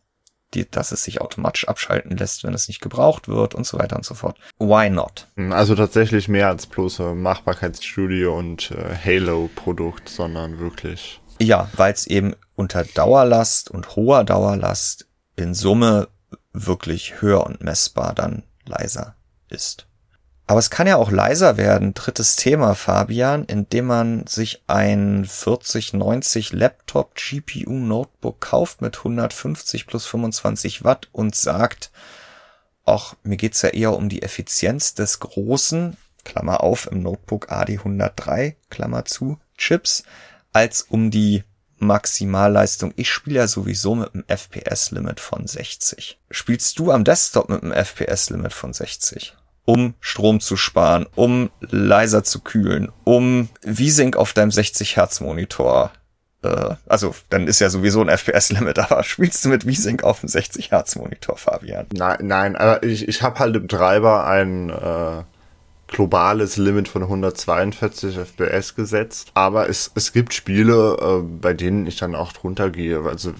die, 0.53 0.69
dass 0.69 0.91
es 0.91 1.03
sich 1.03 1.21
automatisch 1.21 1.67
abschalten 1.67 2.17
lässt, 2.17 2.43
wenn 2.43 2.53
es 2.53 2.67
nicht 2.67 2.81
gebraucht 2.81 3.27
wird 3.27 3.55
und 3.55 3.65
so 3.65 3.79
weiter 3.79 3.95
und 3.95 4.05
so 4.05 4.13
fort. 4.13 4.37
Why 4.59 4.89
not? 4.89 5.27
Also 5.51 5.75
tatsächlich 5.75 6.27
mehr 6.27 6.49
als 6.49 6.67
bloße 6.67 7.15
Machbarkeitsstudio 7.15 8.37
und 8.37 8.71
äh, 8.71 8.95
Halo-Produkt, 8.95 10.09
sondern 10.09 10.59
wirklich. 10.59 11.21
Ja, 11.39 11.69
weil 11.73 11.93
es 11.93 12.05
eben 12.05 12.35
unter 12.55 12.83
Dauerlast 12.83 13.71
und 13.71 13.95
hoher 13.95 14.23
Dauerlast 14.23 15.07
in 15.35 15.53
Summe 15.53 16.09
wirklich 16.53 17.21
höher 17.21 17.45
und 17.45 17.61
messbar 17.61 18.13
dann 18.13 18.43
leiser 18.65 19.15
ist. 19.49 19.87
Aber 20.51 20.59
es 20.59 20.69
kann 20.69 20.85
ja 20.85 20.97
auch 20.97 21.11
leiser 21.11 21.55
werden. 21.55 21.93
Drittes 21.93 22.35
Thema, 22.35 22.75
Fabian, 22.75 23.45
indem 23.45 23.85
man 23.85 24.27
sich 24.27 24.61
ein 24.67 25.23
4090 25.23 26.51
Laptop 26.51 27.15
GPU 27.15 27.71
Notebook 27.71 28.41
kauft 28.41 28.81
mit 28.81 28.97
150 28.97 29.87
plus 29.87 30.05
25 30.07 30.83
Watt 30.83 31.07
und 31.13 31.37
sagt, 31.37 31.89
ach, 32.83 33.15
mir 33.23 33.37
geht's 33.37 33.61
ja 33.61 33.69
eher 33.69 33.93
um 33.93 34.09
die 34.09 34.23
Effizienz 34.23 34.93
des 34.93 35.21
großen, 35.21 35.95
Klammer 36.25 36.61
auf, 36.61 36.91
im 36.91 37.01
Notebook 37.01 37.49
AD103, 37.49 38.55
Klammer 38.69 39.05
zu, 39.05 39.39
Chips, 39.57 40.03
als 40.51 40.81
um 40.81 41.11
die 41.11 41.45
Maximalleistung. 41.77 42.91
Ich 42.97 43.09
spiele 43.09 43.39
ja 43.39 43.47
sowieso 43.47 43.95
mit 43.95 44.13
einem 44.13 44.25
FPS-Limit 44.27 45.21
von 45.21 45.47
60. 45.47 46.19
Spielst 46.29 46.77
du 46.77 46.91
am 46.91 47.05
Desktop 47.05 47.47
mit 47.47 47.63
einem 47.63 47.71
FPS-Limit 47.71 48.51
von 48.51 48.73
60? 48.73 49.37
Um 49.71 49.93
Strom 50.01 50.41
zu 50.41 50.57
sparen, 50.57 51.05
um 51.15 51.49
leiser 51.61 52.25
zu 52.25 52.41
kühlen, 52.41 52.91
um 53.05 53.47
V-Sync 53.63 54.17
auf 54.17 54.33
deinem 54.33 54.51
60 54.51 54.97
Hertz 54.97 55.21
Monitor. 55.21 55.91
Äh, 56.43 56.75
also, 56.87 57.15
dann 57.29 57.47
ist 57.47 57.61
ja 57.61 57.69
sowieso 57.69 58.01
ein 58.01 58.09
FPS-Limit, 58.09 58.79
aber 58.91 59.03
spielst 59.03 59.45
du 59.45 59.49
mit 59.49 59.63
V-Sync 59.63 60.03
auf 60.03 60.19
dem 60.19 60.27
60 60.27 60.71
Hertz 60.71 60.97
Monitor, 60.97 61.37
Fabian? 61.37 61.85
Nein, 61.93 62.17
nein, 62.23 62.55
aber 62.57 62.83
ich, 62.83 63.07
ich 63.07 63.21
habe 63.21 63.39
halt 63.39 63.55
im 63.55 63.69
Treiber 63.69 64.27
ein 64.27 64.69
äh, 64.69 65.23
globales 65.91 66.57
Limit 66.57 66.87
von 66.87 67.03
142 67.03 68.17
FPS 68.17 68.75
gesetzt. 68.75 69.31
Aber 69.33 69.69
es, 69.69 69.91
es 69.93 70.13
gibt 70.13 70.33
Spiele, 70.33 70.97
äh, 70.99 71.21
bei 71.21 71.53
denen 71.53 71.85
ich 71.85 71.97
dann 71.97 72.15
auch 72.15 72.33
drunter 72.33 72.69
gehe. 72.69 73.01
Also 73.03 73.33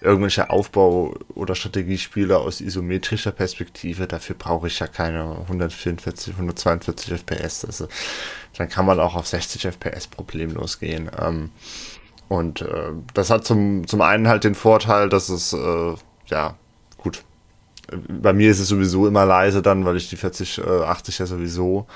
irgendwelche 0.00 0.50
Aufbau- 0.50 1.14
oder 1.34 1.54
Strategiespiele 1.54 2.38
aus 2.38 2.60
isometrischer 2.60 3.30
Perspektive, 3.32 4.06
dafür 4.06 4.34
brauche 4.36 4.66
ich 4.66 4.78
ja 4.80 4.86
keine 4.86 5.38
144, 5.42 6.34
142 6.34 7.12
FPS. 7.12 7.64
Also 7.64 7.88
dann 8.56 8.68
kann 8.68 8.86
man 8.86 8.98
auch 8.98 9.14
auf 9.14 9.26
60 9.26 9.66
FPS 9.66 10.06
problemlos 10.06 10.80
gehen. 10.80 11.10
Ähm, 11.20 11.50
und 12.28 12.62
äh, 12.62 12.92
das 13.12 13.28
hat 13.28 13.44
zum, 13.44 13.86
zum 13.86 14.00
einen 14.00 14.26
halt 14.26 14.44
den 14.44 14.54
Vorteil, 14.54 15.10
dass 15.10 15.28
es, 15.28 15.52
äh, 15.52 15.94
ja, 16.26 16.56
bei 18.08 18.32
mir 18.32 18.50
ist 18.50 18.60
es 18.60 18.68
sowieso 18.68 19.06
immer 19.06 19.24
leise 19.24 19.62
dann, 19.62 19.84
weil 19.84 19.96
ich 19.96 20.08
die 20.08 20.16
40, 20.16 20.58
äh, 20.58 20.62
80 20.62 21.18
ja 21.18 21.26
sowieso 21.26 21.86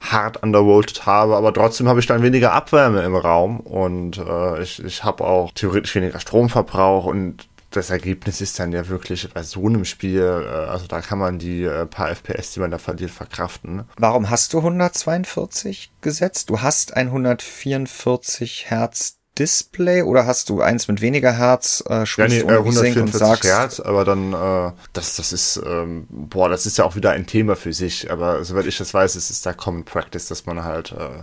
hart 0.00 0.42
undervolted 0.42 1.06
habe, 1.06 1.36
aber 1.36 1.52
trotzdem 1.52 1.88
habe 1.88 2.00
ich 2.00 2.06
dann 2.06 2.22
weniger 2.22 2.52
Abwärme 2.52 3.02
im 3.02 3.16
Raum 3.16 3.60
und 3.60 4.18
äh, 4.18 4.62
ich, 4.62 4.84
ich 4.84 5.02
habe 5.02 5.24
auch 5.24 5.50
theoretisch 5.52 5.94
weniger 5.96 6.20
Stromverbrauch 6.20 7.04
und 7.04 7.48
das 7.70 7.90
Ergebnis 7.90 8.40
ist 8.40 8.58
dann 8.58 8.72
ja 8.72 8.88
wirklich 8.88 9.28
bei 9.32 9.42
so 9.42 9.66
einem 9.66 9.84
Spiel, 9.84 10.22
äh, 10.22 10.70
also 10.70 10.86
da 10.86 11.00
kann 11.00 11.18
man 11.18 11.38
die 11.38 11.64
äh, 11.64 11.84
paar 11.86 12.10
FPS, 12.10 12.52
die 12.52 12.60
man 12.60 12.70
da 12.70 12.78
verliert, 12.78 13.10
verkraften. 13.10 13.84
Warum 13.98 14.30
hast 14.30 14.52
du 14.54 14.58
142 14.58 15.90
gesetzt? 16.00 16.48
Du 16.50 16.62
hast 16.62 16.96
ein 16.96 17.08
144 17.08 18.70
Hertz 18.70 19.17
Display 19.38 20.02
oder 20.02 20.26
hast 20.26 20.48
du 20.48 20.60
eins 20.60 20.88
mit 20.88 21.00
weniger 21.00 21.32
Herz, 21.32 21.82
äh, 21.88 22.04
ja, 22.04 22.28
nee, 22.28 22.40
äh, 22.40 22.58
144 22.58 23.50
Hertz, 23.50 23.80
aber 23.80 24.04
dann, 24.04 24.32
äh, 24.32 24.72
das, 24.92 25.16
das 25.16 25.32
ist, 25.32 25.60
ähm, 25.64 26.06
boah, 26.10 26.48
das 26.48 26.66
ist 26.66 26.78
ja 26.78 26.84
auch 26.84 26.96
wieder 26.96 27.10
ein 27.12 27.26
Thema 27.26 27.56
für 27.56 27.72
sich, 27.72 28.10
aber 28.10 28.44
soweit 28.44 28.66
ich 28.66 28.78
das 28.78 28.92
weiß, 28.92 29.16
ist 29.16 29.30
es 29.30 29.42
da 29.42 29.52
Common 29.52 29.84
Practice, 29.84 30.26
dass 30.26 30.46
man 30.46 30.64
halt 30.64 30.92
äh, 30.92 31.22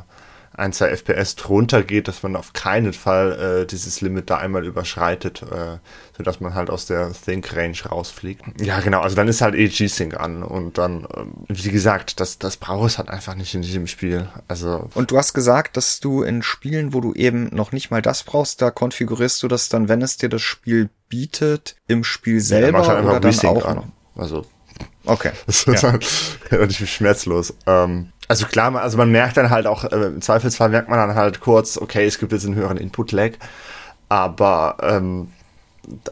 ein, 0.57 0.73
zwei 0.73 0.89
FPS 0.89 1.35
drunter 1.35 1.83
geht, 1.83 2.07
dass 2.07 2.23
man 2.23 2.35
auf 2.35 2.53
keinen 2.53 2.93
Fall 2.93 3.61
äh, 3.61 3.65
dieses 3.65 4.01
Limit 4.01 4.29
da 4.29 4.37
einmal 4.37 4.65
überschreitet, 4.65 5.41
äh, 5.43 5.77
sodass 6.17 6.39
man 6.39 6.53
halt 6.53 6.69
aus 6.69 6.85
der 6.85 7.11
Think 7.13 7.55
Range 7.55 7.77
rausfliegt. 7.89 8.43
Ja, 8.61 8.79
genau, 8.79 9.01
also 9.01 9.15
dann 9.15 9.27
ist 9.27 9.41
halt 9.41 9.55
eh 9.55 9.67
G-Sync 9.67 10.19
an 10.19 10.43
und 10.43 10.77
dann, 10.77 11.07
ähm, 11.15 11.33
wie 11.47 11.71
gesagt, 11.71 12.19
das, 12.19 12.39
das 12.39 12.57
braucht 12.57 12.91
es 12.91 12.97
halt 12.97 13.09
einfach 13.09 13.35
nicht 13.35 13.53
in 13.53 13.61
diesem 13.61 13.87
Spiel. 13.87 14.29
Also. 14.47 14.89
Und 14.93 15.11
du 15.11 15.17
hast 15.17 15.33
gesagt, 15.33 15.77
dass 15.77 15.99
du 15.99 16.23
in 16.23 16.41
Spielen, 16.41 16.93
wo 16.93 17.01
du 17.01 17.13
eben 17.13 17.49
noch 17.51 17.71
nicht 17.71 17.91
mal 17.91 18.01
das 18.01 18.23
brauchst, 18.23 18.61
da 18.61 18.71
konfigurierst 18.71 19.43
du 19.43 19.47
das 19.47 19.69
dann, 19.69 19.89
wenn 19.89 20.01
es 20.01 20.17
dir 20.17 20.29
das 20.29 20.41
Spiel 20.41 20.89
bietet, 21.09 21.75
im 21.87 22.03
Spiel 22.03 22.39
selber 22.39 22.81
ja, 22.81 22.87
halt 22.87 23.05
oder 23.05 23.19
dann 23.19 23.39
auch 23.45 23.65
an. 23.65 23.75
noch? 23.77 23.87
Also 24.15 24.45
Okay. 25.05 25.31
Das 25.45 25.63
ist 25.63 25.83
ja. 25.83 25.91
halt 25.91 26.07
relativ 26.51 26.89
schmerzlos. 26.89 27.53
Ähm, 27.65 28.11
also 28.27 28.45
klar, 28.45 28.75
also 28.75 28.97
man 28.97 29.11
merkt 29.11 29.37
dann 29.37 29.49
halt 29.49 29.67
auch, 29.67 29.83
äh, 29.83 30.07
im 30.07 30.21
Zweifelsfall 30.21 30.69
merkt 30.69 30.89
man 30.89 30.99
dann 30.99 31.15
halt 31.15 31.41
kurz, 31.41 31.77
okay, 31.77 32.05
es 32.05 32.19
gibt 32.19 32.31
jetzt 32.31 32.45
einen 32.45 32.55
höheren 32.55 32.77
Input-Lag. 32.77 33.33
Aber 34.09 34.77
ähm, 34.81 35.29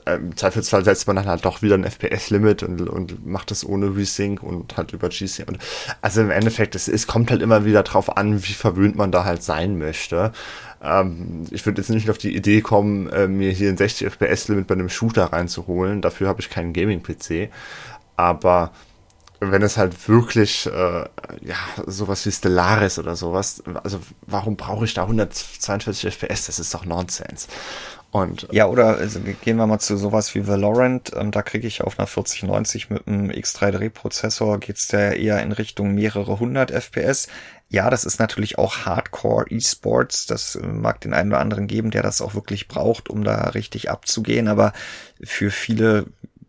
im 0.05 0.35
Zweifelsfall 0.35 0.83
setzt 0.83 1.07
man 1.07 1.15
dann 1.15 1.25
halt 1.25 1.45
doch 1.45 1.61
wieder 1.61 1.75
ein 1.75 1.83
FPS-Limit 1.83 2.63
und, 2.63 2.81
und 2.81 3.25
macht 3.25 3.51
das 3.51 3.65
ohne 3.65 3.95
Resync 3.95 4.43
und 4.43 4.77
halt 4.77 4.93
über 4.93 5.09
GC. 5.09 5.47
Und 5.47 5.57
also 6.01 6.21
im 6.21 6.31
Endeffekt, 6.31 6.75
es, 6.75 6.87
es 6.87 7.07
kommt 7.07 7.31
halt 7.31 7.41
immer 7.41 7.65
wieder 7.65 7.83
drauf 7.83 8.17
an, 8.17 8.43
wie 8.43 8.53
verwöhnt 8.53 8.95
man 8.95 9.11
da 9.11 9.25
halt 9.25 9.43
sein 9.43 9.77
möchte. 9.77 10.31
Ähm, 10.83 11.47
ich 11.51 11.65
würde 11.65 11.81
jetzt 11.81 11.89
nicht 11.89 12.09
auf 12.09 12.17
die 12.17 12.35
Idee 12.35 12.61
kommen, 12.61 13.09
äh, 13.09 13.27
mir 13.27 13.51
hier 13.51 13.69
ein 13.69 13.77
60 13.77 14.07
FPS-Limit 14.07 14.67
bei 14.67 14.75
einem 14.75 14.89
Shooter 14.89 15.25
reinzuholen. 15.25 16.01
Dafür 16.01 16.27
habe 16.27 16.41
ich 16.41 16.49
keinen 16.49 16.73
Gaming-PC. 16.73 17.49
Aber 18.15 18.71
wenn 19.51 19.61
es 19.61 19.77
halt 19.77 20.07
wirklich, 20.07 20.65
äh, 20.67 21.05
ja, 21.41 21.55
sowas 21.85 22.25
wie 22.25 22.31
Stellaris 22.31 22.99
oder 22.99 23.15
sowas, 23.15 23.63
also 23.83 23.99
warum 24.25 24.55
brauche 24.55 24.85
ich 24.85 24.93
da 24.93 25.03
142 25.03 26.05
FPS? 26.07 26.47
Das 26.47 26.59
ist 26.59 26.73
doch 26.73 26.85
Nonsens. 26.85 27.47
Und, 28.13 28.47
ja, 28.51 28.67
oder 28.67 28.97
also, 28.97 29.19
gehen 29.41 29.57
wir 29.57 29.65
mal 29.65 29.79
zu 29.79 29.97
sowas 29.97 30.35
wie 30.35 30.47
Valorant. 30.47 31.11
Ähm, 31.15 31.31
da 31.31 31.41
kriege 31.41 31.65
ich 31.65 31.81
auf 31.81 31.97
einer 31.97 32.05
4090 32.05 32.91
mit 32.91 33.07
einem 33.07 33.31
X33-Prozessor 33.31 34.59
geht's 34.59 34.87
da 34.87 35.09
eher 35.13 35.41
in 35.41 35.51
Richtung 35.51 35.95
mehrere 35.95 36.39
hundert 36.39 36.69
FPS. 36.69 37.27
Ja, 37.69 37.89
das 37.89 38.05
ist 38.05 38.19
natürlich 38.19 38.59
auch 38.59 38.85
Hardcore 38.85 39.47
E-Sports. 39.49 40.27
Das 40.27 40.53
äh, 40.55 40.67
mag 40.67 41.01
den 41.01 41.15
einen 41.15 41.31
oder 41.31 41.41
anderen 41.41 41.65
geben, 41.65 41.89
der 41.89 42.03
das 42.03 42.21
auch 42.21 42.35
wirklich 42.35 42.67
braucht, 42.67 43.09
um 43.09 43.23
da 43.23 43.45
richtig 43.49 43.89
abzugehen. 43.89 44.47
Aber 44.47 44.73
für 45.23 45.49
viele 45.49 46.05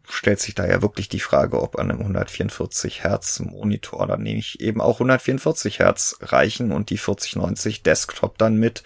stellt 0.08 0.40
sich 0.40 0.54
da 0.54 0.66
ja 0.66 0.82
wirklich 0.82 1.08
die 1.08 1.20
Frage, 1.20 1.62
ob 1.62 1.78
an 1.78 1.90
einem 1.90 2.00
144 2.00 3.04
Hertz 3.04 3.40
Monitor 3.40 4.06
dann 4.06 4.22
nämlich 4.22 4.60
eben 4.60 4.80
auch 4.80 4.96
144 4.96 5.78
Hertz 5.78 6.16
reichen 6.20 6.72
und 6.72 6.90
die 6.90 6.98
4090 6.98 7.82
Desktop 7.82 8.38
dann 8.38 8.56
mit, 8.56 8.82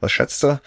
was 0.00 0.12
schätzt 0.12 0.42
du? 0.42 0.60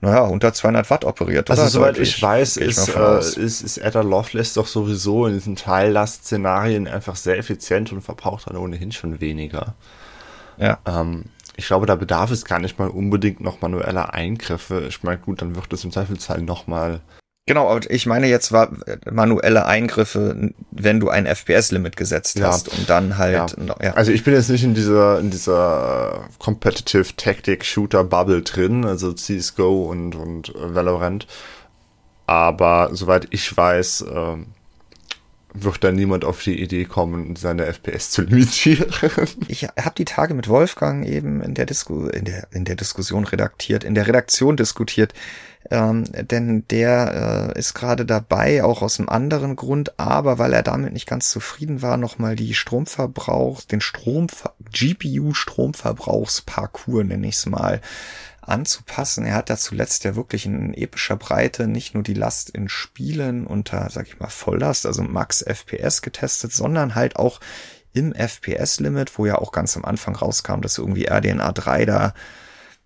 Naja, 0.00 0.22
unter 0.22 0.52
200 0.52 0.90
Watt 0.90 1.04
operiert. 1.04 1.48
Also 1.48 1.68
soweit 1.68 1.96
ich 1.96 2.20
weiß, 2.20 2.56
ist, 2.56 2.88
äh, 2.88 3.18
ist, 3.18 3.62
ist 3.62 3.80
Ada 3.80 4.00
Lovelace 4.00 4.54
doch 4.54 4.66
sowieso 4.66 5.26
in 5.26 5.34
diesen 5.34 5.54
Teillast-Szenarien 5.54 6.88
einfach 6.88 7.14
sehr 7.14 7.38
effizient 7.38 7.92
und 7.92 8.02
verbraucht 8.02 8.48
dann 8.48 8.56
ohnehin 8.56 8.90
schon 8.90 9.20
weniger. 9.20 9.76
Ja. 10.58 10.80
Ähm, 10.86 11.26
ich 11.56 11.66
glaube, 11.66 11.86
da 11.86 11.94
bedarf 11.94 12.32
es 12.32 12.44
gar 12.44 12.58
nicht 12.58 12.80
mal 12.80 12.88
unbedingt 12.88 13.40
noch 13.40 13.60
manueller 13.60 14.12
Eingriffe. 14.12 14.86
Ich 14.88 15.04
meine, 15.04 15.18
gut, 15.18 15.40
dann 15.40 15.54
wird 15.54 15.72
es 15.72 15.84
im 15.84 15.92
Zweifelsfall 15.92 16.42
noch 16.42 16.66
mal 16.66 17.00
Genau, 17.46 17.68
aber 17.68 17.90
ich 17.90 18.06
meine 18.06 18.28
jetzt 18.28 18.52
war 18.52 18.70
manuelle 19.10 19.66
Eingriffe, 19.66 20.52
wenn 20.70 21.00
du 21.00 21.08
ein 21.08 21.26
FPS-Limit 21.26 21.96
gesetzt 21.96 22.38
ja. 22.38 22.46
hast 22.46 22.68
und 22.68 22.88
dann 22.88 23.18
halt. 23.18 23.56
Ja. 23.58 23.76
ja. 23.82 23.94
Also 23.94 24.12
ich 24.12 24.22
bin 24.22 24.32
jetzt 24.32 24.48
nicht 24.48 24.62
in 24.62 24.74
dieser 24.74 25.18
in 25.18 25.30
dieser 25.30 26.28
Competitive 26.38 27.16
Tactic 27.16 27.64
Shooter 27.64 28.04
Bubble 28.04 28.42
drin, 28.42 28.84
also 28.84 29.12
CS:GO 29.12 29.90
und 29.90 30.14
und 30.14 30.52
Valorant. 30.54 31.26
Aber 32.26 32.90
soweit 32.92 33.26
ich 33.30 33.56
weiß, 33.56 34.02
äh, 34.02 34.36
wird 35.54 35.84
da 35.84 35.90
niemand 35.90 36.24
auf 36.24 36.42
die 36.44 36.62
Idee 36.62 36.84
kommen, 36.84 37.34
seine 37.34 37.66
FPS 37.66 38.10
zu 38.10 38.22
limitieren. 38.22 38.92
Ich 39.48 39.64
habe 39.64 39.94
die 39.98 40.04
Tage 40.04 40.34
mit 40.34 40.48
Wolfgang 40.48 41.04
eben 41.04 41.42
in 41.42 41.54
der 41.54 41.66
Disku 41.66 42.06
in 42.06 42.24
der 42.24 42.46
in 42.52 42.64
der 42.64 42.76
Diskussion 42.76 43.24
redaktiert, 43.24 43.82
in 43.82 43.96
der 43.96 44.06
Redaktion 44.06 44.56
diskutiert 44.56 45.12
ähm, 45.70 46.04
denn 46.12 46.66
der 46.68 47.52
äh, 47.54 47.58
ist 47.58 47.72
gerade 47.74 48.04
dabei, 48.04 48.62
auch 48.64 48.82
aus 48.82 48.98
einem 48.98 49.08
anderen 49.08 49.56
Grund, 49.56 49.98
aber 49.98 50.38
weil 50.38 50.52
er 50.52 50.62
damit 50.62 50.92
nicht 50.92 51.08
ganz 51.08 51.30
zufrieden 51.30 51.80
war, 51.82 51.96
nochmal 51.96 52.36
die 52.36 52.54
Stromverbrauch, 52.54 53.62
den 53.62 53.80
Strom, 53.80 54.26
GPU-Stromverbrauchsparcours, 54.72 57.04
nenne 57.04 57.28
ich 57.28 57.36
es 57.36 57.46
mal, 57.46 57.80
anzupassen. 58.42 59.24
Er 59.24 59.34
hat 59.34 59.50
da 59.50 59.56
zuletzt 59.56 60.04
ja 60.04 60.16
wirklich 60.16 60.46
in 60.46 60.74
epischer 60.74 61.16
Breite 61.16 61.68
nicht 61.68 61.94
nur 61.94 62.02
die 62.02 62.14
Last 62.14 62.50
in 62.50 62.68
Spielen 62.68 63.46
unter, 63.46 63.88
sag 63.90 64.08
ich 64.08 64.18
mal, 64.18 64.28
Volllast, 64.28 64.84
also 64.84 65.02
Max 65.02 65.42
FPS 65.42 66.02
getestet, 66.02 66.52
sondern 66.52 66.94
halt 66.94 67.16
auch 67.16 67.40
im 67.92 68.12
FPS-Limit, 68.12 69.18
wo 69.18 69.26
ja 69.26 69.36
auch 69.36 69.52
ganz 69.52 69.76
am 69.76 69.84
Anfang 69.84 70.16
rauskam, 70.16 70.60
dass 70.60 70.78
irgendwie 70.78 71.06
RDNA 71.06 71.52
3 71.52 71.84
da 71.84 72.14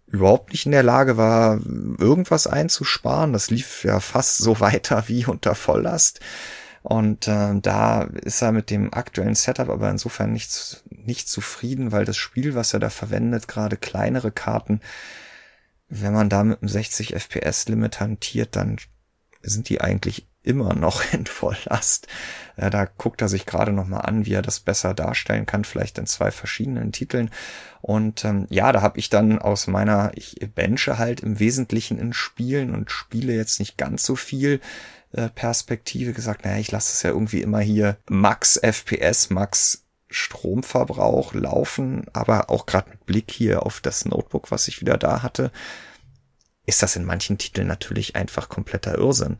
überhaupt 0.06 0.52
nicht 0.52 0.66
in 0.66 0.72
der 0.72 0.82
Lage 0.82 1.16
war, 1.16 1.60
irgendwas 1.98 2.46
einzusparen. 2.46 3.32
Das 3.32 3.50
lief 3.50 3.84
ja 3.84 4.00
fast 4.00 4.38
so 4.38 4.60
weiter 4.60 5.04
wie 5.08 5.26
unter 5.26 5.54
Volllast. 5.54 6.20
Und 6.82 7.26
äh, 7.26 7.58
da 7.60 8.02
ist 8.02 8.42
er 8.42 8.52
mit 8.52 8.70
dem 8.70 8.94
aktuellen 8.94 9.34
Setup 9.34 9.68
aber 9.68 9.90
insofern 9.90 10.32
nicht, 10.32 10.84
nicht 10.88 11.28
zufrieden, 11.28 11.90
weil 11.90 12.04
das 12.04 12.16
Spiel, 12.16 12.54
was 12.54 12.74
er 12.74 12.78
da 12.78 12.90
verwendet, 12.90 13.48
gerade 13.48 13.76
kleinere 13.76 14.30
Karten, 14.30 14.80
wenn 15.88 16.12
man 16.12 16.28
da 16.28 16.44
mit 16.44 16.62
einem 16.62 16.68
60 16.68 17.14
FPS 17.14 17.66
Limit 17.68 17.98
hantiert, 17.98 18.54
dann 18.54 18.76
sind 19.42 19.68
die 19.68 19.80
eigentlich 19.80 20.28
immer 20.46 20.74
noch 20.74 21.02
in 21.12 21.26
Volllast. 21.26 22.06
Äh, 22.56 22.70
da 22.70 22.84
guckt 22.84 23.20
er 23.22 23.28
sich 23.28 23.46
gerade 23.46 23.72
noch 23.72 23.86
mal 23.86 24.00
an, 24.00 24.26
wie 24.26 24.34
er 24.34 24.42
das 24.42 24.60
besser 24.60 24.94
darstellen 24.94 25.46
kann, 25.46 25.64
vielleicht 25.64 25.98
in 25.98 26.06
zwei 26.06 26.30
verschiedenen 26.30 26.92
Titeln. 26.92 27.30
Und 27.82 28.24
ähm, 28.24 28.46
ja, 28.50 28.72
da 28.72 28.82
habe 28.82 28.98
ich 28.98 29.10
dann 29.10 29.38
aus 29.38 29.66
meiner, 29.66 30.12
ich 30.14 30.36
benche 30.54 30.98
halt 30.98 31.20
im 31.20 31.38
Wesentlichen 31.38 31.98
in 31.98 32.12
Spielen 32.12 32.74
und 32.74 32.90
spiele 32.90 33.34
jetzt 33.34 33.58
nicht 33.58 33.76
ganz 33.76 34.04
so 34.04 34.16
viel 34.16 34.60
äh, 35.12 35.28
Perspektive 35.28 36.12
gesagt, 36.12 36.44
naja, 36.44 36.58
ich 36.58 36.70
lasse 36.70 36.92
es 36.92 37.02
ja 37.02 37.10
irgendwie 37.10 37.42
immer 37.42 37.60
hier 37.60 37.98
Max 38.08 38.56
FPS, 38.56 39.30
Max 39.30 39.82
Stromverbrauch 40.08 41.34
laufen, 41.34 42.06
aber 42.12 42.50
auch 42.50 42.66
gerade 42.66 42.90
mit 42.90 43.06
Blick 43.06 43.30
hier 43.30 43.66
auf 43.66 43.80
das 43.80 44.04
Notebook, 44.04 44.50
was 44.50 44.68
ich 44.68 44.80
wieder 44.80 44.96
da 44.96 45.22
hatte, 45.22 45.50
ist 46.64 46.82
das 46.82 46.96
in 46.96 47.04
manchen 47.04 47.38
Titeln 47.38 47.66
natürlich 47.66 48.16
einfach 48.16 48.48
kompletter 48.48 48.98
Irrsinn. 48.98 49.38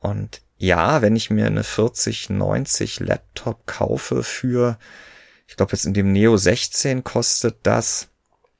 Und 0.00 0.42
ja, 0.56 1.02
wenn 1.02 1.16
ich 1.16 1.30
mir 1.30 1.46
eine 1.46 1.64
4090 1.64 3.00
Laptop 3.00 3.66
kaufe 3.66 4.22
für, 4.22 4.78
ich 5.46 5.56
glaube 5.56 5.72
jetzt 5.72 5.86
in 5.86 5.94
dem 5.94 6.12
Neo 6.12 6.36
16 6.36 7.04
kostet 7.04 7.58
das, 7.62 8.08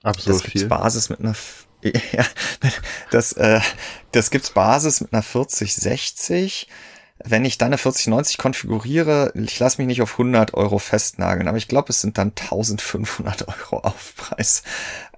absolut 0.02 0.44
das 0.44 0.50
viel. 0.50 0.66
Basis 0.66 1.10
mit 1.10 1.20
einer 1.20 1.34
ja, 2.12 2.24
das, 3.10 3.32
äh, 3.32 3.60
das 4.12 4.30
gibt's 4.30 4.50
Basis 4.50 5.00
mit 5.00 5.12
einer 5.12 5.22
4060. 5.22 6.68
Wenn 7.24 7.44
ich 7.44 7.58
dann 7.58 7.68
eine 7.68 7.78
4090 7.78 8.38
konfiguriere, 8.38 9.32
ich 9.34 9.58
lasse 9.58 9.78
mich 9.78 9.86
nicht 9.86 10.02
auf 10.02 10.12
100 10.12 10.54
Euro 10.54 10.78
festnageln, 10.78 11.48
aber 11.48 11.58
ich 11.58 11.68
glaube, 11.68 11.90
es 11.90 12.00
sind 12.00 12.18
dann 12.18 12.28
1500 12.28 13.46
Euro 13.48 13.80
Aufpreis. 13.80 14.62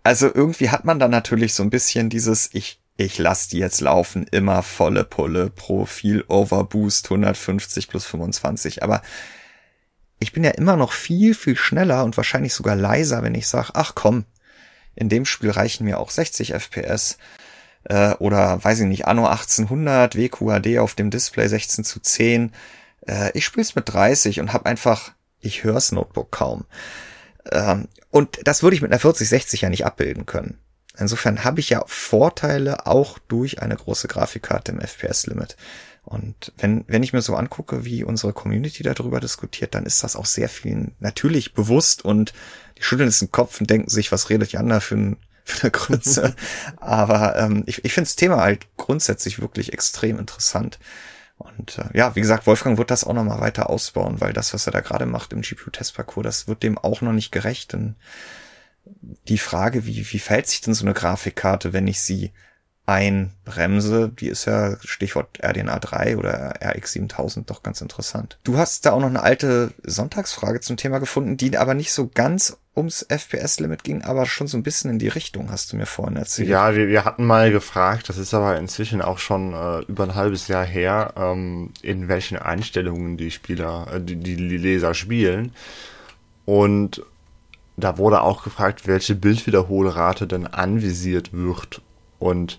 Also 0.02 0.26
irgendwie 0.32 0.70
hat 0.70 0.84
man 0.84 0.98
dann 0.98 1.10
natürlich 1.10 1.54
so 1.54 1.62
ein 1.62 1.70
bisschen 1.70 2.08
dieses, 2.08 2.50
ich 2.52 2.79
ich 3.04 3.18
lasse 3.18 3.48
die 3.50 3.58
jetzt 3.58 3.80
laufen, 3.80 4.26
immer 4.30 4.62
volle 4.62 5.04
Pulle, 5.04 5.50
Profil, 5.50 6.24
Overboost 6.28 7.06
150 7.06 7.88
plus 7.88 8.04
25. 8.04 8.82
Aber 8.82 9.02
ich 10.18 10.32
bin 10.32 10.44
ja 10.44 10.50
immer 10.50 10.76
noch 10.76 10.92
viel, 10.92 11.34
viel 11.34 11.56
schneller 11.56 12.04
und 12.04 12.16
wahrscheinlich 12.16 12.52
sogar 12.52 12.76
leiser, 12.76 13.22
wenn 13.22 13.34
ich 13.34 13.48
sage, 13.48 13.70
ach 13.74 13.94
komm, 13.94 14.26
in 14.94 15.08
dem 15.08 15.24
Spiel 15.24 15.50
reichen 15.50 15.84
mir 15.84 15.98
auch 15.98 16.10
60 16.10 16.52
FPS 16.52 17.16
äh, 17.84 18.12
oder 18.14 18.62
weiß 18.62 18.80
ich 18.80 18.86
nicht, 18.86 19.06
Anno 19.06 19.26
1800, 19.26 20.16
WQAD 20.16 20.78
auf 20.78 20.94
dem 20.94 21.10
Display 21.10 21.48
16 21.48 21.84
zu 21.84 22.00
10. 22.00 22.52
Äh, 23.06 23.30
ich 23.32 23.46
spiele 23.46 23.62
es 23.62 23.74
mit 23.74 23.88
30 23.88 24.40
und 24.40 24.52
habe 24.52 24.66
einfach, 24.66 25.12
ich 25.40 25.64
hör's 25.64 25.90
Notebook 25.92 26.30
kaum. 26.30 26.66
Ähm, 27.50 27.88
und 28.10 28.40
das 28.44 28.62
würde 28.62 28.76
ich 28.76 28.82
mit 28.82 28.92
einer 28.92 29.00
4060 29.00 29.62
ja 29.62 29.70
nicht 29.70 29.86
abbilden 29.86 30.26
können. 30.26 30.58
Insofern 31.00 31.44
habe 31.44 31.60
ich 31.60 31.70
ja 31.70 31.82
Vorteile 31.86 32.86
auch 32.86 33.18
durch 33.18 33.62
eine 33.62 33.76
große 33.76 34.08
Grafikkarte 34.08 34.72
im 34.72 34.80
FPS-Limit. 34.80 35.56
Und 36.04 36.52
wenn, 36.58 36.84
wenn 36.88 37.02
ich 37.02 37.12
mir 37.12 37.22
so 37.22 37.36
angucke, 37.36 37.84
wie 37.84 38.04
unsere 38.04 38.32
Community 38.32 38.82
darüber 38.82 39.20
diskutiert, 39.20 39.74
dann 39.74 39.86
ist 39.86 40.02
das 40.02 40.16
auch 40.16 40.26
sehr 40.26 40.48
vielen 40.48 40.94
natürlich 40.98 41.54
bewusst 41.54 42.04
und 42.04 42.32
die 42.78 42.82
schütteln 42.82 43.08
es 43.08 43.18
den 43.18 43.30
Kopf 43.30 43.60
und 43.60 43.68
denken 43.68 43.90
sich, 43.90 44.10
was 44.10 44.30
redet 44.30 44.52
Jan 44.52 44.68
da 44.68 44.80
für, 44.80 44.96
ein, 44.96 45.16
für 45.44 45.62
eine 45.62 45.70
Grütze. 45.70 46.34
Aber 46.78 47.36
ähm, 47.36 47.64
ich, 47.66 47.84
ich 47.84 47.92
finde 47.92 48.08
das 48.08 48.16
Thema 48.16 48.38
halt 48.38 48.66
grundsätzlich 48.76 49.40
wirklich 49.40 49.72
extrem 49.72 50.18
interessant. 50.18 50.78
Und 51.36 51.78
äh, 51.78 51.96
ja, 51.96 52.14
wie 52.16 52.20
gesagt, 52.20 52.46
Wolfgang 52.46 52.76
wird 52.76 52.90
das 52.90 53.04
auch 53.04 53.14
noch 53.14 53.24
mal 53.24 53.40
weiter 53.40 53.70
ausbauen, 53.70 54.20
weil 54.20 54.32
das, 54.32 54.52
was 54.52 54.66
er 54.66 54.72
da 54.72 54.80
gerade 54.80 55.06
macht 55.06 55.32
im 55.32 55.40
GPU-Testparcours, 55.40 56.24
das 56.24 56.48
wird 56.48 56.62
dem 56.62 56.76
auch 56.76 57.00
noch 57.00 57.12
nicht 57.12 57.30
gerecht. 57.32 57.72
Denn 57.72 57.96
die 59.28 59.38
Frage, 59.38 59.86
wie, 59.86 60.06
wie 60.12 60.18
verhält 60.18 60.48
sich 60.48 60.60
denn 60.60 60.74
so 60.74 60.84
eine 60.84 60.94
Grafikkarte, 60.94 61.72
wenn 61.72 61.86
ich 61.86 62.00
sie 62.00 62.32
einbremse, 62.90 64.08
die 64.08 64.26
ist 64.26 64.46
ja 64.46 64.76
Stichwort 64.80 65.38
RDNA 65.40 65.78
3 65.78 66.16
oder 66.16 66.54
RX 66.60 66.92
7000 66.92 67.48
doch 67.48 67.62
ganz 67.62 67.80
interessant. 67.80 68.38
Du 68.42 68.56
hast 68.56 68.84
da 68.84 68.92
auch 68.92 69.00
noch 69.00 69.06
eine 69.06 69.22
alte 69.22 69.72
Sonntagsfrage 69.84 70.60
zum 70.60 70.76
Thema 70.76 70.98
gefunden, 70.98 71.36
die 71.36 71.56
aber 71.56 71.74
nicht 71.74 71.92
so 71.92 72.10
ganz 72.12 72.58
ums 72.76 73.06
FPS-Limit 73.08 73.84
ging, 73.84 74.02
aber 74.02 74.26
schon 74.26 74.48
so 74.48 74.56
ein 74.56 74.64
bisschen 74.64 74.90
in 74.90 74.98
die 74.98 75.08
Richtung, 75.08 75.52
hast 75.52 75.72
du 75.72 75.76
mir 75.76 75.86
vorhin 75.86 76.16
erzählt. 76.16 76.48
Ja, 76.48 76.74
wir, 76.74 76.88
wir 76.88 77.04
hatten 77.04 77.24
mal 77.24 77.52
gefragt, 77.52 78.08
das 78.08 78.18
ist 78.18 78.34
aber 78.34 78.58
inzwischen 78.58 79.02
auch 79.02 79.18
schon 79.18 79.52
äh, 79.52 79.80
über 79.82 80.04
ein 80.04 80.16
halbes 80.16 80.48
Jahr 80.48 80.64
her, 80.64 81.14
ähm, 81.16 81.72
in 81.82 82.08
welchen 82.08 82.38
Einstellungen 82.38 83.16
die 83.16 83.30
Spieler, 83.30 83.86
äh, 83.92 84.00
die, 84.00 84.16
die 84.16 84.34
Leser 84.34 84.94
spielen. 84.94 85.52
Und 86.44 87.02
da 87.80 87.98
wurde 87.98 88.22
auch 88.22 88.42
gefragt, 88.44 88.86
welche 88.86 89.14
Bildwiederholrate 89.14 90.26
denn 90.26 90.46
anvisiert 90.46 91.32
wird. 91.32 91.82
Und 92.18 92.58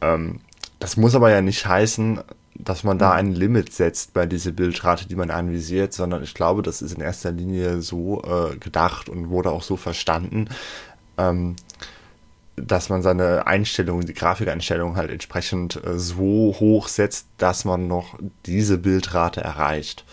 ähm, 0.00 0.40
Das 0.78 0.96
muss 0.96 1.14
aber 1.14 1.30
ja 1.30 1.40
nicht 1.40 1.66
heißen, 1.66 2.20
dass 2.54 2.84
man 2.84 2.98
da 2.98 3.10
mhm. 3.10 3.16
ein 3.18 3.32
Limit 3.32 3.72
setzt 3.72 4.12
bei 4.14 4.26
dieser 4.26 4.52
Bildrate, 4.52 5.06
die 5.08 5.16
man 5.16 5.30
anvisiert, 5.30 5.92
sondern 5.92 6.22
ich 6.22 6.34
glaube, 6.34 6.62
das 6.62 6.82
ist 6.82 6.94
in 6.94 7.00
erster 7.00 7.32
Linie 7.32 7.82
so 7.82 8.22
äh, 8.22 8.56
gedacht 8.56 9.08
und 9.08 9.30
wurde 9.30 9.50
auch 9.50 9.62
so 9.62 9.76
verstanden, 9.76 10.48
ähm, 11.18 11.56
dass 12.56 12.90
man 12.90 13.02
seine 13.02 13.46
Einstellungen, 13.46 14.06
die 14.06 14.14
Grafikeinstellungen 14.14 14.96
halt 14.96 15.10
entsprechend 15.10 15.82
äh, 15.84 15.98
so 15.98 16.54
hoch 16.60 16.88
setzt, 16.88 17.26
dass 17.38 17.64
man 17.64 17.88
noch 17.88 18.18
diese 18.44 18.78
Bildrate 18.78 19.40
erreicht. 19.40 20.04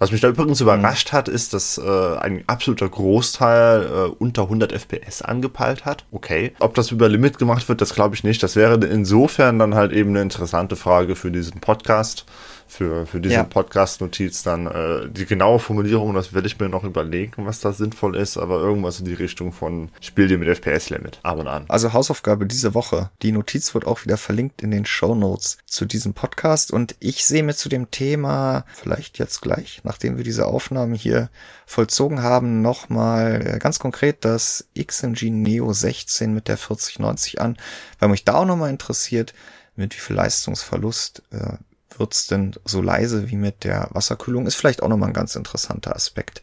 Was 0.00 0.12
mich 0.12 0.22
da 0.22 0.28
übrigens 0.28 0.62
überrascht 0.62 1.12
hat, 1.12 1.28
ist, 1.28 1.52
dass 1.52 1.76
äh, 1.76 2.16
ein 2.16 2.42
absoluter 2.46 2.88
Großteil 2.88 3.82
äh, 3.82 4.10
unter 4.18 4.44
100 4.44 4.72
FPS 4.72 5.20
angepeilt 5.20 5.84
hat. 5.84 6.06
Okay. 6.10 6.54
Ob 6.58 6.74
das 6.74 6.90
über 6.90 7.06
Limit 7.06 7.36
gemacht 7.36 7.68
wird, 7.68 7.82
das 7.82 7.92
glaube 7.92 8.14
ich 8.14 8.24
nicht. 8.24 8.42
Das 8.42 8.56
wäre 8.56 8.82
insofern 8.86 9.58
dann 9.58 9.74
halt 9.74 9.92
eben 9.92 10.10
eine 10.10 10.22
interessante 10.22 10.74
Frage 10.74 11.16
für 11.16 11.30
diesen 11.30 11.60
Podcast 11.60 12.24
für, 12.70 13.04
für 13.04 13.20
diese 13.20 13.34
ja. 13.34 13.44
Podcast-Notiz 13.44 14.42
dann 14.42 14.66
äh, 14.66 15.08
die 15.10 15.26
genaue 15.26 15.58
Formulierung, 15.58 16.14
das 16.14 16.32
werde 16.32 16.46
ich 16.46 16.58
mir 16.58 16.68
noch 16.68 16.84
überlegen, 16.84 17.46
was 17.46 17.60
da 17.60 17.72
sinnvoll 17.72 18.16
ist, 18.16 18.36
aber 18.36 18.60
irgendwas 18.60 19.00
in 19.00 19.06
die 19.06 19.14
Richtung 19.14 19.52
von 19.52 19.90
Spiel 20.00 20.28
dir 20.28 20.38
mit 20.38 20.48
FPS-Limit. 20.48 21.18
Ab 21.22 21.38
und 21.38 21.48
an. 21.48 21.64
Also 21.68 21.92
Hausaufgabe 21.92 22.46
diese 22.46 22.72
Woche. 22.74 23.10
Die 23.22 23.32
Notiz 23.32 23.74
wird 23.74 23.86
auch 23.86 24.04
wieder 24.04 24.16
verlinkt 24.16 24.62
in 24.62 24.70
den 24.70 24.86
Show 24.86 25.14
Notes 25.14 25.58
zu 25.66 25.84
diesem 25.84 26.14
Podcast 26.14 26.72
und 26.72 26.94
ich 27.00 27.26
sehe 27.26 27.42
mir 27.42 27.54
zu 27.54 27.68
dem 27.68 27.90
Thema 27.90 28.64
vielleicht 28.72 29.18
jetzt 29.18 29.40
gleich, 29.42 29.80
nachdem 29.82 30.16
wir 30.16 30.24
diese 30.24 30.46
Aufnahmen 30.46 30.94
hier 30.94 31.28
vollzogen 31.66 32.22
haben, 32.22 32.62
nochmal 32.62 33.46
äh, 33.46 33.58
ganz 33.58 33.78
konkret 33.80 34.24
das 34.24 34.68
XMG 34.78 35.30
Neo 35.30 35.72
16 35.72 36.32
mit 36.32 36.46
der 36.46 36.56
4090 36.56 37.40
an, 37.40 37.56
weil 37.98 38.10
mich 38.10 38.24
da 38.24 38.34
auch 38.34 38.46
nochmal 38.46 38.70
interessiert, 38.70 39.34
mit 39.76 39.94
wie 39.96 40.00
viel 40.00 40.16
Leistungsverlust 40.16 41.22
äh, 41.32 41.54
wird's 41.98 42.26
denn 42.26 42.54
so 42.64 42.82
leise 42.82 43.30
wie 43.30 43.36
mit 43.36 43.64
der 43.64 43.88
Wasserkühlung? 43.92 44.46
Ist 44.46 44.56
vielleicht 44.56 44.82
auch 44.82 44.88
nochmal 44.88 45.10
ein 45.10 45.14
ganz 45.14 45.34
interessanter 45.34 45.94
Aspekt 45.94 46.42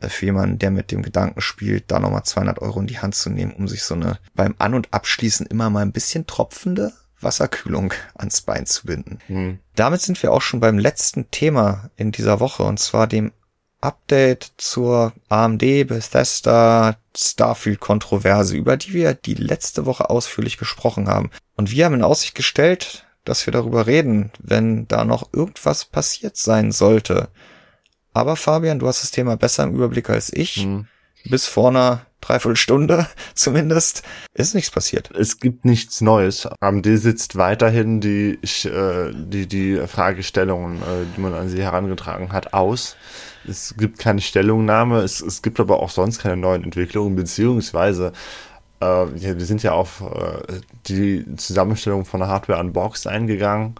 äh, 0.00 0.08
für 0.08 0.26
jemanden, 0.26 0.58
der 0.58 0.70
mit 0.70 0.90
dem 0.90 1.02
Gedanken 1.02 1.40
spielt, 1.40 1.90
da 1.90 1.98
nochmal 1.98 2.24
200 2.24 2.60
Euro 2.60 2.80
in 2.80 2.86
die 2.86 2.98
Hand 2.98 3.14
zu 3.14 3.30
nehmen, 3.30 3.52
um 3.52 3.68
sich 3.68 3.82
so 3.82 3.94
eine 3.94 4.18
beim 4.34 4.54
An- 4.58 4.74
und 4.74 4.92
Abschließen 4.92 5.46
immer 5.46 5.70
mal 5.70 5.82
ein 5.82 5.92
bisschen 5.92 6.26
tropfende 6.26 6.92
Wasserkühlung 7.20 7.92
ans 8.14 8.42
Bein 8.42 8.66
zu 8.66 8.86
binden. 8.86 9.18
Mhm. 9.28 9.58
Damit 9.74 10.02
sind 10.02 10.22
wir 10.22 10.32
auch 10.32 10.42
schon 10.42 10.60
beim 10.60 10.78
letzten 10.78 11.30
Thema 11.30 11.90
in 11.96 12.12
dieser 12.12 12.40
Woche 12.40 12.62
und 12.62 12.78
zwar 12.78 13.06
dem 13.06 13.32
Update 13.84 14.52
zur 14.56 15.12
AMD 15.28 15.60
Bethesda 15.60 16.96
Starfield 17.14 17.80
Kontroverse, 17.80 18.56
über 18.56 18.78
die 18.78 18.94
wir 18.94 19.12
die 19.12 19.34
letzte 19.34 19.84
Woche 19.84 20.08
ausführlich 20.08 20.56
gesprochen 20.56 21.06
haben. 21.06 21.30
Und 21.54 21.70
wir 21.70 21.84
haben 21.84 21.94
in 21.94 22.02
Aussicht 22.02 22.34
gestellt, 22.34 23.03
dass 23.24 23.46
wir 23.46 23.52
darüber 23.52 23.86
reden, 23.86 24.30
wenn 24.38 24.86
da 24.88 25.04
noch 25.04 25.32
irgendwas 25.32 25.84
passiert 25.84 26.36
sein 26.36 26.72
sollte. 26.72 27.28
Aber 28.12 28.36
Fabian, 28.36 28.78
du 28.78 28.86
hast 28.86 29.02
das 29.02 29.10
Thema 29.10 29.36
besser 29.36 29.64
im 29.64 29.74
Überblick 29.74 30.08
als 30.08 30.32
ich. 30.32 30.64
Mhm. 30.64 30.86
Bis 31.26 31.46
vor 31.46 31.70
einer 31.70 32.06
Dreiviertelstunde 32.20 33.06
zumindest 33.34 34.02
ist 34.34 34.54
nichts 34.54 34.70
passiert. 34.70 35.10
Es 35.10 35.40
gibt 35.40 35.64
nichts 35.64 36.00
Neues. 36.00 36.46
AMD 36.60 36.86
sitzt 36.86 37.36
weiterhin 37.36 38.00
die, 38.00 38.38
äh, 38.64 39.12
die, 39.14 39.46
die 39.46 39.76
Fragestellungen, 39.86 40.78
äh, 40.78 41.06
die 41.16 41.20
man 41.20 41.34
an 41.34 41.48
sie 41.48 41.62
herangetragen 41.62 42.32
hat, 42.32 42.54
aus. 42.54 42.96
Es 43.46 43.74
gibt 43.76 43.98
keine 43.98 44.22
Stellungnahme, 44.22 45.00
es, 45.00 45.20
es 45.20 45.42
gibt 45.42 45.60
aber 45.60 45.80
auch 45.80 45.90
sonst 45.90 46.20
keine 46.20 46.36
neuen 46.36 46.64
Entwicklungen, 46.64 47.14
beziehungsweise 47.14 48.12
wir 49.14 49.46
sind 49.46 49.62
ja 49.62 49.72
auf 49.72 50.02
äh, 50.02 50.60
die 50.86 51.24
Zusammenstellung 51.36 52.04
von 52.04 52.20
der 52.20 52.28
Hardware 52.28 52.60
Unboxed 52.60 53.06
eingegangen. 53.06 53.74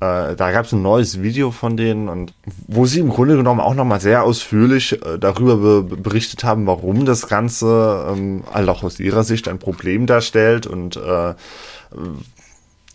Äh, 0.00 0.36
da 0.36 0.50
gab 0.52 0.66
es 0.66 0.72
ein 0.72 0.82
neues 0.82 1.22
Video 1.22 1.50
von 1.50 1.76
denen 1.76 2.08
und 2.08 2.34
wo 2.66 2.84
sie 2.86 3.00
im 3.00 3.10
Grunde 3.10 3.36
genommen 3.36 3.60
auch 3.60 3.74
nochmal 3.74 4.00
sehr 4.00 4.24
ausführlich 4.24 5.00
äh, 5.04 5.18
darüber 5.18 5.82
be 5.82 5.96
berichtet 5.96 6.44
haben, 6.44 6.66
warum 6.66 7.04
das 7.06 7.28
Ganze 7.28 8.44
also 8.52 8.70
auch 8.70 8.82
aus 8.82 9.00
ihrer 9.00 9.24
Sicht 9.24 9.48
ein 9.48 9.58
Problem 9.58 10.06
darstellt 10.06 10.66
und 10.66 10.96
äh, 10.96 11.34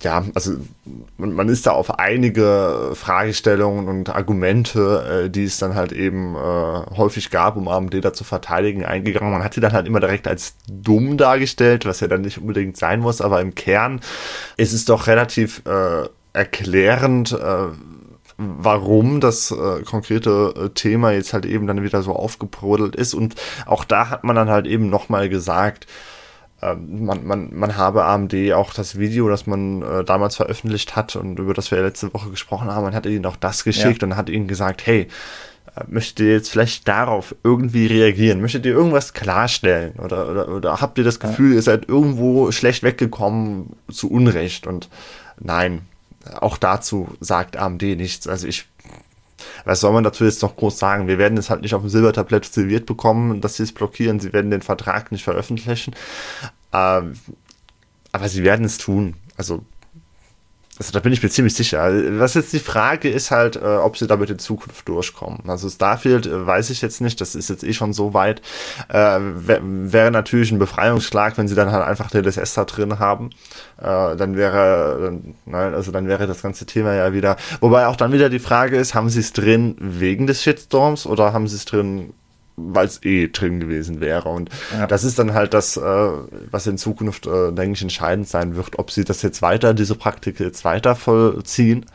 ja, 0.02 0.24
also 0.34 0.54
man, 1.18 1.34
man 1.34 1.50
ist 1.50 1.66
da 1.66 1.72
auf 1.72 2.00
einige 2.00 2.92
Fragestellungen 2.94 3.88
und 3.88 4.10
Argumente, 4.10 5.26
äh, 5.26 5.30
die 5.30 5.44
es 5.44 5.58
dann 5.58 5.76
halt 5.76 5.92
eben 5.92 6.36
äh, 6.36 6.38
häufig 6.38 7.30
gab, 7.30 7.58
um 7.58 7.68
AMD 7.68 8.04
da 8.04 8.14
zu 8.14 8.24
verteidigen, 8.24 8.86
eingegangen. 8.86 9.32
Man 9.32 9.44
hat 9.44 9.54
sie 9.54 9.62
dann 9.62 9.74
halt 9.74 9.88
immer 9.88 10.00
direkt 10.00 10.28
als 10.28 10.56
dumm 10.70 11.18
dargestellt, 11.18 11.86
was 11.86 12.00
ja 12.00 12.08
dann 12.08 12.22
nicht 12.22 12.38
unbedingt 12.38 12.78
sein 12.78 13.02
muss, 13.02 13.20
aber 13.20 13.42
im 13.42 13.56
Kern 13.56 14.00
ist 14.56 14.74
es 14.74 14.86
doch 14.86 15.08
relativ 15.08 15.64
äh, 15.66 16.08
erklärend, 16.32 17.34
äh, 17.34 17.68
warum 18.38 19.20
das 19.20 19.52
äh, 19.52 19.84
konkrete 19.84 20.54
äh, 20.56 20.70
Thema 20.70 21.12
jetzt 21.12 21.34
halt 21.34 21.46
eben 21.46 21.68
dann 21.68 21.84
wieder 21.84 22.02
so 22.02 22.14
aufgebrodelt 22.14 22.96
ist. 22.96 23.14
Und 23.14 23.36
auch 23.66 23.84
da 23.84 24.10
hat 24.10 24.24
man 24.24 24.38
dann 24.38 24.50
halt 24.50 24.66
eben 24.66 24.90
nochmal 24.90 25.28
gesagt, 25.28 25.88
man, 26.62 27.26
man, 27.26 27.50
man 27.54 27.78
habe 27.78 28.06
AMD 28.06 28.34
auch 28.54 28.74
das 28.74 28.98
Video, 28.98 29.30
das 29.30 29.48
man 29.48 29.82
äh, 29.82 30.04
damals 30.04 30.36
veröffentlicht 30.36 30.96
hat 30.96 31.16
und 31.16 31.40
über 31.40 31.54
das 31.54 31.72
wir 31.72 31.82
letzte 31.82 32.14
Woche 32.14 32.30
gesprochen 32.30 32.70
haben, 32.70 32.84
man 32.84 32.96
hat 32.96 33.06
ihnen 33.06 33.26
auch 33.26 33.38
das 33.38 33.64
geschickt 33.64 34.02
ja. 34.02 34.08
und 34.08 34.16
hat 34.18 34.30
ihnen 34.30 34.48
gesagt, 34.48 34.86
hey, 34.86 35.08
äh, 35.76 35.84
möchtet 35.88 36.20
ihr 36.20 36.34
jetzt 36.34 36.50
vielleicht 36.50 36.88
darauf 36.88 37.36
irgendwie 37.44 37.88
reagieren? 37.88 38.42
Möchtet 38.42 38.66
ihr 38.66 38.74
irgendwas 38.74 39.14
klarstellen? 39.14 39.94
Oder, 40.00 40.30
oder, 40.30 40.50
oder 40.50 40.82
habt 40.82 40.98
ihr 40.98 41.04
das 41.04 41.20
Gefühl, 41.20 41.52
ja. 41.52 41.56
ihr 41.56 41.62
seid 41.62 41.88
irgendwo 41.88 42.52
schlecht 42.52 42.84
weggekommen 42.84 43.74
zu 43.90 44.12
Unrecht? 44.12 44.68
Und 44.68 44.90
nein, 45.40 45.84
auch 46.40 46.58
dazu 46.58 47.08
sagt 47.22 47.56
AMD 47.56 47.82
nichts. 47.84 48.28
Also 48.28 48.48
ich 48.48 48.66
was 49.66 49.82
soll 49.82 49.94
man 49.94 50.04
dazu 50.04 50.26
jetzt 50.26 50.42
noch 50.42 50.56
groß 50.56 50.78
sagen? 50.78 51.08
Wir 51.08 51.18
werden 51.18 51.38
es 51.38 51.50
halt 51.50 51.62
nicht 51.62 51.74
auf 51.74 51.82
dem 51.82 51.90
Silbertablett 51.90 52.46
serviert 52.46 52.86
bekommen, 52.86 53.42
dass 53.42 53.56
sie 53.56 53.64
es 53.64 53.74
blockieren. 53.74 54.20
Sie 54.20 54.34
werden 54.34 54.52
den 54.52 54.62
Vertrag 54.62 55.12
nicht 55.12 55.24
veröffentlichen. 55.24 55.96
Ähm, 56.74 57.14
aber 58.12 58.30
sie 58.30 58.44
werden 58.44 58.66
es 58.66 58.78
tun. 58.78 59.16
Also 59.38 59.64
also 60.80 60.94
da 60.94 61.02
bin 61.02 61.12
ich 61.12 61.22
mir 61.22 61.30
ziemlich 61.30 61.54
sicher. 61.56 61.92
Was 62.20 62.36
jetzt 62.36 62.54
die 62.54 62.60
Frage 62.60 63.10
ist 63.10 63.32
halt, 63.32 63.58
äh, 63.58 63.60
ob 63.60 63.98
sie 63.98 64.08
damit 64.08 64.30
in 64.30 64.40
Zukunft 64.40 64.88
durchkommen. 64.88 65.42
Also 65.48 65.70
Starfield 65.70 66.26
äh, 66.26 66.48
weiß 66.48 66.70
ich 66.70 66.82
jetzt 66.82 67.02
nicht, 67.02 67.20
das 67.20 67.36
ist 67.36 67.50
jetzt 67.50 67.66
eh 67.66 67.74
schon 67.74 67.92
so 67.92 68.14
weit. 68.14 68.42
Äh, 68.88 69.20
wäre 69.20 70.10
natürlich 70.10 70.54
ein 70.54 70.60
Befreiungsschlag, 70.60 71.38
wenn 71.38 71.50
sie 71.50 71.56
dann 71.56 71.74
halt 71.74 71.86
einfach 71.86 72.10
DLSS 72.10 72.54
da 72.54 72.64
drin 72.64 72.98
haben. 72.98 73.32
Äh, 73.78 74.16
dann 74.16 74.38
wäre, 74.38 75.20
nein, 75.46 75.74
also 75.74 75.92
dann 75.92 76.08
wäre 76.08 76.28
das 76.28 76.42
ganze 76.42 76.66
Thema 76.66 76.94
ja 76.94 77.12
wieder. 77.12 77.36
Wobei 77.60 77.88
auch 77.88 77.98
dann 77.98 78.14
wieder 78.14 78.30
die 78.30 78.40
Frage 78.40 78.78
ist, 78.78 78.96
haben 78.96 79.10
sie 79.10 79.20
es 79.20 79.34
drin 79.34 79.76
wegen 79.80 80.28
des 80.28 80.42
Shitstorms 80.42 81.06
oder 81.06 81.34
haben 81.34 81.50
sie 81.50 81.58
es 81.58 81.66
drin 81.66 82.14
weil 82.74 82.86
es 82.88 83.04
eh 83.04 83.28
drin 83.28 83.60
gewesen 83.60 84.00
wäre. 84.02 84.30
Und 84.30 84.50
ja. 84.74 84.88
das 84.88 85.04
ist 85.04 85.20
dann 85.20 85.34
halt 85.34 85.54
das, 85.54 85.78
äh, 85.78 86.10
was 86.52 86.68
in 86.68 86.78
Zukunft, 86.78 87.28
äh, 87.28 87.52
denke 87.52 87.74
ich, 87.74 87.82
entscheidend 87.82 88.28
sein 88.28 88.56
wird, 88.56 88.80
ob 88.80 88.92
sie 88.92 89.04
das 89.04 89.22
jetzt 89.22 89.42
weiter, 89.42 89.74
diese 89.74 89.96
Praktik 89.96 90.40
jetzt 90.40 90.66
weiter 90.66 90.96
vollziehen 90.96 91.86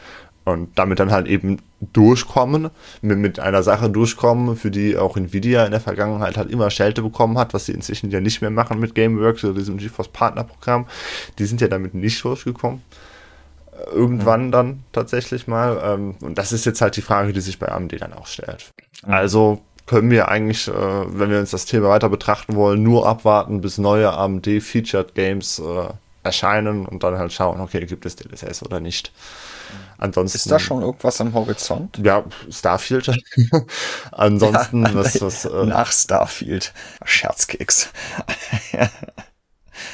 und 0.45 0.79
damit 0.79 1.01
dann 1.01 1.11
halt 1.11 1.27
eben 1.27 1.59
durchkommen, 1.81 2.71
mit, 3.01 3.19
mit 3.19 3.41
einer 3.41 3.63
Sache 3.63 3.91
durchkommen, 3.91 4.57
für 4.57 4.71
die 4.71 4.97
auch 4.97 5.17
Nvidia 5.17 5.65
in 5.65 5.71
der 5.71 5.81
Vergangenheit 5.81 6.37
halt 6.37 6.51
immer 6.51 6.71
Schelte 6.71 7.03
bekommen 7.03 7.39
hat, 7.39 7.55
was 7.55 7.67
sie 7.67 7.73
inzwischen 7.73 8.11
ja 8.11 8.21
nicht 8.21 8.41
mehr 8.41 8.51
machen 8.51 8.79
mit 8.79 8.95
Gameworks 8.95 9.45
oder 9.45 9.55
diesem 9.55 9.79
GeForce 9.79 10.09
Partner 10.09 10.45
Programm. 10.45 10.87
Die 11.39 11.47
sind 11.47 11.61
ja 11.61 11.69
damit 11.69 11.95
nicht 11.95 12.23
durchgekommen 12.25 12.83
irgendwann 13.93 14.53
dann 14.53 14.85
tatsächlich 14.93 15.47
mal. 15.47 15.81
Ähm, 15.83 16.15
und 16.21 16.39
das 16.39 16.53
ist 16.53 16.65
jetzt 16.65 16.81
halt 16.81 16.97
die 16.97 17.03
Frage, 17.03 17.33
die 17.33 17.41
sich 17.41 17.59
bei 17.59 17.69
AMD 17.69 18.01
dann 18.01 18.13
auch 18.13 18.27
stellt. 18.27 18.73
Also 19.03 19.63
können 19.87 20.11
wir 20.11 20.29
eigentlich, 20.29 20.69
äh, 20.69 20.73
wenn 20.73 21.31
wir 21.31 21.39
uns 21.39 21.51
das 21.51 21.67
Thema 21.67 21.89
weiter 21.89 22.09
betrachten 22.09 22.55
wollen, 22.55 22.83
nur 22.83 23.07
abwarten, 23.07 23.61
bis 23.61 23.79
neue 23.79 24.13
AMD-Featured 24.13 25.15
Games 25.15 25.59
äh, 25.59 25.89
erscheinen 26.23 26.87
und 26.87 27.03
dann 27.03 27.19
halt 27.19 27.33
schauen, 27.33 27.61
okay, 27.61 27.85
gibt 27.85 28.07
es 28.07 28.17
DLSS 28.17 28.63
oder 28.63 28.81
nicht. 28.81 29.13
Ansonsten. 29.99 30.37
Ist 30.37 30.51
da 30.51 30.59
schon 30.59 30.83
irgendwas 30.83 31.21
am 31.21 31.35
Horizont? 31.35 31.99
Ja, 32.03 32.25
Starfield. 32.51 33.11
Ansonsten, 34.13 34.85
ja, 34.85 34.95
was, 34.95 35.21
was, 35.21 35.45
äh, 35.45 35.67
nach 35.67 35.93
Starfield. 35.93 36.73
Scherzkeks. 37.05 37.91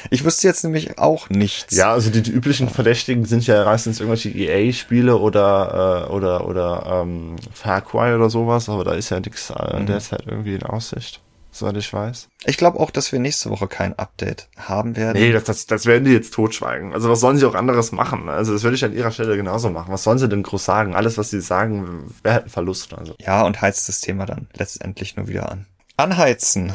Ich 0.09 0.23
wüsste 0.23 0.47
jetzt 0.47 0.63
nämlich 0.63 0.97
auch 0.97 1.29
nichts. 1.29 1.75
Ja, 1.75 1.91
also 1.91 2.09
die, 2.09 2.21
die 2.21 2.31
üblichen 2.31 2.69
Verdächtigen 2.69 3.25
sind 3.25 3.45
ja 3.47 3.65
meistens 3.65 3.99
irgendwelche 3.99 4.29
EA-Spiele 4.29 5.17
oder 5.17 6.07
äh, 6.07 6.11
oder 6.11 6.47
oder 6.47 7.01
ähm, 7.03 7.35
Far 7.53 7.81
Cry 7.81 8.13
oder 8.13 8.29
sowas, 8.29 8.69
aber 8.69 8.83
da 8.83 8.93
ist 8.93 9.09
ja 9.09 9.19
nichts 9.19 9.49
äh, 9.49 9.79
mhm. 9.79 9.85
derzeit 9.85 10.23
irgendwie 10.25 10.55
in 10.55 10.63
Aussicht, 10.63 11.21
soweit 11.51 11.77
ich 11.77 11.91
weiß. 11.91 12.29
Ich 12.45 12.57
glaube 12.57 12.79
auch, 12.79 12.91
dass 12.91 13.11
wir 13.11 13.19
nächste 13.19 13.49
Woche 13.49 13.67
kein 13.67 13.97
Update 13.97 14.47
haben 14.57 14.95
werden. 14.95 15.21
Nee, 15.21 15.31
das, 15.31 15.43
das, 15.45 15.65
das 15.65 15.85
werden 15.85 16.05
die 16.05 16.11
jetzt 16.11 16.33
totschweigen. 16.33 16.93
Also 16.93 17.09
was 17.09 17.19
sollen 17.19 17.37
sie 17.37 17.45
auch 17.45 17.55
anderes 17.55 17.91
machen? 17.91 18.29
Also 18.29 18.53
das 18.53 18.63
würde 18.63 18.75
ich 18.75 18.85
an 18.85 18.93
ihrer 18.93 19.11
Stelle 19.11 19.37
genauso 19.37 19.69
machen. 19.69 19.91
Was 19.91 20.03
sollen 20.03 20.17
sie 20.17 20.29
denn 20.29 20.43
groß 20.43 20.63
sagen? 20.63 20.95
Alles, 20.95 21.17
was 21.17 21.29
sie 21.29 21.41
sagen, 21.41 22.11
wäre 22.23 22.35
halt 22.35 22.45
ein 22.45 22.49
Verlust. 22.49 22.93
Also. 22.93 23.15
Ja, 23.19 23.43
und 23.43 23.61
heizt 23.61 23.89
das 23.89 24.01
Thema 24.01 24.25
dann 24.25 24.47
letztendlich 24.55 25.15
nur 25.15 25.27
wieder 25.27 25.51
an. 25.51 25.65
Anheizen 25.97 26.73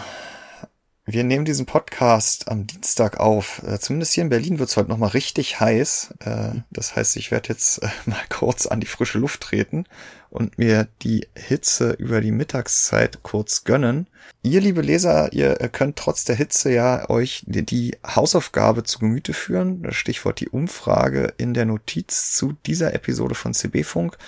Wir 1.08 1.22
nehmen 1.22 1.44
diesen 1.44 1.66
Podcast 1.66 2.48
am 2.48 2.66
Dienstag 2.66 3.20
auf. 3.20 3.62
Äh, 3.64 3.78
zumindest 3.78 4.12
hier 4.12 4.24
in 4.24 4.28
Berlin 4.28 4.58
wird 4.58 4.70
es 4.70 4.76
heute 4.76 4.88
nochmal 4.88 5.10
richtig 5.10 5.60
heiß. 5.60 6.14
Äh, 6.18 6.62
das 6.70 6.96
heißt, 6.96 7.16
ich 7.16 7.30
werde 7.30 7.50
jetzt 7.50 7.80
äh, 7.80 7.88
mal 8.06 8.18
kurz 8.28 8.66
an 8.66 8.80
die 8.80 8.88
frische 8.88 9.20
Luft 9.20 9.40
treten 9.40 9.84
und 10.30 10.58
mir 10.58 10.88
die 11.02 11.28
Hitze 11.36 11.92
über 11.92 12.20
die 12.20 12.32
Mittagszeit 12.32 13.22
kurz 13.22 13.62
gönnen. 13.62 14.08
Ihr, 14.42 14.60
liebe 14.60 14.80
Leser, 14.80 15.32
ihr 15.32 15.54
könnt 15.70 15.94
trotz 15.94 16.24
der 16.24 16.34
Hitze 16.34 16.72
ja 16.72 17.08
euch 17.08 17.44
die, 17.46 17.96
Hausaufgabe 18.04 18.82
zu 18.82 18.98
Gemüte 18.98 19.32
führen. 19.32 19.84
Das 19.84 19.94
Stichwort 19.94 20.40
die 20.40 20.48
Umfrage 20.48 21.32
in 21.38 21.54
der 21.54 21.66
Notiz 21.66 22.32
zu 22.32 22.54
dieser 22.66 22.94
Episode 22.94 23.36
von 23.36 23.54
CB 23.54 23.84
Funk. 23.84 24.18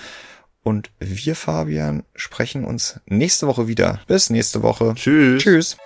Und 0.62 0.92
wir, 1.00 1.34
Fabian, 1.34 2.04
sprechen 2.14 2.64
uns 2.64 3.00
nächste 3.06 3.48
Woche 3.48 3.66
wieder. 3.66 4.00
Bis 4.06 4.30
nächste 4.30 4.62
Woche. 4.62 4.94
Tschüss. 4.94 5.42
Tschüss. 5.42 5.76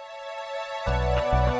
Música 0.84 1.51